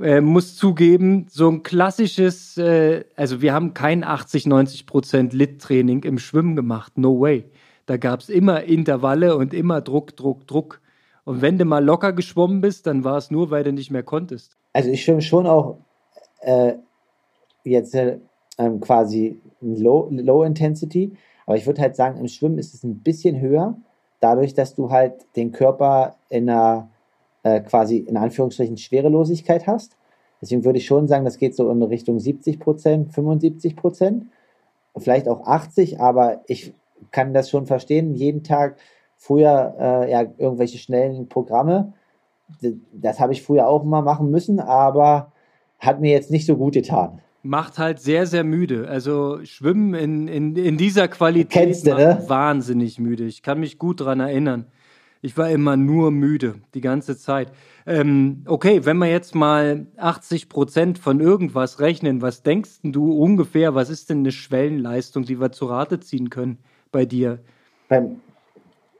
äh, 0.00 0.20
muss 0.20 0.54
zugeben, 0.54 1.26
so 1.28 1.48
ein 1.48 1.64
klassisches, 1.64 2.56
äh, 2.56 3.02
also 3.16 3.42
wir 3.42 3.52
haben 3.52 3.74
kein 3.74 4.04
80, 4.04 4.46
90 4.46 4.86
Prozent 4.86 5.32
Lit-Training 5.32 6.04
im 6.04 6.20
Schwimmen 6.20 6.54
gemacht, 6.54 6.96
no 6.96 7.20
way. 7.20 7.46
Da 7.86 7.96
gab 7.96 8.20
es 8.20 8.28
immer 8.28 8.62
Intervalle 8.62 9.36
und 9.36 9.52
immer 9.52 9.80
Druck, 9.80 10.16
Druck, 10.16 10.46
Druck. 10.46 10.80
Und 11.24 11.42
wenn 11.42 11.58
du 11.58 11.64
mal 11.64 11.84
locker 11.84 12.12
geschwommen 12.12 12.60
bist, 12.60 12.86
dann 12.86 13.02
war 13.02 13.16
es 13.16 13.32
nur, 13.32 13.50
weil 13.50 13.64
du 13.64 13.72
nicht 13.72 13.90
mehr 13.90 14.04
konntest. 14.04 14.56
Also 14.72 14.88
ich 14.88 15.02
schwimme 15.02 15.20
schon 15.20 15.48
auch 15.48 15.78
äh, 16.42 16.74
jetzt 17.64 17.96
äh, 17.96 18.20
ähm, 18.60 18.80
quasi 18.80 19.40
low, 19.60 20.08
low 20.10 20.42
Intensity, 20.42 21.12
aber 21.46 21.56
ich 21.56 21.66
würde 21.66 21.80
halt 21.80 21.96
sagen, 21.96 22.18
im 22.18 22.28
Schwimmen 22.28 22.58
ist 22.58 22.74
es 22.74 22.84
ein 22.84 22.98
bisschen 22.98 23.40
höher, 23.40 23.74
dadurch, 24.20 24.54
dass 24.54 24.74
du 24.74 24.90
halt 24.90 25.14
den 25.34 25.50
Körper 25.50 26.16
in 26.28 26.48
einer 26.48 26.90
äh, 27.42 27.60
quasi 27.60 27.98
in 27.98 28.16
Anführungsstrichen 28.16 28.76
Schwerelosigkeit 28.76 29.66
hast. 29.66 29.96
Deswegen 30.42 30.64
würde 30.64 30.78
ich 30.78 30.86
schon 30.86 31.08
sagen, 31.08 31.24
das 31.24 31.38
geht 31.38 31.56
so 31.56 31.70
in 31.70 31.82
Richtung 31.82 32.18
70 32.18 32.60
Prozent, 32.60 33.14
75 33.14 33.76
Prozent, 33.76 34.26
vielleicht 34.96 35.28
auch 35.28 35.46
80, 35.46 36.00
aber 36.00 36.42
ich 36.46 36.74
kann 37.10 37.32
das 37.32 37.48
schon 37.48 37.66
verstehen. 37.66 38.14
Jeden 38.14 38.42
Tag 38.42 38.76
früher 39.16 39.74
äh, 39.78 40.10
ja 40.10 40.26
irgendwelche 40.38 40.78
schnellen 40.78 41.28
Programme, 41.28 41.94
das 42.92 43.20
habe 43.20 43.32
ich 43.32 43.42
früher 43.42 43.68
auch 43.68 43.84
mal 43.84 44.02
machen 44.02 44.30
müssen, 44.30 44.60
aber 44.60 45.32
hat 45.78 46.00
mir 46.00 46.10
jetzt 46.10 46.30
nicht 46.30 46.46
so 46.46 46.56
gut 46.56 46.74
getan. 46.74 47.20
Macht 47.42 47.78
halt 47.78 48.00
sehr, 48.00 48.26
sehr 48.26 48.44
müde. 48.44 48.88
Also 48.88 49.40
Schwimmen 49.44 49.94
in, 49.94 50.28
in, 50.28 50.56
in 50.56 50.76
dieser 50.76 51.08
Qualität 51.08 51.50
Kennst 51.50 51.86
du, 51.86 51.94
ne? 51.94 52.22
wahnsinnig 52.26 52.98
müde. 52.98 53.24
Ich 53.24 53.42
kann 53.42 53.60
mich 53.60 53.78
gut 53.78 54.00
dran 54.00 54.20
erinnern. 54.20 54.66
Ich 55.22 55.36
war 55.36 55.50
immer 55.50 55.76
nur 55.76 56.10
müde, 56.10 56.54
die 56.74 56.80
ganze 56.80 57.16
Zeit. 57.16 57.52
Ähm, 57.86 58.42
okay, 58.46 58.86
wenn 58.86 58.96
wir 58.96 59.10
jetzt 59.10 59.34
mal 59.34 59.86
80 59.98 60.48
Prozent 60.48 60.98
von 60.98 61.20
irgendwas 61.20 61.78
rechnen, 61.78 62.22
was 62.22 62.42
denkst 62.42 62.80
du 62.82 63.12
ungefähr, 63.12 63.74
was 63.74 63.90
ist 63.90 64.08
denn 64.08 64.20
eine 64.20 64.32
Schwellenleistung, 64.32 65.24
die 65.24 65.38
wir 65.38 65.52
zu 65.52 65.66
Rate 65.66 66.00
ziehen 66.00 66.30
können 66.30 66.58
bei 66.90 67.04
dir? 67.04 67.40
Beim, 67.88 68.20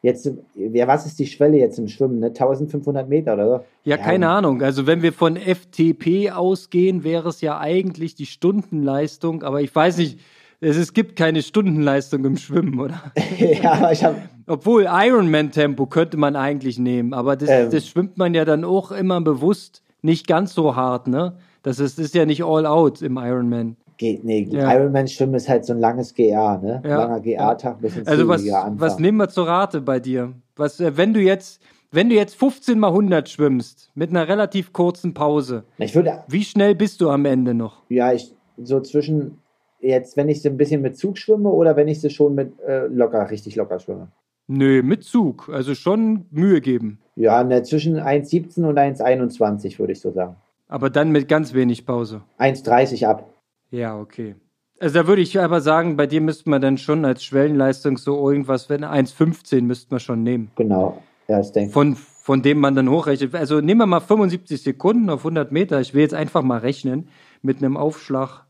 jetzt, 0.03 0.31
ja, 0.55 0.87
was 0.87 1.07
ist 1.07 1.19
die 1.19 1.27
Schwelle 1.27 1.59
jetzt 1.59 1.79
im 1.79 1.89
Schwimmen? 1.89 2.21
Ne? 2.21 2.27
1500 2.29 3.09
Meter 3.09 3.35
oder 3.35 3.49
so? 3.49 3.65
Ja, 3.85 3.97
keine 3.97 4.29
Ahnung. 4.29 4.63
Also 4.63 4.87
wenn 4.87 5.03
wir 5.03 5.13
von 5.13 5.37
FTP 5.37 6.31
ausgehen, 6.31 7.05
wäre 7.05 7.29
es 7.29 7.41
ja 7.41 7.59
eigentlich 7.59 8.15
die 8.15 8.27
Stundenleistung, 8.27 9.43
aber 9.43 9.61
ich 9.61 9.75
weiß 9.75 9.99
nicht, 9.99 10.19
es, 10.61 10.77
es 10.77 10.93
gibt 10.93 11.17
keine 11.17 11.43
Stundenleistung 11.43 12.25
im 12.25 12.37
Schwimmen, 12.37 12.79
oder? 12.81 13.13
ja, 13.39 13.73
aber 13.73 13.93
ich 13.93 14.05
habe 14.05 14.17
Obwohl 14.47 14.87
Ironman-Tempo 14.89 15.87
könnte 15.87 16.17
man 16.17 16.37
eigentlich 16.37 16.79
nehmen, 16.79 17.15
aber 17.15 17.37
das, 17.37 17.49
Ähm. 17.51 17.71
das 17.71 17.87
schwimmt 17.87 18.19
man 18.19 18.35
ja 18.35 18.45
dann 18.45 18.65
auch 18.65 18.93
immer 18.93 19.21
bewusst 19.21 19.83
nicht 20.03 20.27
ganz 20.27 20.55
so 20.55 20.77
hart, 20.77 21.09
ne? 21.09 21.37
Das 21.63 21.79
ist, 21.79 21.99
ist 21.99 22.15
ja 22.15 22.25
nicht 22.25 22.43
all 22.43 22.65
out 22.65 23.03
im 23.03 23.19
Ironman. 23.19 23.77
Geht, 24.01 24.25
nee, 24.25 24.49
Ja. 24.51 24.73
Ironman 24.75 25.07
schwimmen 25.09 25.35
ist 25.35 25.47
halt 25.47 25.67
so 25.67 25.75
ein 25.75 25.79
langes 25.79 26.15
GA, 26.15 26.57
ne? 26.57 26.81
Ja. 26.87 27.01
Langer 27.05 27.21
GA-Tag, 27.21 27.83
bisschen 27.83 28.07
Also 28.07 28.27
was, 28.29 28.49
Anfang. 28.49 28.81
was 28.81 28.99
nehmen 28.99 29.19
wir 29.19 29.29
zur 29.29 29.47
Rate 29.47 29.83
bei 29.83 30.01
dir? 30.01 30.33
Was, 30.57 30.81
äh, 30.81 30.97
wenn 30.97 31.13
du 31.13 31.21
jetzt, 31.21 31.61
wenn 31.93 32.09
du 32.09 32.15
jetzt 32.15 32.35
15 32.35 32.79
mal 32.79 32.89
100 32.93 33.29
schwimmst, 33.29 33.91
mit 33.95 34.09
einer 34.09 34.27
relativ 34.27 34.73
kurzen 34.73 35.13
Pause, 35.13 35.65
Ich 35.77 35.95
würde, 35.95 36.25
wie 36.29 36.45
schnell 36.45 36.75
bist 36.75 37.03
du 37.03 37.11
am 37.11 37.27
Ende 37.27 37.53
noch? 37.53 37.83
ja, 37.91 38.11
ich, 38.15 38.35
so 38.57 38.81
zwischen, 38.81 39.37
jetzt, 39.81 40.17
wenn 40.17 40.31
ich 40.31 40.41
so 40.41 40.49
ein 40.49 40.57
bisschen 40.57 40.81
mit 40.81 40.97
Zug 40.97 41.19
schwimme 41.19 41.51
oder 41.51 41.77
wenn 41.77 41.87
ich 41.87 42.01
sie 42.01 42.09
schon 42.09 42.35
mit 42.35 42.59
äh, 42.67 42.87
locker, 42.87 43.31
richtig 43.31 43.55
locker 43.57 43.81
schwimme. 43.81 44.09
Nö, 44.47 44.83
mit 44.83 45.05
Zug. 45.05 45.51
Also 45.53 45.75
schon 45.75 46.25
Mühe 46.31 46.63
geben. 46.63 47.01
Ja, 47.17 47.45
ne, 47.45 47.63
zwischen 47.65 47.99
1,17 47.99 48.65
und 48.67 48.79
1,21 48.79 49.79
würde 49.79 49.93
ich 49.93 50.01
so 50.01 50.11
sagen. 50.11 50.37
Aber 50.69 50.89
dann 50.89 51.13
mit 51.13 51.29
ganz 51.29 51.53
wenig 51.53 51.85
Pause. 51.85 52.23
1,30 52.39 53.07
ab. 53.07 53.27
Ja, 53.71 53.99
okay. 53.99 54.35
Also 54.81 55.01
da 55.01 55.07
würde 55.07 55.23
ich 55.23 55.39
aber 55.39 55.61
sagen, 55.61 55.97
bei 55.97 56.07
dir 56.07 56.21
müsste 56.21 56.49
man 56.49 56.63
dann 56.63 56.79
schon 56.79 57.05
als 57.05 57.23
Schwellenleistung 57.23 57.99
so 57.99 58.31
irgendwas, 58.31 58.71
wenn 58.71 58.83
1,15 58.83 59.63
müsste 59.63 59.89
man 59.91 60.01
schon 60.01 60.23
nehmen. 60.23 60.51
Genau. 60.57 61.03
Ja, 61.29 61.39
das 61.39 61.53
denke 61.53 61.69
ich. 61.69 61.75
Von, 61.75 61.97
von 61.97 62.43
dem 62.43 62.59
man 62.59 62.75
dann 62.75 62.89
hochrechnet. 62.89 63.35
Also 63.35 63.61
nehmen 63.61 63.81
wir 63.81 63.87
mal 63.87 64.01
75 64.01 64.63
Sekunden 64.63 65.11
auf 65.11 65.21
100 65.21 65.53
Meter. 65.53 65.81
Ich 65.81 65.93
will 65.93 66.01
jetzt 66.01 66.15
einfach 66.15 66.43
mal 66.43 66.59
rechnen 66.59 67.09
mit 67.43 67.59
einem 67.59 67.77
Aufschlag. 67.77 68.47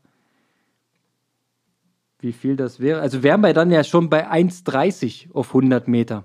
Wie 2.19 2.31
viel 2.31 2.55
das 2.55 2.79
wäre. 2.79 3.01
Also 3.01 3.23
wären 3.23 3.41
wir 3.41 3.53
dann 3.53 3.69
ja 3.71 3.83
schon 3.83 4.09
bei 4.09 4.29
1,30 4.29 5.33
auf 5.33 5.49
100 5.49 5.87
Meter. 5.87 6.23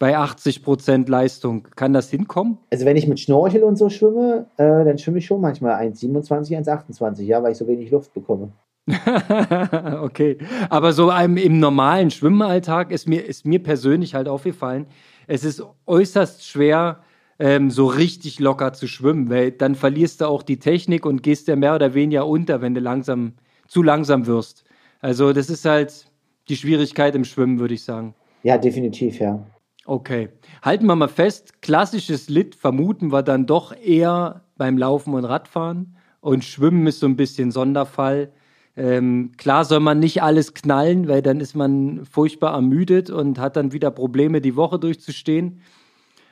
Bei 0.00 0.16
80 0.16 0.62
Prozent 0.64 1.10
Leistung. 1.10 1.68
Kann 1.76 1.92
das 1.92 2.08
hinkommen? 2.08 2.56
Also 2.72 2.86
wenn 2.86 2.96
ich 2.96 3.06
mit 3.06 3.20
Schnorchel 3.20 3.62
und 3.62 3.76
so 3.76 3.90
schwimme, 3.90 4.46
äh, 4.56 4.84
dann 4.84 4.96
schwimme 4.96 5.18
ich 5.18 5.26
schon 5.26 5.42
manchmal 5.42 5.74
1,27, 5.74 6.56
1,28, 6.56 7.22
ja, 7.24 7.42
weil 7.42 7.52
ich 7.52 7.58
so 7.58 7.68
wenig 7.68 7.90
Luft 7.90 8.14
bekomme. 8.14 8.50
okay. 10.02 10.38
Aber 10.70 10.94
so 10.94 11.10
einem, 11.10 11.36
im 11.36 11.60
normalen 11.60 12.10
Schwimmalltag 12.10 12.92
ist 12.92 13.08
mir, 13.08 13.26
ist 13.26 13.44
mir 13.44 13.62
persönlich 13.62 14.14
halt 14.14 14.26
aufgefallen, 14.26 14.86
es 15.26 15.44
ist 15.44 15.62
äußerst 15.86 16.46
schwer, 16.48 17.00
ähm, 17.38 17.70
so 17.70 17.84
richtig 17.84 18.40
locker 18.40 18.72
zu 18.72 18.86
schwimmen, 18.86 19.28
weil 19.28 19.50
dann 19.50 19.74
verlierst 19.74 20.22
du 20.22 20.28
auch 20.28 20.42
die 20.42 20.58
Technik 20.58 21.04
und 21.04 21.22
gehst 21.22 21.46
ja 21.46 21.56
mehr 21.56 21.74
oder 21.74 21.92
weniger 21.92 22.26
unter, 22.26 22.62
wenn 22.62 22.74
du 22.74 22.80
langsam, 22.80 23.34
zu 23.68 23.82
langsam 23.82 24.26
wirst. 24.26 24.64
Also, 25.00 25.34
das 25.34 25.50
ist 25.50 25.66
halt 25.66 26.06
die 26.48 26.56
Schwierigkeit 26.56 27.14
im 27.14 27.24
Schwimmen, 27.24 27.58
würde 27.60 27.74
ich 27.74 27.84
sagen. 27.84 28.14
Ja, 28.42 28.56
definitiv, 28.56 29.20
ja. 29.20 29.44
Okay. 29.90 30.28
Halten 30.62 30.86
wir 30.86 30.94
mal 30.94 31.08
fest, 31.08 31.62
klassisches 31.62 32.28
Lit 32.28 32.54
vermuten 32.54 33.10
wir 33.10 33.24
dann 33.24 33.46
doch 33.46 33.74
eher 33.76 34.44
beim 34.56 34.78
Laufen 34.78 35.14
und 35.14 35.24
Radfahren. 35.24 35.96
Und 36.20 36.44
Schwimmen 36.44 36.86
ist 36.86 37.00
so 37.00 37.06
ein 37.06 37.16
bisschen 37.16 37.50
Sonderfall. 37.50 38.30
Ähm, 38.76 39.32
klar 39.36 39.64
soll 39.64 39.80
man 39.80 39.98
nicht 39.98 40.22
alles 40.22 40.54
knallen, 40.54 41.08
weil 41.08 41.22
dann 41.22 41.40
ist 41.40 41.56
man 41.56 42.04
furchtbar 42.04 42.54
ermüdet 42.54 43.10
und 43.10 43.40
hat 43.40 43.56
dann 43.56 43.72
wieder 43.72 43.90
Probleme, 43.90 44.40
die 44.40 44.54
Woche 44.54 44.78
durchzustehen. 44.78 45.60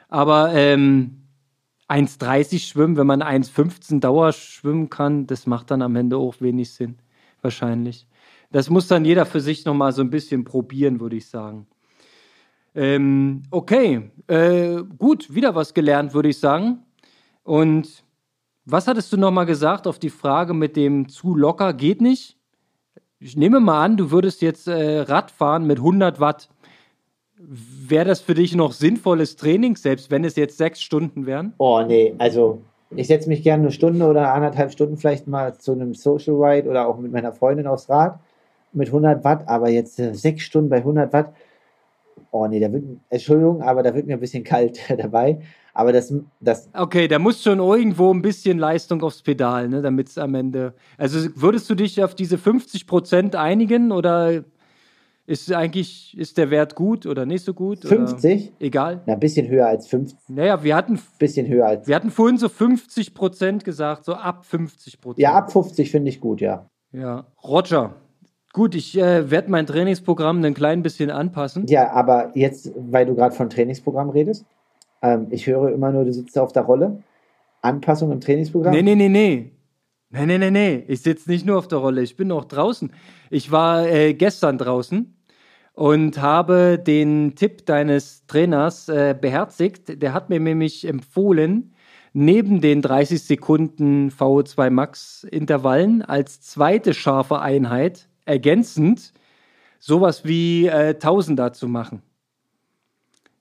Aber 0.09 0.55
ähm, 0.55 1.25
1,30 1.89 2.61
schwimmen, 2.61 2.97
wenn 2.97 3.09
man 3.09 3.25
1,15 3.25 3.99
Dauer 3.99 4.31
schwimmen 4.35 4.89
kann, 4.89 5.27
das 5.27 5.49
macht 5.49 5.73
dann 5.73 5.83
am 5.83 5.97
Ende 5.97 6.17
auch 6.17 6.37
wenig 6.41 6.71
Sinn. 6.71 6.99
Wahrscheinlich. 7.43 8.07
Das 8.53 8.71
muss 8.71 8.87
dann 8.87 9.05
jeder 9.05 9.27
für 9.27 9.41
sich 9.41 9.65
nochmal 9.65 9.93
so 9.93 10.01
ein 10.01 10.11
bisschen 10.11 10.45
probieren, 10.45 11.01
würde 11.01 11.17
ich 11.17 11.27
sagen. 11.27 11.67
Ähm, 12.79 13.43
okay, 13.51 14.09
äh, 14.29 14.83
gut, 14.99 15.35
wieder 15.35 15.57
was 15.57 15.75
gelernt, 15.75 16.15
würde 16.15 16.29
ich 16.29 16.39
sagen. 16.39 16.85
Und 17.43 18.05
was 18.65 18.87
hattest 18.87 19.13
du 19.13 19.17
nochmal 19.17 19.47
gesagt 19.47 19.89
auf 19.89 19.99
die 19.99 20.11
Frage 20.11 20.55
mit 20.55 20.77
dem 20.77 21.09
zu 21.09 21.35
locker 21.35 21.73
geht 21.73 22.01
nicht? 22.01 22.37
Ich 23.19 23.37
nehme 23.37 23.59
mal 23.59 23.83
an, 23.83 23.97
du 23.97 24.13
würdest 24.13 24.43
jetzt 24.43 24.69
äh, 24.69 25.01
Rad 25.01 25.33
fahren 25.33 25.67
mit 25.67 25.79
100 25.79 26.21
Watt. 26.21 26.51
Wäre 27.37 28.05
das 28.05 28.21
für 28.21 28.35
dich 28.35 28.55
noch 28.55 28.73
sinnvolles 28.73 29.35
Training, 29.35 29.75
selbst 29.75 30.13
wenn 30.13 30.23
es 30.23 30.37
jetzt 30.37 30.57
sechs 30.57 30.81
Stunden 30.81 31.27
wären? 31.27 31.55
Oh, 31.59 31.83
nee, 31.85 32.15
also 32.19 32.63
ich 32.95 33.09
setze 33.09 33.29
mich 33.29 33.43
gerne 33.43 33.65
eine 33.65 33.73
Stunde 33.73 34.07
oder 34.07 34.33
anderthalb 34.33 34.71
Stunden 34.71 34.99
vielleicht 34.99 35.27
mal 35.27 35.57
zu 35.59 35.73
einem 35.73 35.95
Social 35.95 36.37
Ride 36.37 36.69
oder 36.69 36.87
auch 36.87 36.99
mit 36.99 37.11
meiner 37.11 37.33
Freundin 37.33 37.67
aufs 37.67 37.89
Rad 37.89 38.21
mit 38.73 38.87
100 38.89 39.25
Watt, 39.25 39.49
aber 39.49 39.69
jetzt 39.69 39.99
äh, 39.99 40.15
sechs 40.15 40.45
Stunden 40.45 40.69
bei 40.69 40.77
100 40.77 41.13
Watt, 41.13 41.33
oh 42.31 42.47
nee, 42.47 42.61
da 42.61 42.73
wird, 42.73 42.85
Entschuldigung, 43.11 43.63
aber 43.63 43.83
da 43.83 43.95
wird 43.95 44.07
mir 44.07 44.15
ein 44.15 44.21
bisschen 44.21 44.45
kalt 44.45 44.81
dabei. 44.99 45.41
Aber 45.75 45.93
das, 45.93 46.13
das, 46.41 46.69
Okay, 46.75 47.07
da 47.07 47.19
muss 47.19 47.43
schon 47.43 47.61
irgendwo 47.61 48.13
ein 48.13 48.21
bisschen 48.23 48.59
Leistung 48.59 49.03
aufs 49.03 49.23
Pedal, 49.23 49.69
ne, 49.69 49.81
damit 49.81 50.09
es 50.09 50.19
am 50.19 50.35
Ende. 50.35 50.75
Also 50.97 51.31
würdest 51.37 51.71
du 51.71 51.75
dich 51.77 52.03
auf 52.03 52.15
diese 52.17 52.37
50 52.37 52.87
Prozent 52.87 53.37
einigen 53.37 53.93
oder 53.93 54.45
ist 55.27 55.53
eigentlich 55.53 56.17
ist 56.19 56.39
der 56.39 56.51
Wert 56.51 56.75
gut 56.75 57.05
oder 57.05 57.27
nicht 57.27 57.45
so 57.45 57.53
gut? 57.53 57.85
Oder 57.85 58.09
50, 58.09 58.55
egal. 58.59 59.03
na, 59.07 59.13
ein 59.13 59.21
bisschen 59.21 59.47
höher 59.47 59.67
als 59.67 59.87
50, 59.87 60.19
Naja, 60.29 60.65
wir 60.65 60.75
hatten, 60.75 60.99
bisschen 61.19 61.47
höher 61.47 61.67
als, 61.67 61.87
wir 61.87 61.95
hatten 61.95 62.11
vorhin 62.11 62.39
so 62.39 62.49
50 62.49 63.15
Prozent 63.15 63.63
gesagt, 63.63 64.05
so 64.05 64.15
ab 64.15 64.47
50 64.47 65.01
Prozent. 65.01 65.23
ja, 65.23 65.35
ab 65.35 65.53
50 65.53 65.91
finde 65.91 66.09
ich 66.09 66.21
gut, 66.21 66.41
ja. 66.41 66.69
Ja. 66.93 67.27
Roger. 67.45 67.95
Gut, 68.59 68.75
ich 68.75 68.99
äh, 68.99 69.31
werde 69.31 69.53
mein 69.53 69.69
Trainingsprogramm 69.69 70.43
ein 70.43 70.53
klein 70.53 70.83
bisschen 70.83 71.13
anpassen. 71.13 71.69
Ja, 71.69 71.93
aber 71.93 72.33
jetzt, 72.35 72.73
weil 72.75 73.07
du 73.07 73.15
gerade 73.15 73.33
von 73.33 73.49
Trainingsprogramm 73.49 74.11
redest, 74.11 74.45
ähm, 75.01 75.29
ich 75.31 75.47
höre 75.47 75.71
immer 75.71 75.93
nur, 75.93 76.05
du 76.05 76.13
sitzt 76.13 76.37
auf 76.37 76.53
der 76.53 76.65
Rolle. 76.65 77.05
Anpassung 77.63 78.11
im 78.11 78.21
Trainingsprogramm? 78.21 78.73
Nee, 78.73 78.83
nee, 78.83 78.97
nee, 78.97 79.09
nee. 79.09 79.53
Nee, 80.11 80.27
nee, 80.27 80.39
nee, 80.39 80.51
nee. 80.51 80.85
Ich 80.89 81.03
sitze 81.03 81.31
nicht 81.31 81.47
nur 81.47 81.57
auf 81.57 81.69
der 81.69 81.79
Rolle, 81.79 82.03
ich 82.03 82.17
bin 82.17 82.33
auch 82.33 82.47
draußen. 82.47 82.91
Ich 83.31 83.53
war 83.53 83.87
äh, 83.87 84.15
gestern 84.15 84.59
draußen 84.59 85.17
und 85.75 86.21
habe 86.21 86.81
den 86.85 87.37
Tipp 87.37 87.65
deines 87.65 88.27
Trainers 88.27 88.89
äh, 88.89 89.15
beherzigt. 89.15 90.03
Der 90.03 90.13
hat 90.13 90.31
mir 90.31 90.41
nämlich 90.41 90.85
empfohlen, 90.85 91.75
neben 92.13 92.61
den 92.61 92.83
30 92.83 93.23
Sekunden 93.23 94.11
VO2 94.11 94.71
Max 94.71 95.23
Intervallen 95.23 96.03
als 96.03 96.41
zweite 96.41 96.93
scharfe 96.93 97.39
Einheit 97.41 98.09
ergänzend 98.29 99.13
sowas 99.81 100.25
wie 100.25 100.67
äh, 100.67 100.95
Tausender 100.95 101.53
zu 101.53 101.69
machen. 101.69 102.03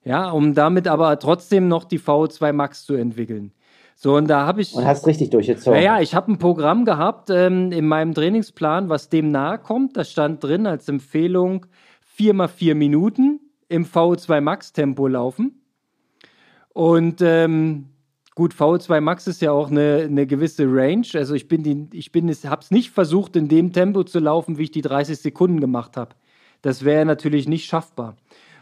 Ja, 0.03 0.29
um 0.29 0.53
damit 0.53 0.87
aber 0.87 1.19
trotzdem 1.19 1.67
noch 1.67 1.83
die 1.83 1.99
VO2 1.99 2.53
Max 2.53 2.85
zu 2.85 2.95
entwickeln. 2.95 3.51
So, 3.95 4.15
und 4.15 4.29
da 4.29 4.45
habe 4.45 4.61
ich. 4.61 4.73
Und 4.73 4.85
hast 4.85 5.07
richtig 5.07 5.31
durchgezogen. 5.31 5.73
Naja, 5.77 5.99
ich 5.99 6.15
habe 6.15 6.31
ein 6.31 6.37
Programm 6.37 6.85
gehabt 6.85 7.29
ähm, 7.29 7.71
in 7.71 7.87
meinem 7.87 8.13
Trainingsplan, 8.13 8.89
was 8.89 9.09
dem 9.09 9.31
nahe 9.31 9.57
kommt. 9.57 9.97
Da 9.97 10.05
stand 10.05 10.43
drin 10.43 10.67
als 10.67 10.87
Empfehlung 10.87 11.65
4 12.01 12.33
mal 12.33 12.47
4 12.47 12.75
Minuten 12.75 13.39
im 13.67 13.85
VO2 13.85 14.39
Max 14.39 14.71
Tempo 14.71 15.07
laufen. 15.07 15.61
Und 16.73 17.21
ähm, 17.21 17.89
gut, 18.37 18.53
VO2 18.53 19.01
Max 19.01 19.25
ist 19.25 19.41
ja 19.41 19.51
auch 19.51 19.71
eine, 19.71 20.03
eine 20.07 20.27
gewisse 20.27 20.65
Range. 20.67 21.07
Also 21.15 21.33
ich 21.33 21.47
bin 21.47 21.63
die, 21.63 21.87
ich 21.91 22.11
bin 22.11 22.29
es, 22.29 22.45
habe 22.45 22.61
es 22.61 22.69
nicht 22.69 22.91
versucht, 22.91 23.35
in 23.35 23.47
dem 23.47 23.73
Tempo 23.73 24.03
zu 24.03 24.19
laufen, 24.19 24.59
wie 24.59 24.65
ich 24.65 24.71
die 24.71 24.83
30 24.83 25.17
Sekunden 25.17 25.59
gemacht 25.59 25.97
habe. 25.97 26.11
Das 26.61 26.85
wäre 26.85 27.03
natürlich 27.03 27.47
nicht 27.47 27.65
schaffbar. 27.65 28.15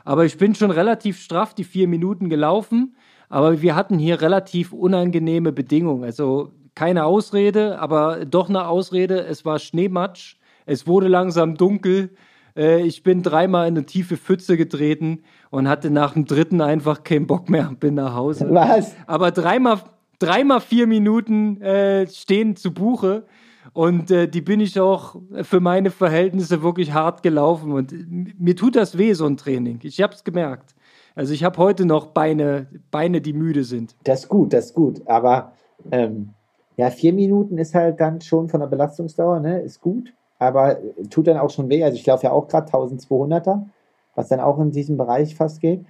Aber 0.06 0.24
ich 0.24 0.38
bin 0.38 0.56
schon 0.56 0.72
relativ 0.72 1.20
straff 1.20 1.54
die 1.54 1.66
vier 1.66 1.90
Minuten 1.90 2.30
gelaufen. 2.30 2.96
Aber 3.28 3.62
wir 3.62 3.76
hatten 3.76 4.00
hier 4.00 4.22
relativ 4.22 4.72
unangenehme 4.72 5.52
Bedingungen. 5.52 6.06
Also 6.06 6.54
keine 6.74 7.04
Ausrede, 7.04 7.78
aber 7.78 8.24
doch 8.24 8.48
eine 8.48 8.70
Ausrede. 8.70 9.26
Es 9.26 9.44
war 9.44 9.60
Schneematsch. 9.60 10.38
Es 10.66 10.88
wurde 10.88 11.10
langsam 11.10 11.58
dunkel. 11.58 12.12
Äh, 12.56 12.84
ich 12.84 13.04
bin 13.04 13.24
dreimal 13.24 13.68
in 13.68 13.76
eine 13.76 13.86
tiefe 13.86 14.16
Pfütze 14.16 14.56
getreten 14.56 15.24
und 15.56 15.70
hatte 15.70 15.90
nach 15.90 16.14
dem 16.14 16.26
dritten 16.26 16.60
einfach 16.60 17.04
keinen 17.04 17.28
Bock 17.28 17.50
mehr. 17.50 17.72
Bin 17.80 17.94
nach 17.94 18.14
Hause. 18.14 18.48
Was? 18.52 18.94
Aber 19.08 19.32
dreimal, 19.32 19.80
dreimal 20.20 20.60
vier 20.60 20.86
Minuten 20.86 21.62
äh, 21.62 22.08
stehen 22.08 22.58
zu 22.58 22.74
Buche. 22.74 23.24
Und 23.72 24.12
äh, 24.12 24.28
die 24.28 24.42
bin 24.42 24.60
ich 24.60 24.78
auch 24.80 25.16
für 25.44 25.62
meine 25.62 25.92
Verhältnisse 25.92 26.62
wirklich 26.62 26.94
hart 26.94 27.24
gelaufen. 27.24 27.72
Und 27.72 27.94
mir 28.38 28.56
tut 28.58 28.76
das 28.76 28.98
weh, 28.98 29.14
so 29.14 29.26
ein 29.26 29.38
Training. 29.38 29.80
Ich 29.84 30.02
habe 30.02 30.14
es 30.14 30.26
gemerkt. 30.26 30.76
Also 31.16 31.34
ich 31.34 31.46
habe 31.46 31.58
heute 31.58 31.86
noch 31.86 32.08
Beine, 32.08 32.68
Beine, 32.92 33.22
die 33.22 33.34
müde 33.34 33.64
sind. 33.64 33.96
Das 34.04 34.24
ist 34.24 34.30
gut, 34.30 34.52
das 34.52 34.66
ist 34.66 34.74
gut. 34.74 35.02
Aber 35.08 35.54
ähm, 35.90 36.32
ja, 36.76 36.90
vier 36.90 37.14
Minuten 37.14 37.58
ist 37.58 37.74
halt 37.74 38.02
dann 38.02 38.20
schon 38.20 38.50
von 38.50 38.60
der 38.60 38.68
Belastungsdauer, 38.68 39.40
ne, 39.40 39.62
ist 39.62 39.80
gut. 39.80 40.14
Aber 40.38 40.78
tut 41.10 41.28
dann 41.28 41.38
auch 41.38 41.50
schon 41.50 41.70
weh. 41.70 41.82
Also 41.82 41.96
ich 41.96 42.06
laufe 42.06 42.26
ja 42.26 42.34
auch 42.34 42.50
gerade 42.50 42.70
1200er, 42.70 43.64
was 44.16 44.30
dann 44.30 44.40
auch 44.40 44.60
in 44.60 44.72
diesem 44.72 44.98
Bereich 44.98 45.36
fast 45.36 45.62
geht. 45.62 45.86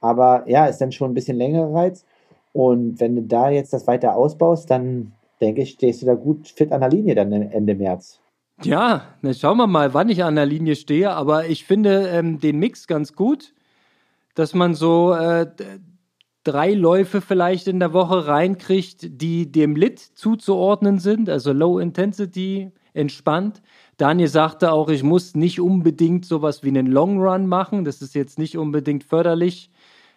Aber 0.00 0.44
ja, 0.48 0.66
ist 0.66 0.80
dann 0.80 0.92
schon 0.92 1.10
ein 1.10 1.14
bisschen 1.14 1.36
längerer 1.36 1.72
Reiz. 1.72 2.04
Und 2.52 2.98
wenn 3.00 3.14
du 3.14 3.22
da 3.22 3.50
jetzt 3.50 3.72
das 3.72 3.86
weiter 3.86 4.16
ausbaust, 4.16 4.70
dann 4.70 5.12
denke 5.40 5.62
ich, 5.62 5.70
stehst 5.70 6.02
du 6.02 6.06
da 6.06 6.14
gut 6.14 6.48
fit 6.48 6.72
an 6.72 6.80
der 6.80 6.90
Linie 6.90 7.14
dann 7.14 7.32
Ende 7.32 7.74
März. 7.74 8.18
Ja, 8.62 9.06
dann 9.22 9.34
schauen 9.34 9.56
wir 9.56 9.66
mal, 9.66 9.94
wann 9.94 10.08
ich 10.08 10.22
an 10.22 10.34
der 10.34 10.46
Linie 10.46 10.76
stehe. 10.76 11.10
Aber 11.12 11.46
ich 11.46 11.64
finde 11.64 12.08
ähm, 12.08 12.40
den 12.40 12.58
Mix 12.58 12.86
ganz 12.86 13.14
gut, 13.14 13.54
dass 14.34 14.54
man 14.54 14.74
so 14.74 15.14
äh, 15.14 15.46
drei 16.44 16.72
Läufe 16.72 17.20
vielleicht 17.20 17.68
in 17.68 17.78
der 17.80 17.92
Woche 17.92 18.26
reinkriegt, 18.26 19.20
die 19.20 19.50
dem 19.50 19.76
Lit 19.76 19.98
zuzuordnen 19.98 20.98
sind, 20.98 21.28
also 21.28 21.52
Low 21.52 21.78
Intensity, 21.78 22.72
entspannt. 22.92 23.62
Daniel 24.00 24.28
sagte 24.28 24.72
auch, 24.72 24.88
ich 24.88 25.02
muss 25.02 25.34
nicht 25.34 25.60
unbedingt 25.60 26.24
sowas 26.24 26.64
wie 26.64 26.68
einen 26.68 26.86
Long 26.86 27.20
Run 27.20 27.46
machen. 27.46 27.84
Das 27.84 28.00
ist 28.00 28.14
jetzt 28.14 28.38
nicht 28.38 28.56
unbedingt 28.56 29.04
förderlich. 29.04 29.70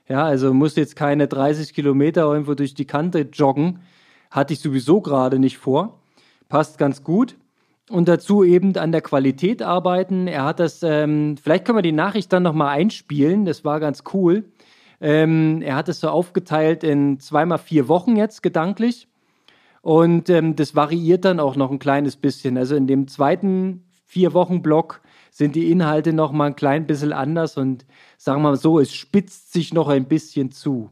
Ja, 0.07 0.23
also 0.23 0.53
muss 0.53 0.77
jetzt 0.77 0.95
keine 0.95 1.27
30 1.27 1.73
Kilometer 1.73 2.23
irgendwo 2.23 2.53
durch 2.53 2.73
die 2.73 2.85
Kante 2.85 3.27
joggen. 3.33 3.79
Hatte 4.31 4.53
ich 4.53 4.61
sowieso 4.61 5.01
gerade 5.01 5.37
nicht 5.37 5.57
vor. 5.57 5.99
Passt 6.47 6.77
ganz 6.77 7.03
gut. 7.03 7.35
Und 7.89 8.07
dazu 8.07 8.45
eben 8.45 8.77
an 8.77 8.93
der 8.93 9.01
Qualität 9.01 9.61
arbeiten. 9.61 10.27
Er 10.27 10.45
hat 10.45 10.61
das, 10.61 10.81
ähm, 10.83 11.35
vielleicht 11.35 11.65
können 11.65 11.77
wir 11.77 11.83
die 11.83 11.91
Nachricht 11.91 12.31
dann 12.31 12.43
nochmal 12.43 12.69
einspielen. 12.69 13.43
Das 13.43 13.65
war 13.65 13.81
ganz 13.81 14.03
cool. 14.13 14.45
Ähm, 15.01 15.61
er 15.61 15.75
hat 15.75 15.89
es 15.89 15.99
so 15.99 16.07
aufgeteilt 16.07 16.85
in 16.85 17.19
zweimal 17.19 17.57
vier 17.57 17.89
Wochen 17.89 18.15
jetzt 18.15 18.43
gedanklich. 18.43 19.09
Und 19.83 20.29
ähm, 20.29 20.55
das 20.55 20.75
variiert 20.75 21.25
dann 21.25 21.41
auch 21.41 21.57
noch 21.57 21.69
ein 21.69 21.77
kleines 21.77 22.15
bisschen. 22.15 22.57
Also 22.57 22.73
in 22.73 22.87
dem 22.87 23.09
zweiten 23.09 23.83
vier 24.05 24.33
Wochen 24.33 24.61
Block 24.61 25.01
sind 25.29 25.57
die 25.57 25.69
Inhalte 25.71 26.13
noch 26.13 26.31
mal 26.31 26.45
ein 26.45 26.55
klein 26.55 26.87
bisschen 26.87 27.11
anders 27.11 27.57
und 27.57 27.85
sagen 28.17 28.41
wir 28.41 28.51
mal 28.51 28.55
so, 28.55 28.79
es 28.79 28.93
spitzt 28.93 29.51
sich 29.51 29.73
noch 29.73 29.89
ein 29.89 30.05
bisschen 30.05 30.51
zu. 30.51 30.89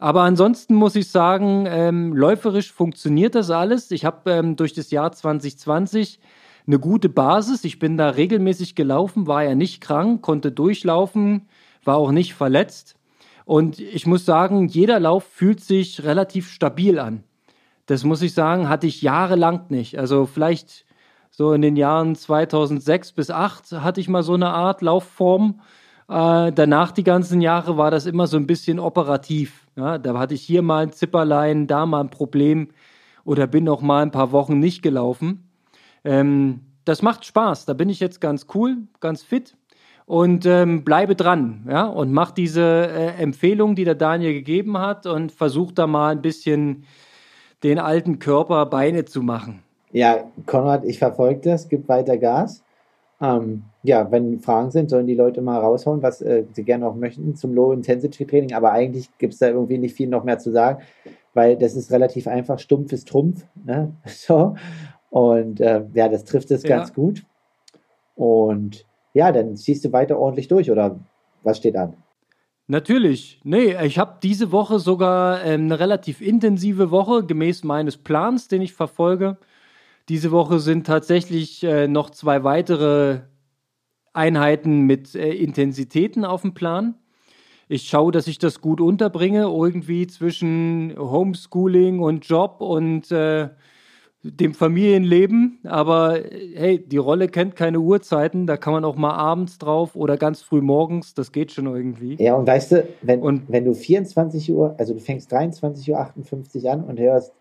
Aber 0.00 0.22
ansonsten 0.22 0.74
muss 0.74 0.96
ich 0.96 1.08
sagen, 1.08 1.66
ähm, 1.68 2.14
läuferisch 2.14 2.72
funktioniert 2.72 3.36
das 3.36 3.50
alles. 3.50 3.92
Ich 3.92 4.04
habe 4.04 4.28
ähm, 4.32 4.56
durch 4.56 4.72
das 4.72 4.90
Jahr 4.90 5.12
2020 5.12 6.18
eine 6.66 6.80
gute 6.80 7.08
Basis. 7.08 7.62
Ich 7.62 7.78
bin 7.78 7.96
da 7.96 8.10
regelmäßig 8.10 8.74
gelaufen, 8.74 9.28
war 9.28 9.44
ja 9.44 9.54
nicht 9.54 9.80
krank, 9.80 10.20
konnte 10.20 10.50
durchlaufen, 10.50 11.48
war 11.84 11.96
auch 11.96 12.10
nicht 12.10 12.34
verletzt. 12.34 12.96
Und 13.44 13.78
ich 13.78 14.04
muss 14.04 14.24
sagen, 14.24 14.66
jeder 14.66 14.98
Lauf 14.98 15.22
fühlt 15.22 15.60
sich 15.60 16.02
relativ 16.02 16.50
stabil 16.50 16.98
an. 16.98 17.22
Das 17.86 18.04
muss 18.04 18.22
ich 18.22 18.34
sagen, 18.34 18.68
hatte 18.68 18.86
ich 18.86 19.02
jahrelang 19.02 19.66
nicht. 19.68 19.98
Also 19.98 20.26
vielleicht 20.26 20.84
so 21.30 21.52
in 21.52 21.62
den 21.62 21.76
Jahren 21.76 22.14
2006 22.14 23.12
bis 23.12 23.26
2008 23.28 23.82
hatte 23.82 24.00
ich 24.00 24.08
mal 24.08 24.22
so 24.22 24.34
eine 24.34 24.48
Art 24.48 24.82
Laufform. 24.82 25.60
Äh, 26.08 26.52
danach 26.52 26.92
die 26.92 27.04
ganzen 27.04 27.40
Jahre 27.40 27.76
war 27.76 27.90
das 27.90 28.06
immer 28.06 28.26
so 28.26 28.36
ein 28.36 28.46
bisschen 28.46 28.78
operativ. 28.78 29.66
Ja? 29.76 29.98
Da 29.98 30.18
hatte 30.18 30.34
ich 30.34 30.42
hier 30.42 30.62
mal 30.62 30.84
ein 30.84 30.92
Zipperlein, 30.92 31.66
da 31.66 31.86
mal 31.86 32.00
ein 32.00 32.10
Problem 32.10 32.68
oder 33.24 33.46
bin 33.46 33.68
auch 33.68 33.82
mal 33.82 34.02
ein 34.02 34.12
paar 34.12 34.32
Wochen 34.32 34.58
nicht 34.58 34.82
gelaufen. 34.82 35.48
Ähm, 36.04 36.60
das 36.84 37.02
macht 37.02 37.24
Spaß. 37.24 37.66
Da 37.66 37.74
bin 37.74 37.88
ich 37.88 38.00
jetzt 38.00 38.20
ganz 38.20 38.46
cool, 38.54 38.78
ganz 39.00 39.22
fit 39.22 39.56
und 40.06 40.46
ähm, 40.46 40.84
bleibe 40.84 41.16
dran, 41.16 41.66
ja, 41.68 41.84
und 41.86 42.12
mach 42.12 42.30
diese 42.30 42.62
äh, 42.62 43.20
Empfehlung, 43.20 43.74
die 43.74 43.84
der 43.84 43.96
Daniel 43.96 44.32
gegeben 44.32 44.78
hat 44.78 45.04
und 45.04 45.32
versuch 45.32 45.72
da 45.72 45.88
mal 45.88 46.12
ein 46.12 46.22
bisschen 46.22 46.84
den 47.66 47.78
alten 47.78 48.18
Körper 48.18 48.66
Beine 48.66 49.04
zu 49.04 49.22
machen. 49.22 49.62
Ja, 49.92 50.24
Konrad, 50.46 50.84
ich 50.84 50.98
verfolge 50.98 51.40
das, 51.40 51.68
gib 51.68 51.88
weiter 51.88 52.16
Gas. 52.16 52.62
Ähm, 53.20 53.64
ja, 53.82 54.10
wenn 54.10 54.40
Fragen 54.40 54.70
sind, 54.70 54.90
sollen 54.90 55.06
die 55.06 55.14
Leute 55.14 55.40
mal 55.40 55.58
raushauen, 55.58 56.02
was 56.02 56.20
äh, 56.20 56.44
sie 56.52 56.64
gerne 56.64 56.86
auch 56.86 56.94
möchten 56.94 57.34
zum 57.34 57.54
Low-Intensity-Training. 57.54 58.52
Aber 58.52 58.72
eigentlich 58.72 59.08
gibt 59.18 59.32
es 59.32 59.38
da 59.38 59.48
irgendwie 59.48 59.78
nicht 59.78 59.96
viel 59.96 60.08
noch 60.08 60.22
mehr 60.22 60.38
zu 60.38 60.52
sagen, 60.52 60.82
weil 61.34 61.56
das 61.56 61.74
ist 61.74 61.90
relativ 61.90 62.28
einfach. 62.28 62.58
Stumpf 62.58 62.92
ist 62.92 63.08
Trumpf. 63.08 63.44
Ne? 63.64 63.92
So. 64.06 64.54
Und 65.10 65.60
äh, 65.60 65.84
ja, 65.94 66.08
das 66.08 66.24
trifft 66.24 66.50
es 66.50 66.62
ja. 66.62 66.76
ganz 66.76 66.92
gut. 66.92 67.24
Und 68.16 68.84
ja, 69.14 69.32
dann 69.32 69.56
ziehst 69.56 69.84
du 69.84 69.92
weiter 69.92 70.18
ordentlich 70.18 70.48
durch, 70.48 70.70
oder 70.70 70.98
was 71.42 71.56
steht 71.56 71.76
an? 71.76 71.94
Natürlich. 72.68 73.40
Nee, 73.44 73.76
ich 73.84 73.98
habe 73.98 74.18
diese 74.22 74.50
Woche 74.50 74.80
sogar 74.80 75.44
ähm, 75.44 75.62
eine 75.64 75.78
relativ 75.78 76.20
intensive 76.20 76.90
Woche, 76.90 77.24
gemäß 77.24 77.62
meines 77.62 77.96
Plans, 77.96 78.48
den 78.48 78.60
ich 78.60 78.72
verfolge. 78.72 79.38
Diese 80.08 80.32
Woche 80.32 80.58
sind 80.58 80.86
tatsächlich 80.86 81.62
äh, 81.62 81.86
noch 81.86 82.10
zwei 82.10 82.42
weitere 82.42 83.20
Einheiten 84.12 84.82
mit 84.82 85.14
äh, 85.14 85.32
Intensitäten 85.32 86.24
auf 86.24 86.42
dem 86.42 86.54
Plan. 86.54 86.96
Ich 87.68 87.88
schaue, 87.88 88.12
dass 88.12 88.26
ich 88.28 88.38
das 88.38 88.60
gut 88.60 88.80
unterbringe, 88.80 89.42
irgendwie 89.42 90.06
zwischen 90.06 90.94
Homeschooling 90.98 92.00
und 92.00 92.26
Job 92.26 92.60
und 92.60 93.10
äh, 93.12 93.50
dem 94.30 94.54
Familienleben, 94.54 95.58
aber 95.64 96.18
hey, 96.54 96.78
die 96.78 96.96
Rolle 96.96 97.28
kennt 97.28 97.56
keine 97.56 97.80
Uhrzeiten, 97.80 98.46
da 98.46 98.56
kann 98.56 98.72
man 98.72 98.84
auch 98.84 98.96
mal 98.96 99.14
abends 99.14 99.58
drauf 99.58 99.94
oder 99.96 100.16
ganz 100.16 100.42
früh 100.42 100.60
morgens, 100.60 101.14
das 101.14 101.32
geht 101.32 101.52
schon 101.52 101.66
irgendwie. 101.66 102.16
Ja, 102.22 102.34
und 102.34 102.46
weißt 102.46 102.72
du, 102.72 102.88
wenn, 103.02 103.22
und, 103.22 103.42
wenn 103.48 103.64
du 103.64 103.74
24 103.74 104.50
Uhr, 104.52 104.74
also 104.78 104.94
du 104.94 105.00
fängst 105.00 105.32
23.58 105.32 106.62
Uhr 106.62 106.70
an 106.70 106.84
und 106.84 106.98
hörst 106.98 107.32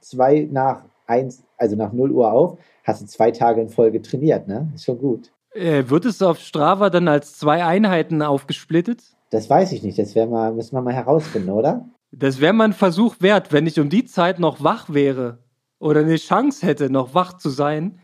zwei 0.00 0.48
nach 0.50 0.84
eins, 1.06 1.44
also 1.56 1.76
nach 1.76 1.92
0 1.92 2.12
Uhr 2.12 2.32
auf, 2.32 2.58
hast 2.84 3.02
du 3.02 3.06
zwei 3.06 3.30
Tage 3.30 3.60
in 3.60 3.68
Folge 3.68 4.00
trainiert, 4.02 4.48
ne? 4.48 4.70
Ist 4.74 4.84
schon 4.84 4.98
gut. 4.98 5.32
Äh, 5.54 5.84
wird 5.88 6.04
es 6.04 6.22
auf 6.22 6.38
Strava 6.38 6.90
dann 6.90 7.08
als 7.08 7.36
zwei 7.38 7.64
Einheiten 7.64 8.22
aufgesplittet? 8.22 9.02
Das 9.30 9.48
weiß 9.50 9.72
ich 9.72 9.82
nicht, 9.82 9.98
das 9.98 10.14
mal, 10.14 10.52
müssen 10.52 10.74
wir 10.74 10.82
mal 10.82 10.94
herausfinden, 10.94 11.50
oder? 11.50 11.88
Das 12.10 12.40
wäre 12.40 12.52
mal 12.52 12.64
ein 12.64 12.72
Versuch 12.72 13.16
wert, 13.20 13.52
wenn 13.52 13.66
ich 13.66 13.80
um 13.80 13.88
die 13.88 14.04
Zeit 14.04 14.38
noch 14.38 14.62
wach 14.62 14.92
wäre 14.92 15.38
oder 15.82 16.00
eine 16.00 16.16
Chance 16.16 16.64
hätte, 16.66 16.90
noch 16.90 17.14
wach 17.14 17.36
zu 17.36 17.50
sein, 17.50 17.98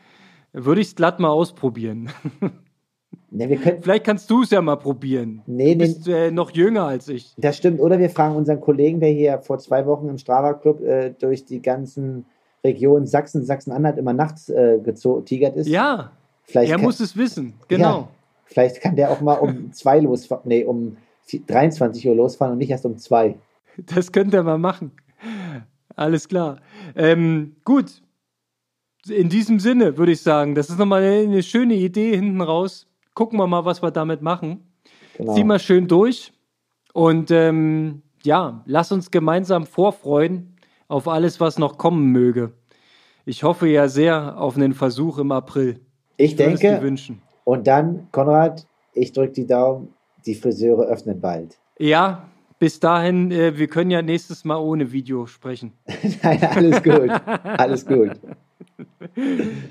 würde 0.52 0.80
ich 0.80 0.88
es 0.88 0.94
glatt 0.96 1.20
mal 1.20 1.30
ausprobieren. 1.30 2.10
Nee, 3.30 3.56
können, 3.56 3.82
Vielleicht 3.82 4.04
kannst 4.04 4.30
du 4.30 4.42
es 4.42 4.50
ja 4.50 4.62
mal 4.62 4.76
probieren. 4.76 5.42
Nee, 5.46 5.74
du 5.74 5.80
bist 5.80 6.08
äh, 6.08 6.30
noch 6.30 6.50
jünger 6.50 6.84
als 6.84 7.08
ich. 7.08 7.34
Das 7.36 7.58
stimmt. 7.58 7.78
Oder 7.78 7.98
wir 7.98 8.08
fragen 8.08 8.34
unseren 8.34 8.60
Kollegen, 8.60 9.00
der 9.00 9.10
hier 9.10 9.38
vor 9.40 9.58
zwei 9.58 9.84
Wochen 9.86 10.08
im 10.08 10.16
Strava 10.16 10.54
Club 10.54 10.80
äh, 10.82 11.10
durch 11.10 11.44
die 11.44 11.60
ganzen 11.60 12.24
Regionen 12.64 13.06
Sachsen, 13.06 13.44
Sachsen-Anhalt 13.44 13.98
immer 13.98 14.14
nachts 14.14 14.48
äh, 14.48 14.78
getigert 14.82 15.56
ist. 15.56 15.68
Ja, 15.68 16.12
vielleicht 16.44 16.70
er 16.70 16.76
kann, 16.76 16.84
muss 16.84 17.00
es 17.00 17.16
wissen. 17.16 17.54
Genau. 17.68 17.84
Ja, 17.84 18.08
vielleicht 18.46 18.80
kann 18.80 18.96
der 18.96 19.10
auch 19.10 19.20
mal 19.20 19.34
um 19.34 19.72
zwei 19.72 20.00
losfahren, 20.00 20.44
nee, 20.46 20.64
um 20.64 20.96
23 21.46 22.08
Uhr 22.08 22.16
losfahren 22.16 22.52
und 22.52 22.58
nicht 22.58 22.70
erst 22.70 22.86
um 22.86 22.96
zwei. 22.96 23.36
Das 23.76 24.10
könnte 24.10 24.38
er 24.38 24.42
mal 24.42 24.58
machen. 24.58 24.92
Alles 25.98 26.28
klar. 26.28 26.60
Ähm, 26.94 27.56
gut. 27.64 28.02
In 29.08 29.28
diesem 29.28 29.58
Sinne 29.58 29.96
würde 29.98 30.12
ich 30.12 30.22
sagen, 30.22 30.54
das 30.54 30.70
ist 30.70 30.78
nochmal 30.78 31.02
eine, 31.02 31.22
eine 31.22 31.42
schöne 31.42 31.74
Idee 31.74 32.14
hinten 32.14 32.40
raus. 32.40 32.86
Gucken 33.14 33.38
wir 33.38 33.48
mal, 33.48 33.64
was 33.64 33.82
wir 33.82 33.90
damit 33.90 34.22
machen. 34.22 34.64
Genau. 35.16 35.34
Zieh 35.34 35.42
mal 35.42 35.58
schön 35.58 35.88
durch. 35.88 36.32
Und 36.92 37.32
ähm, 37.32 38.02
ja, 38.22 38.62
lass 38.66 38.92
uns 38.92 39.10
gemeinsam 39.10 39.66
vorfreuen 39.66 40.56
auf 40.86 41.08
alles, 41.08 41.40
was 41.40 41.58
noch 41.58 41.78
kommen 41.78 42.12
möge. 42.12 42.52
Ich 43.24 43.42
hoffe 43.42 43.66
ja 43.68 43.88
sehr 43.88 44.40
auf 44.40 44.56
einen 44.56 44.74
Versuch 44.74 45.18
im 45.18 45.32
April. 45.32 45.80
Ich, 46.16 46.30
ich 46.30 46.36
denke. 46.36 46.80
wünschen. 46.80 47.22
Und 47.42 47.66
dann, 47.66 48.06
Konrad, 48.12 48.66
ich 48.94 49.12
drücke 49.12 49.32
die 49.32 49.46
Daumen, 49.46 49.94
die 50.26 50.36
Friseure 50.36 50.84
öffnen 50.84 51.20
bald. 51.20 51.58
Ja, 51.78 52.28
bis 52.58 52.80
dahin, 52.80 53.30
äh, 53.30 53.56
wir 53.56 53.68
können 53.68 53.90
ja 53.90 54.02
nächstes 54.02 54.44
Mal 54.44 54.56
ohne 54.56 54.92
Video 54.92 55.26
sprechen. 55.26 55.72
Nein, 56.22 56.42
alles 56.44 56.82
gut. 56.82 57.10
alles 57.44 57.86
gut. 57.86 58.10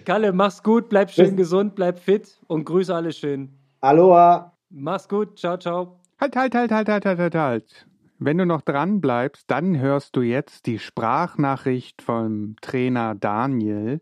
Kalle, 0.05 0.33
mach's 0.33 0.63
gut, 0.63 0.89
bleib 0.89 1.11
schön 1.11 1.35
bis 1.35 1.45
gesund, 1.45 1.75
bleib 1.75 1.99
fit 1.99 2.39
und 2.47 2.65
grüße 2.65 2.93
alle 2.93 3.11
schön. 3.11 3.49
Aloha. 3.81 4.53
Mach's 4.69 5.07
gut, 5.07 5.39
ciao, 5.39 5.57
ciao. 5.57 5.99
Halt, 6.19 6.35
halt, 6.35 6.55
halt, 6.55 6.71
halt, 6.71 6.89
halt, 6.89 7.05
halt, 7.05 7.19
halt, 7.19 7.35
halt. 7.35 7.87
Wenn 8.19 8.37
du 8.37 8.45
noch 8.45 8.61
dran 8.61 8.99
bleibst, 8.99 9.49
dann 9.51 9.79
hörst 9.79 10.15
du 10.15 10.21
jetzt 10.21 10.65
die 10.65 10.79
Sprachnachricht 10.79 12.01
vom 12.01 12.55
Trainer 12.61 13.13
Daniel, 13.13 14.01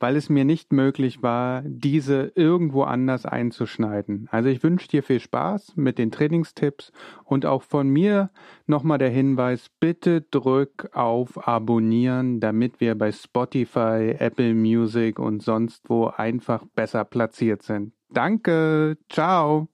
weil 0.00 0.16
es 0.16 0.28
mir 0.28 0.44
nicht 0.44 0.72
möglich 0.72 1.22
war, 1.22 1.62
diese 1.64 2.32
irgendwo 2.34 2.82
anders 2.82 3.26
einzuschneiden. 3.26 4.28
Also 4.30 4.48
ich 4.48 4.62
wünsche 4.62 4.88
dir 4.88 5.02
viel 5.02 5.20
Spaß 5.20 5.76
mit 5.76 5.98
den 5.98 6.10
Trainingstipps 6.10 6.92
und 7.24 7.46
auch 7.46 7.62
von 7.62 7.88
mir 7.88 8.30
nochmal 8.66 8.98
der 8.98 9.10
Hinweis, 9.10 9.70
bitte 9.80 10.22
drück 10.22 10.90
auf 10.92 11.46
Abonnieren, 11.46 12.40
damit 12.40 12.80
wir 12.80 12.96
bei 12.96 13.12
Spotify, 13.12 14.14
Apple 14.18 14.54
Music 14.54 15.18
und 15.18 15.42
sonst 15.42 15.88
wo 15.88 16.06
einfach 16.06 16.64
besser 16.74 17.04
platziert 17.04 17.62
sind. 17.62 17.92
Danke, 18.10 18.96
ciao. 19.08 19.68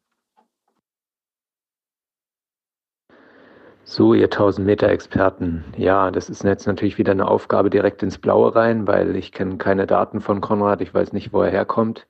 So, 3.87 4.14
ihr 4.14 4.24
1000 4.30 4.66
Meter 4.66 4.89
Experten. 4.89 5.64
Ja, 5.76 6.11
das 6.11 6.30
ist 6.30 6.43
jetzt 6.43 6.66
natürlich 6.66 6.97
wieder 6.97 7.12
eine 7.12 7.28
Aufgabe 7.28 7.68
direkt 7.68 8.03
ins 8.03 8.18
Blaue 8.18 8.55
rein, 8.55 8.87
weil 8.87 9.14
ich 9.14 9.30
kenne 9.32 9.59
keine 9.59 9.87
Daten 9.87 10.20
von 10.20 10.41
Konrad. 10.41 10.80
Ich 10.80 10.95
weiß 10.95 11.12
nicht, 11.12 11.32
wo 11.35 11.43
er 11.43 11.51
herkommt. 11.51 12.07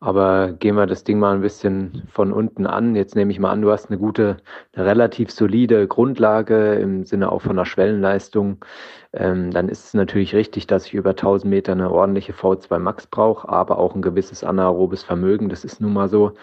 Aber 0.00 0.52
gehen 0.52 0.76
wir 0.76 0.86
das 0.86 1.02
Ding 1.02 1.18
mal 1.18 1.34
ein 1.34 1.40
bisschen 1.40 2.06
von 2.12 2.32
unten 2.32 2.66
an. 2.66 2.94
Jetzt 2.94 3.16
nehme 3.16 3.32
ich 3.32 3.40
mal 3.40 3.50
an, 3.50 3.62
du 3.62 3.72
hast 3.72 3.88
eine 3.90 3.98
gute, 3.98 4.36
eine 4.74 4.86
relativ 4.86 5.30
solide 5.32 5.88
Grundlage 5.88 6.74
im 6.74 7.04
Sinne 7.04 7.32
auch 7.32 7.42
von 7.42 7.56
der 7.56 7.64
Schwellenleistung. 7.64 8.64
Ähm, 9.12 9.50
dann 9.50 9.68
ist 9.68 9.86
es 9.86 9.94
natürlich 9.94 10.34
richtig, 10.34 10.66
dass 10.68 10.86
ich 10.86 10.94
über 10.94 11.10
1000 11.10 11.50
Meter 11.50 11.72
eine 11.72 11.90
ordentliche 11.90 12.34
V2 12.34 12.78
Max 12.78 13.06
brauche, 13.06 13.48
aber 13.48 13.78
auch 13.78 13.94
ein 13.94 14.02
gewisses 14.02 14.44
anaerobes 14.44 15.02
Vermögen. 15.02 15.48
Das 15.48 15.64
ist 15.64 15.80
nun 15.80 15.92
mal 15.94 16.08
so. 16.08 16.34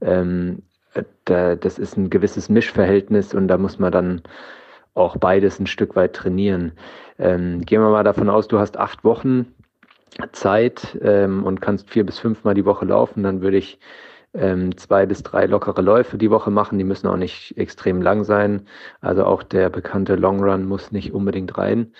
Ähm, 0.00 0.62
das 1.24 1.78
ist 1.78 1.96
ein 1.96 2.10
gewisses 2.10 2.48
Mischverhältnis 2.48 3.34
und 3.34 3.48
da 3.48 3.58
muss 3.58 3.78
man 3.78 3.92
dann 3.92 4.22
auch 4.94 5.16
beides 5.16 5.58
ein 5.58 5.66
Stück 5.66 5.96
weit 5.96 6.14
trainieren. 6.14 6.72
Ähm, 7.18 7.60
gehen 7.64 7.82
wir 7.82 7.90
mal 7.90 8.04
davon 8.04 8.28
aus, 8.28 8.48
du 8.48 8.58
hast 8.58 8.78
acht 8.78 9.04
Wochen 9.04 9.46
Zeit 10.32 10.98
ähm, 11.02 11.44
und 11.44 11.60
kannst 11.60 11.90
vier 11.90 12.06
bis 12.06 12.18
fünf 12.18 12.44
Mal 12.44 12.54
die 12.54 12.64
Woche 12.64 12.86
laufen, 12.86 13.22
dann 13.22 13.42
würde 13.42 13.58
ich 13.58 13.78
ähm, 14.36 14.76
zwei 14.76 15.06
bis 15.06 15.22
drei 15.22 15.46
lockere 15.46 15.82
Läufe 15.82 16.18
die 16.18 16.30
Woche 16.30 16.50
machen. 16.50 16.78
Die 16.78 16.84
müssen 16.84 17.06
auch 17.08 17.16
nicht 17.16 17.56
extrem 17.56 18.02
lang 18.02 18.24
sein. 18.24 18.66
Also 19.00 19.24
auch 19.24 19.42
der 19.42 19.70
bekannte 19.70 20.14
Long 20.16 20.42
Run 20.42 20.66
muss 20.66 20.92
nicht 20.92 21.12
unbedingt 21.12 21.56
rein. 21.58 21.92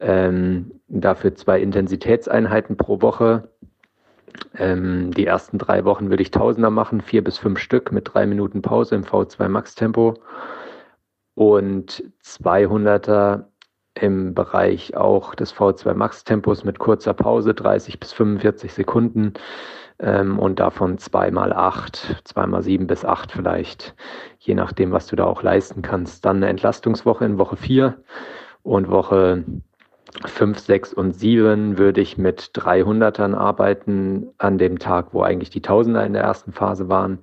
Ähm, 0.00 0.72
dafür 0.88 1.34
zwei 1.34 1.60
Intensitätseinheiten 1.60 2.76
pro 2.76 3.00
Woche 3.00 3.48
ähm, 4.56 5.12
die 5.12 5.26
ersten 5.26 5.58
drei 5.58 5.84
Wochen 5.84 6.10
würde 6.10 6.22
ich 6.22 6.30
Tausender 6.30 6.70
machen, 6.70 7.00
vier 7.00 7.22
bis 7.22 7.38
fünf 7.38 7.58
Stück 7.58 7.92
mit 7.92 8.12
drei 8.12 8.26
Minuten 8.26 8.62
Pause 8.62 8.94
im 8.94 9.04
V2 9.04 9.48
Max 9.48 9.74
Tempo 9.74 10.14
und 11.34 12.04
200er 12.24 13.44
im 13.94 14.34
Bereich 14.34 14.96
auch 14.96 15.34
des 15.34 15.54
V2 15.54 15.94
Max 15.94 16.24
Tempos 16.24 16.64
mit 16.64 16.78
kurzer 16.78 17.14
Pause, 17.14 17.54
30 17.54 18.00
bis 18.00 18.12
45 18.12 18.72
Sekunden 18.72 19.34
ähm, 20.00 20.38
und 20.38 20.58
davon 20.58 20.98
zweimal 20.98 21.52
acht, 21.52 22.20
zweimal 22.24 22.62
sieben 22.62 22.86
bis 22.86 23.04
acht 23.04 23.30
vielleicht, 23.30 23.94
je 24.38 24.54
nachdem, 24.54 24.90
was 24.90 25.06
du 25.06 25.16
da 25.16 25.24
auch 25.24 25.42
leisten 25.42 25.82
kannst. 25.82 26.24
Dann 26.24 26.38
eine 26.38 26.48
Entlastungswoche 26.48 27.24
in 27.24 27.38
Woche 27.38 27.56
vier 27.56 28.02
und 28.62 28.90
Woche 28.90 29.44
5, 30.24 30.58
6 30.58 30.94
und 30.94 31.12
7 31.12 31.78
würde 31.78 32.00
ich 32.00 32.18
mit 32.18 32.50
300ern 32.54 33.34
arbeiten 33.34 34.28
an 34.38 34.58
dem 34.58 34.78
Tag, 34.78 35.08
wo 35.12 35.22
eigentlich 35.22 35.50
die 35.50 35.62
Tausender 35.62 36.04
in 36.04 36.12
der 36.12 36.22
ersten 36.22 36.52
Phase 36.52 36.88
waren. 36.88 37.18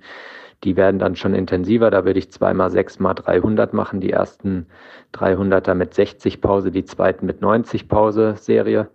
Die 0.64 0.76
werden 0.76 0.98
dann 0.98 1.16
schon 1.16 1.34
intensiver. 1.34 1.90
Da 1.90 2.04
würde 2.04 2.18
ich 2.18 2.30
zweimal 2.30 2.70
6 2.70 3.00
mal 3.00 3.14
300 3.14 3.72
machen. 3.72 4.00
Die 4.00 4.10
ersten 4.10 4.66
300er 5.14 5.74
mit 5.74 5.94
60 5.94 6.40
Pause, 6.40 6.70
die 6.70 6.84
zweiten 6.84 7.26
mit 7.26 7.40
90 7.40 7.88
Pause 7.88 8.34
Serie. 8.36 8.88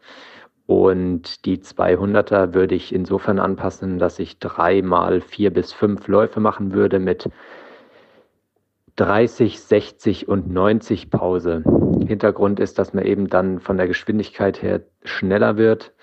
Und 0.65 1.45
die 1.45 1.57
200er 1.57 2.53
würde 2.53 2.75
ich 2.75 2.93
insofern 2.93 3.39
anpassen, 3.39 3.99
dass 3.99 4.19
ich 4.19 4.39
dreimal 4.39 5.21
vier 5.21 5.51
bis 5.51 5.73
fünf 5.73 6.07
Läufe 6.07 6.39
machen 6.39 6.73
würde 6.73 6.99
mit 6.99 7.29
30, 8.97 9.59
60 9.61 10.27
und 10.27 10.51
90 10.51 11.09
Pause. 11.09 11.63
Hintergrund 12.05 12.59
ist, 12.59 12.79
dass 12.79 12.93
man 12.93 13.05
eben 13.05 13.27
dann 13.27 13.59
von 13.59 13.77
der 13.77 13.87
Geschwindigkeit 13.87 14.61
her 14.61 14.81
schneller 15.03 15.57
wird 15.57 15.93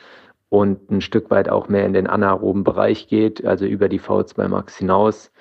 und 0.48 0.90
ein 0.90 1.00
Stück 1.00 1.30
weit 1.30 1.48
auch 1.48 1.68
mehr 1.68 1.84
in 1.84 1.92
den 1.92 2.06
anaeroben 2.06 2.62
Bereich 2.62 3.08
geht, 3.08 3.44
also 3.44 3.66
über 3.66 3.88
die 3.88 4.00
V2 4.00 4.48
Max 4.48 4.76
hinaus 4.76 5.32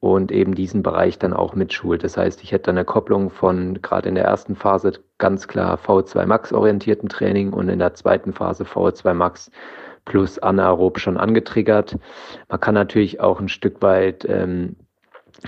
und 0.00 0.30
eben 0.30 0.54
diesen 0.54 0.82
Bereich 0.82 1.18
dann 1.18 1.32
auch 1.32 1.54
mitschult. 1.54 2.04
Das 2.04 2.18
heißt, 2.18 2.42
ich 2.42 2.52
hätte 2.52 2.70
eine 2.70 2.84
Kopplung 2.84 3.30
von 3.30 3.80
gerade 3.80 4.08
in 4.08 4.14
der 4.14 4.24
ersten 4.24 4.54
Phase 4.54 4.92
ganz 5.16 5.48
klar 5.48 5.78
V2 5.78 6.26
Max 6.26 6.52
orientierten 6.52 7.08
Training 7.08 7.54
und 7.54 7.70
in 7.70 7.78
der 7.78 7.94
zweiten 7.94 8.34
Phase 8.34 8.64
V2 8.64 9.14
Max 9.14 9.50
plus 10.04 10.38
anaerob 10.38 10.98
schon 10.98 11.16
angetriggert. 11.16 11.96
Man 12.48 12.60
kann 12.60 12.74
natürlich 12.74 13.20
auch 13.20 13.40
ein 13.40 13.48
Stück 13.48 13.80
weit 13.80 14.26
ähm, 14.28 14.76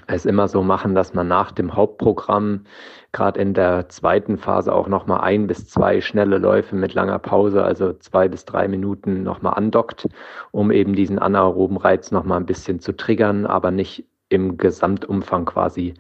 es 0.07 0.27
immer 0.27 0.49
so 0.49 0.63
machen, 0.63 0.95
dass 0.95 1.15
man 1.15 1.29
nach 1.29 1.53
dem 1.53 1.75
Hauptprogramm 1.75 2.65
gerade 3.13 3.41
in 3.41 3.55
der 3.55 3.89
zweiten 3.89 4.39
Phase 4.39 4.75
auch 4.75 4.89
nochmal 4.89 5.21
ein 5.21 5.47
bis 5.47 5.69
zwei 5.69 6.01
schnelle 6.01 6.39
Läufe 6.39 6.75
mit 6.77 6.95
langer 6.95 7.19
Pause, 7.19 7.63
also 7.63 7.93
zwei 7.95 8.29
bis 8.29 8.45
drei 8.45 8.69
Minuten 8.69 9.23
nochmal 9.23 9.55
andockt, 9.55 10.09
um 10.51 10.71
eben 10.71 10.95
diesen 10.95 11.19
anaeroben 11.19 11.77
Reiz 11.77 12.11
nochmal 12.11 12.41
ein 12.41 12.47
bisschen 12.47 12.81
zu 12.81 12.93
triggern, 12.97 13.47
aber 13.47 13.71
nicht 13.71 14.07
im 14.29 14.57
Gesamtumfang 14.57 15.45
quasi 15.45 15.95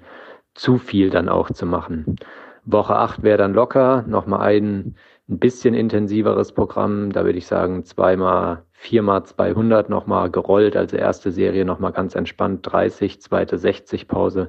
zu 0.54 0.78
viel 0.78 1.10
dann 1.10 1.28
auch 1.28 1.50
zu 1.50 1.66
machen. 1.66 2.16
Woche 2.64 2.96
acht 2.96 3.22
wäre 3.22 3.38
dann 3.38 3.54
locker, 3.54 4.04
nochmal 4.06 4.40
ein, 4.40 4.96
ein 5.28 5.38
bisschen 5.38 5.74
intensiveres 5.74 6.52
Programm, 6.52 7.12
da 7.12 7.24
würde 7.24 7.38
ich 7.38 7.46
sagen 7.46 7.84
zweimal 7.84 8.64
4 8.82 9.02
mal 9.02 9.22
200 9.22 9.88
nochmal 9.88 10.28
gerollt, 10.28 10.76
also 10.76 10.96
erste 10.96 11.30
Serie 11.30 11.64
nochmal 11.64 11.92
ganz 11.92 12.16
entspannt 12.16 12.60
30, 12.64 13.22
zweite 13.22 13.56
60 13.56 14.08
Pause, 14.08 14.48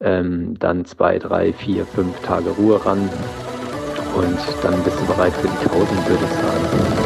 ähm, 0.00 0.58
dann 0.58 0.84
2, 0.84 1.20
3, 1.20 1.52
4, 1.52 1.86
5 1.86 2.20
Tage 2.22 2.50
Ruhe 2.50 2.84
ran 2.84 3.08
und 4.16 4.38
dann 4.64 4.82
bist 4.82 5.00
du 5.00 5.06
bereit 5.06 5.32
für 5.34 5.46
die 5.46 5.68
1000, 5.68 6.08
würde 6.08 6.24
ich 6.24 6.30
sagen. 6.30 7.01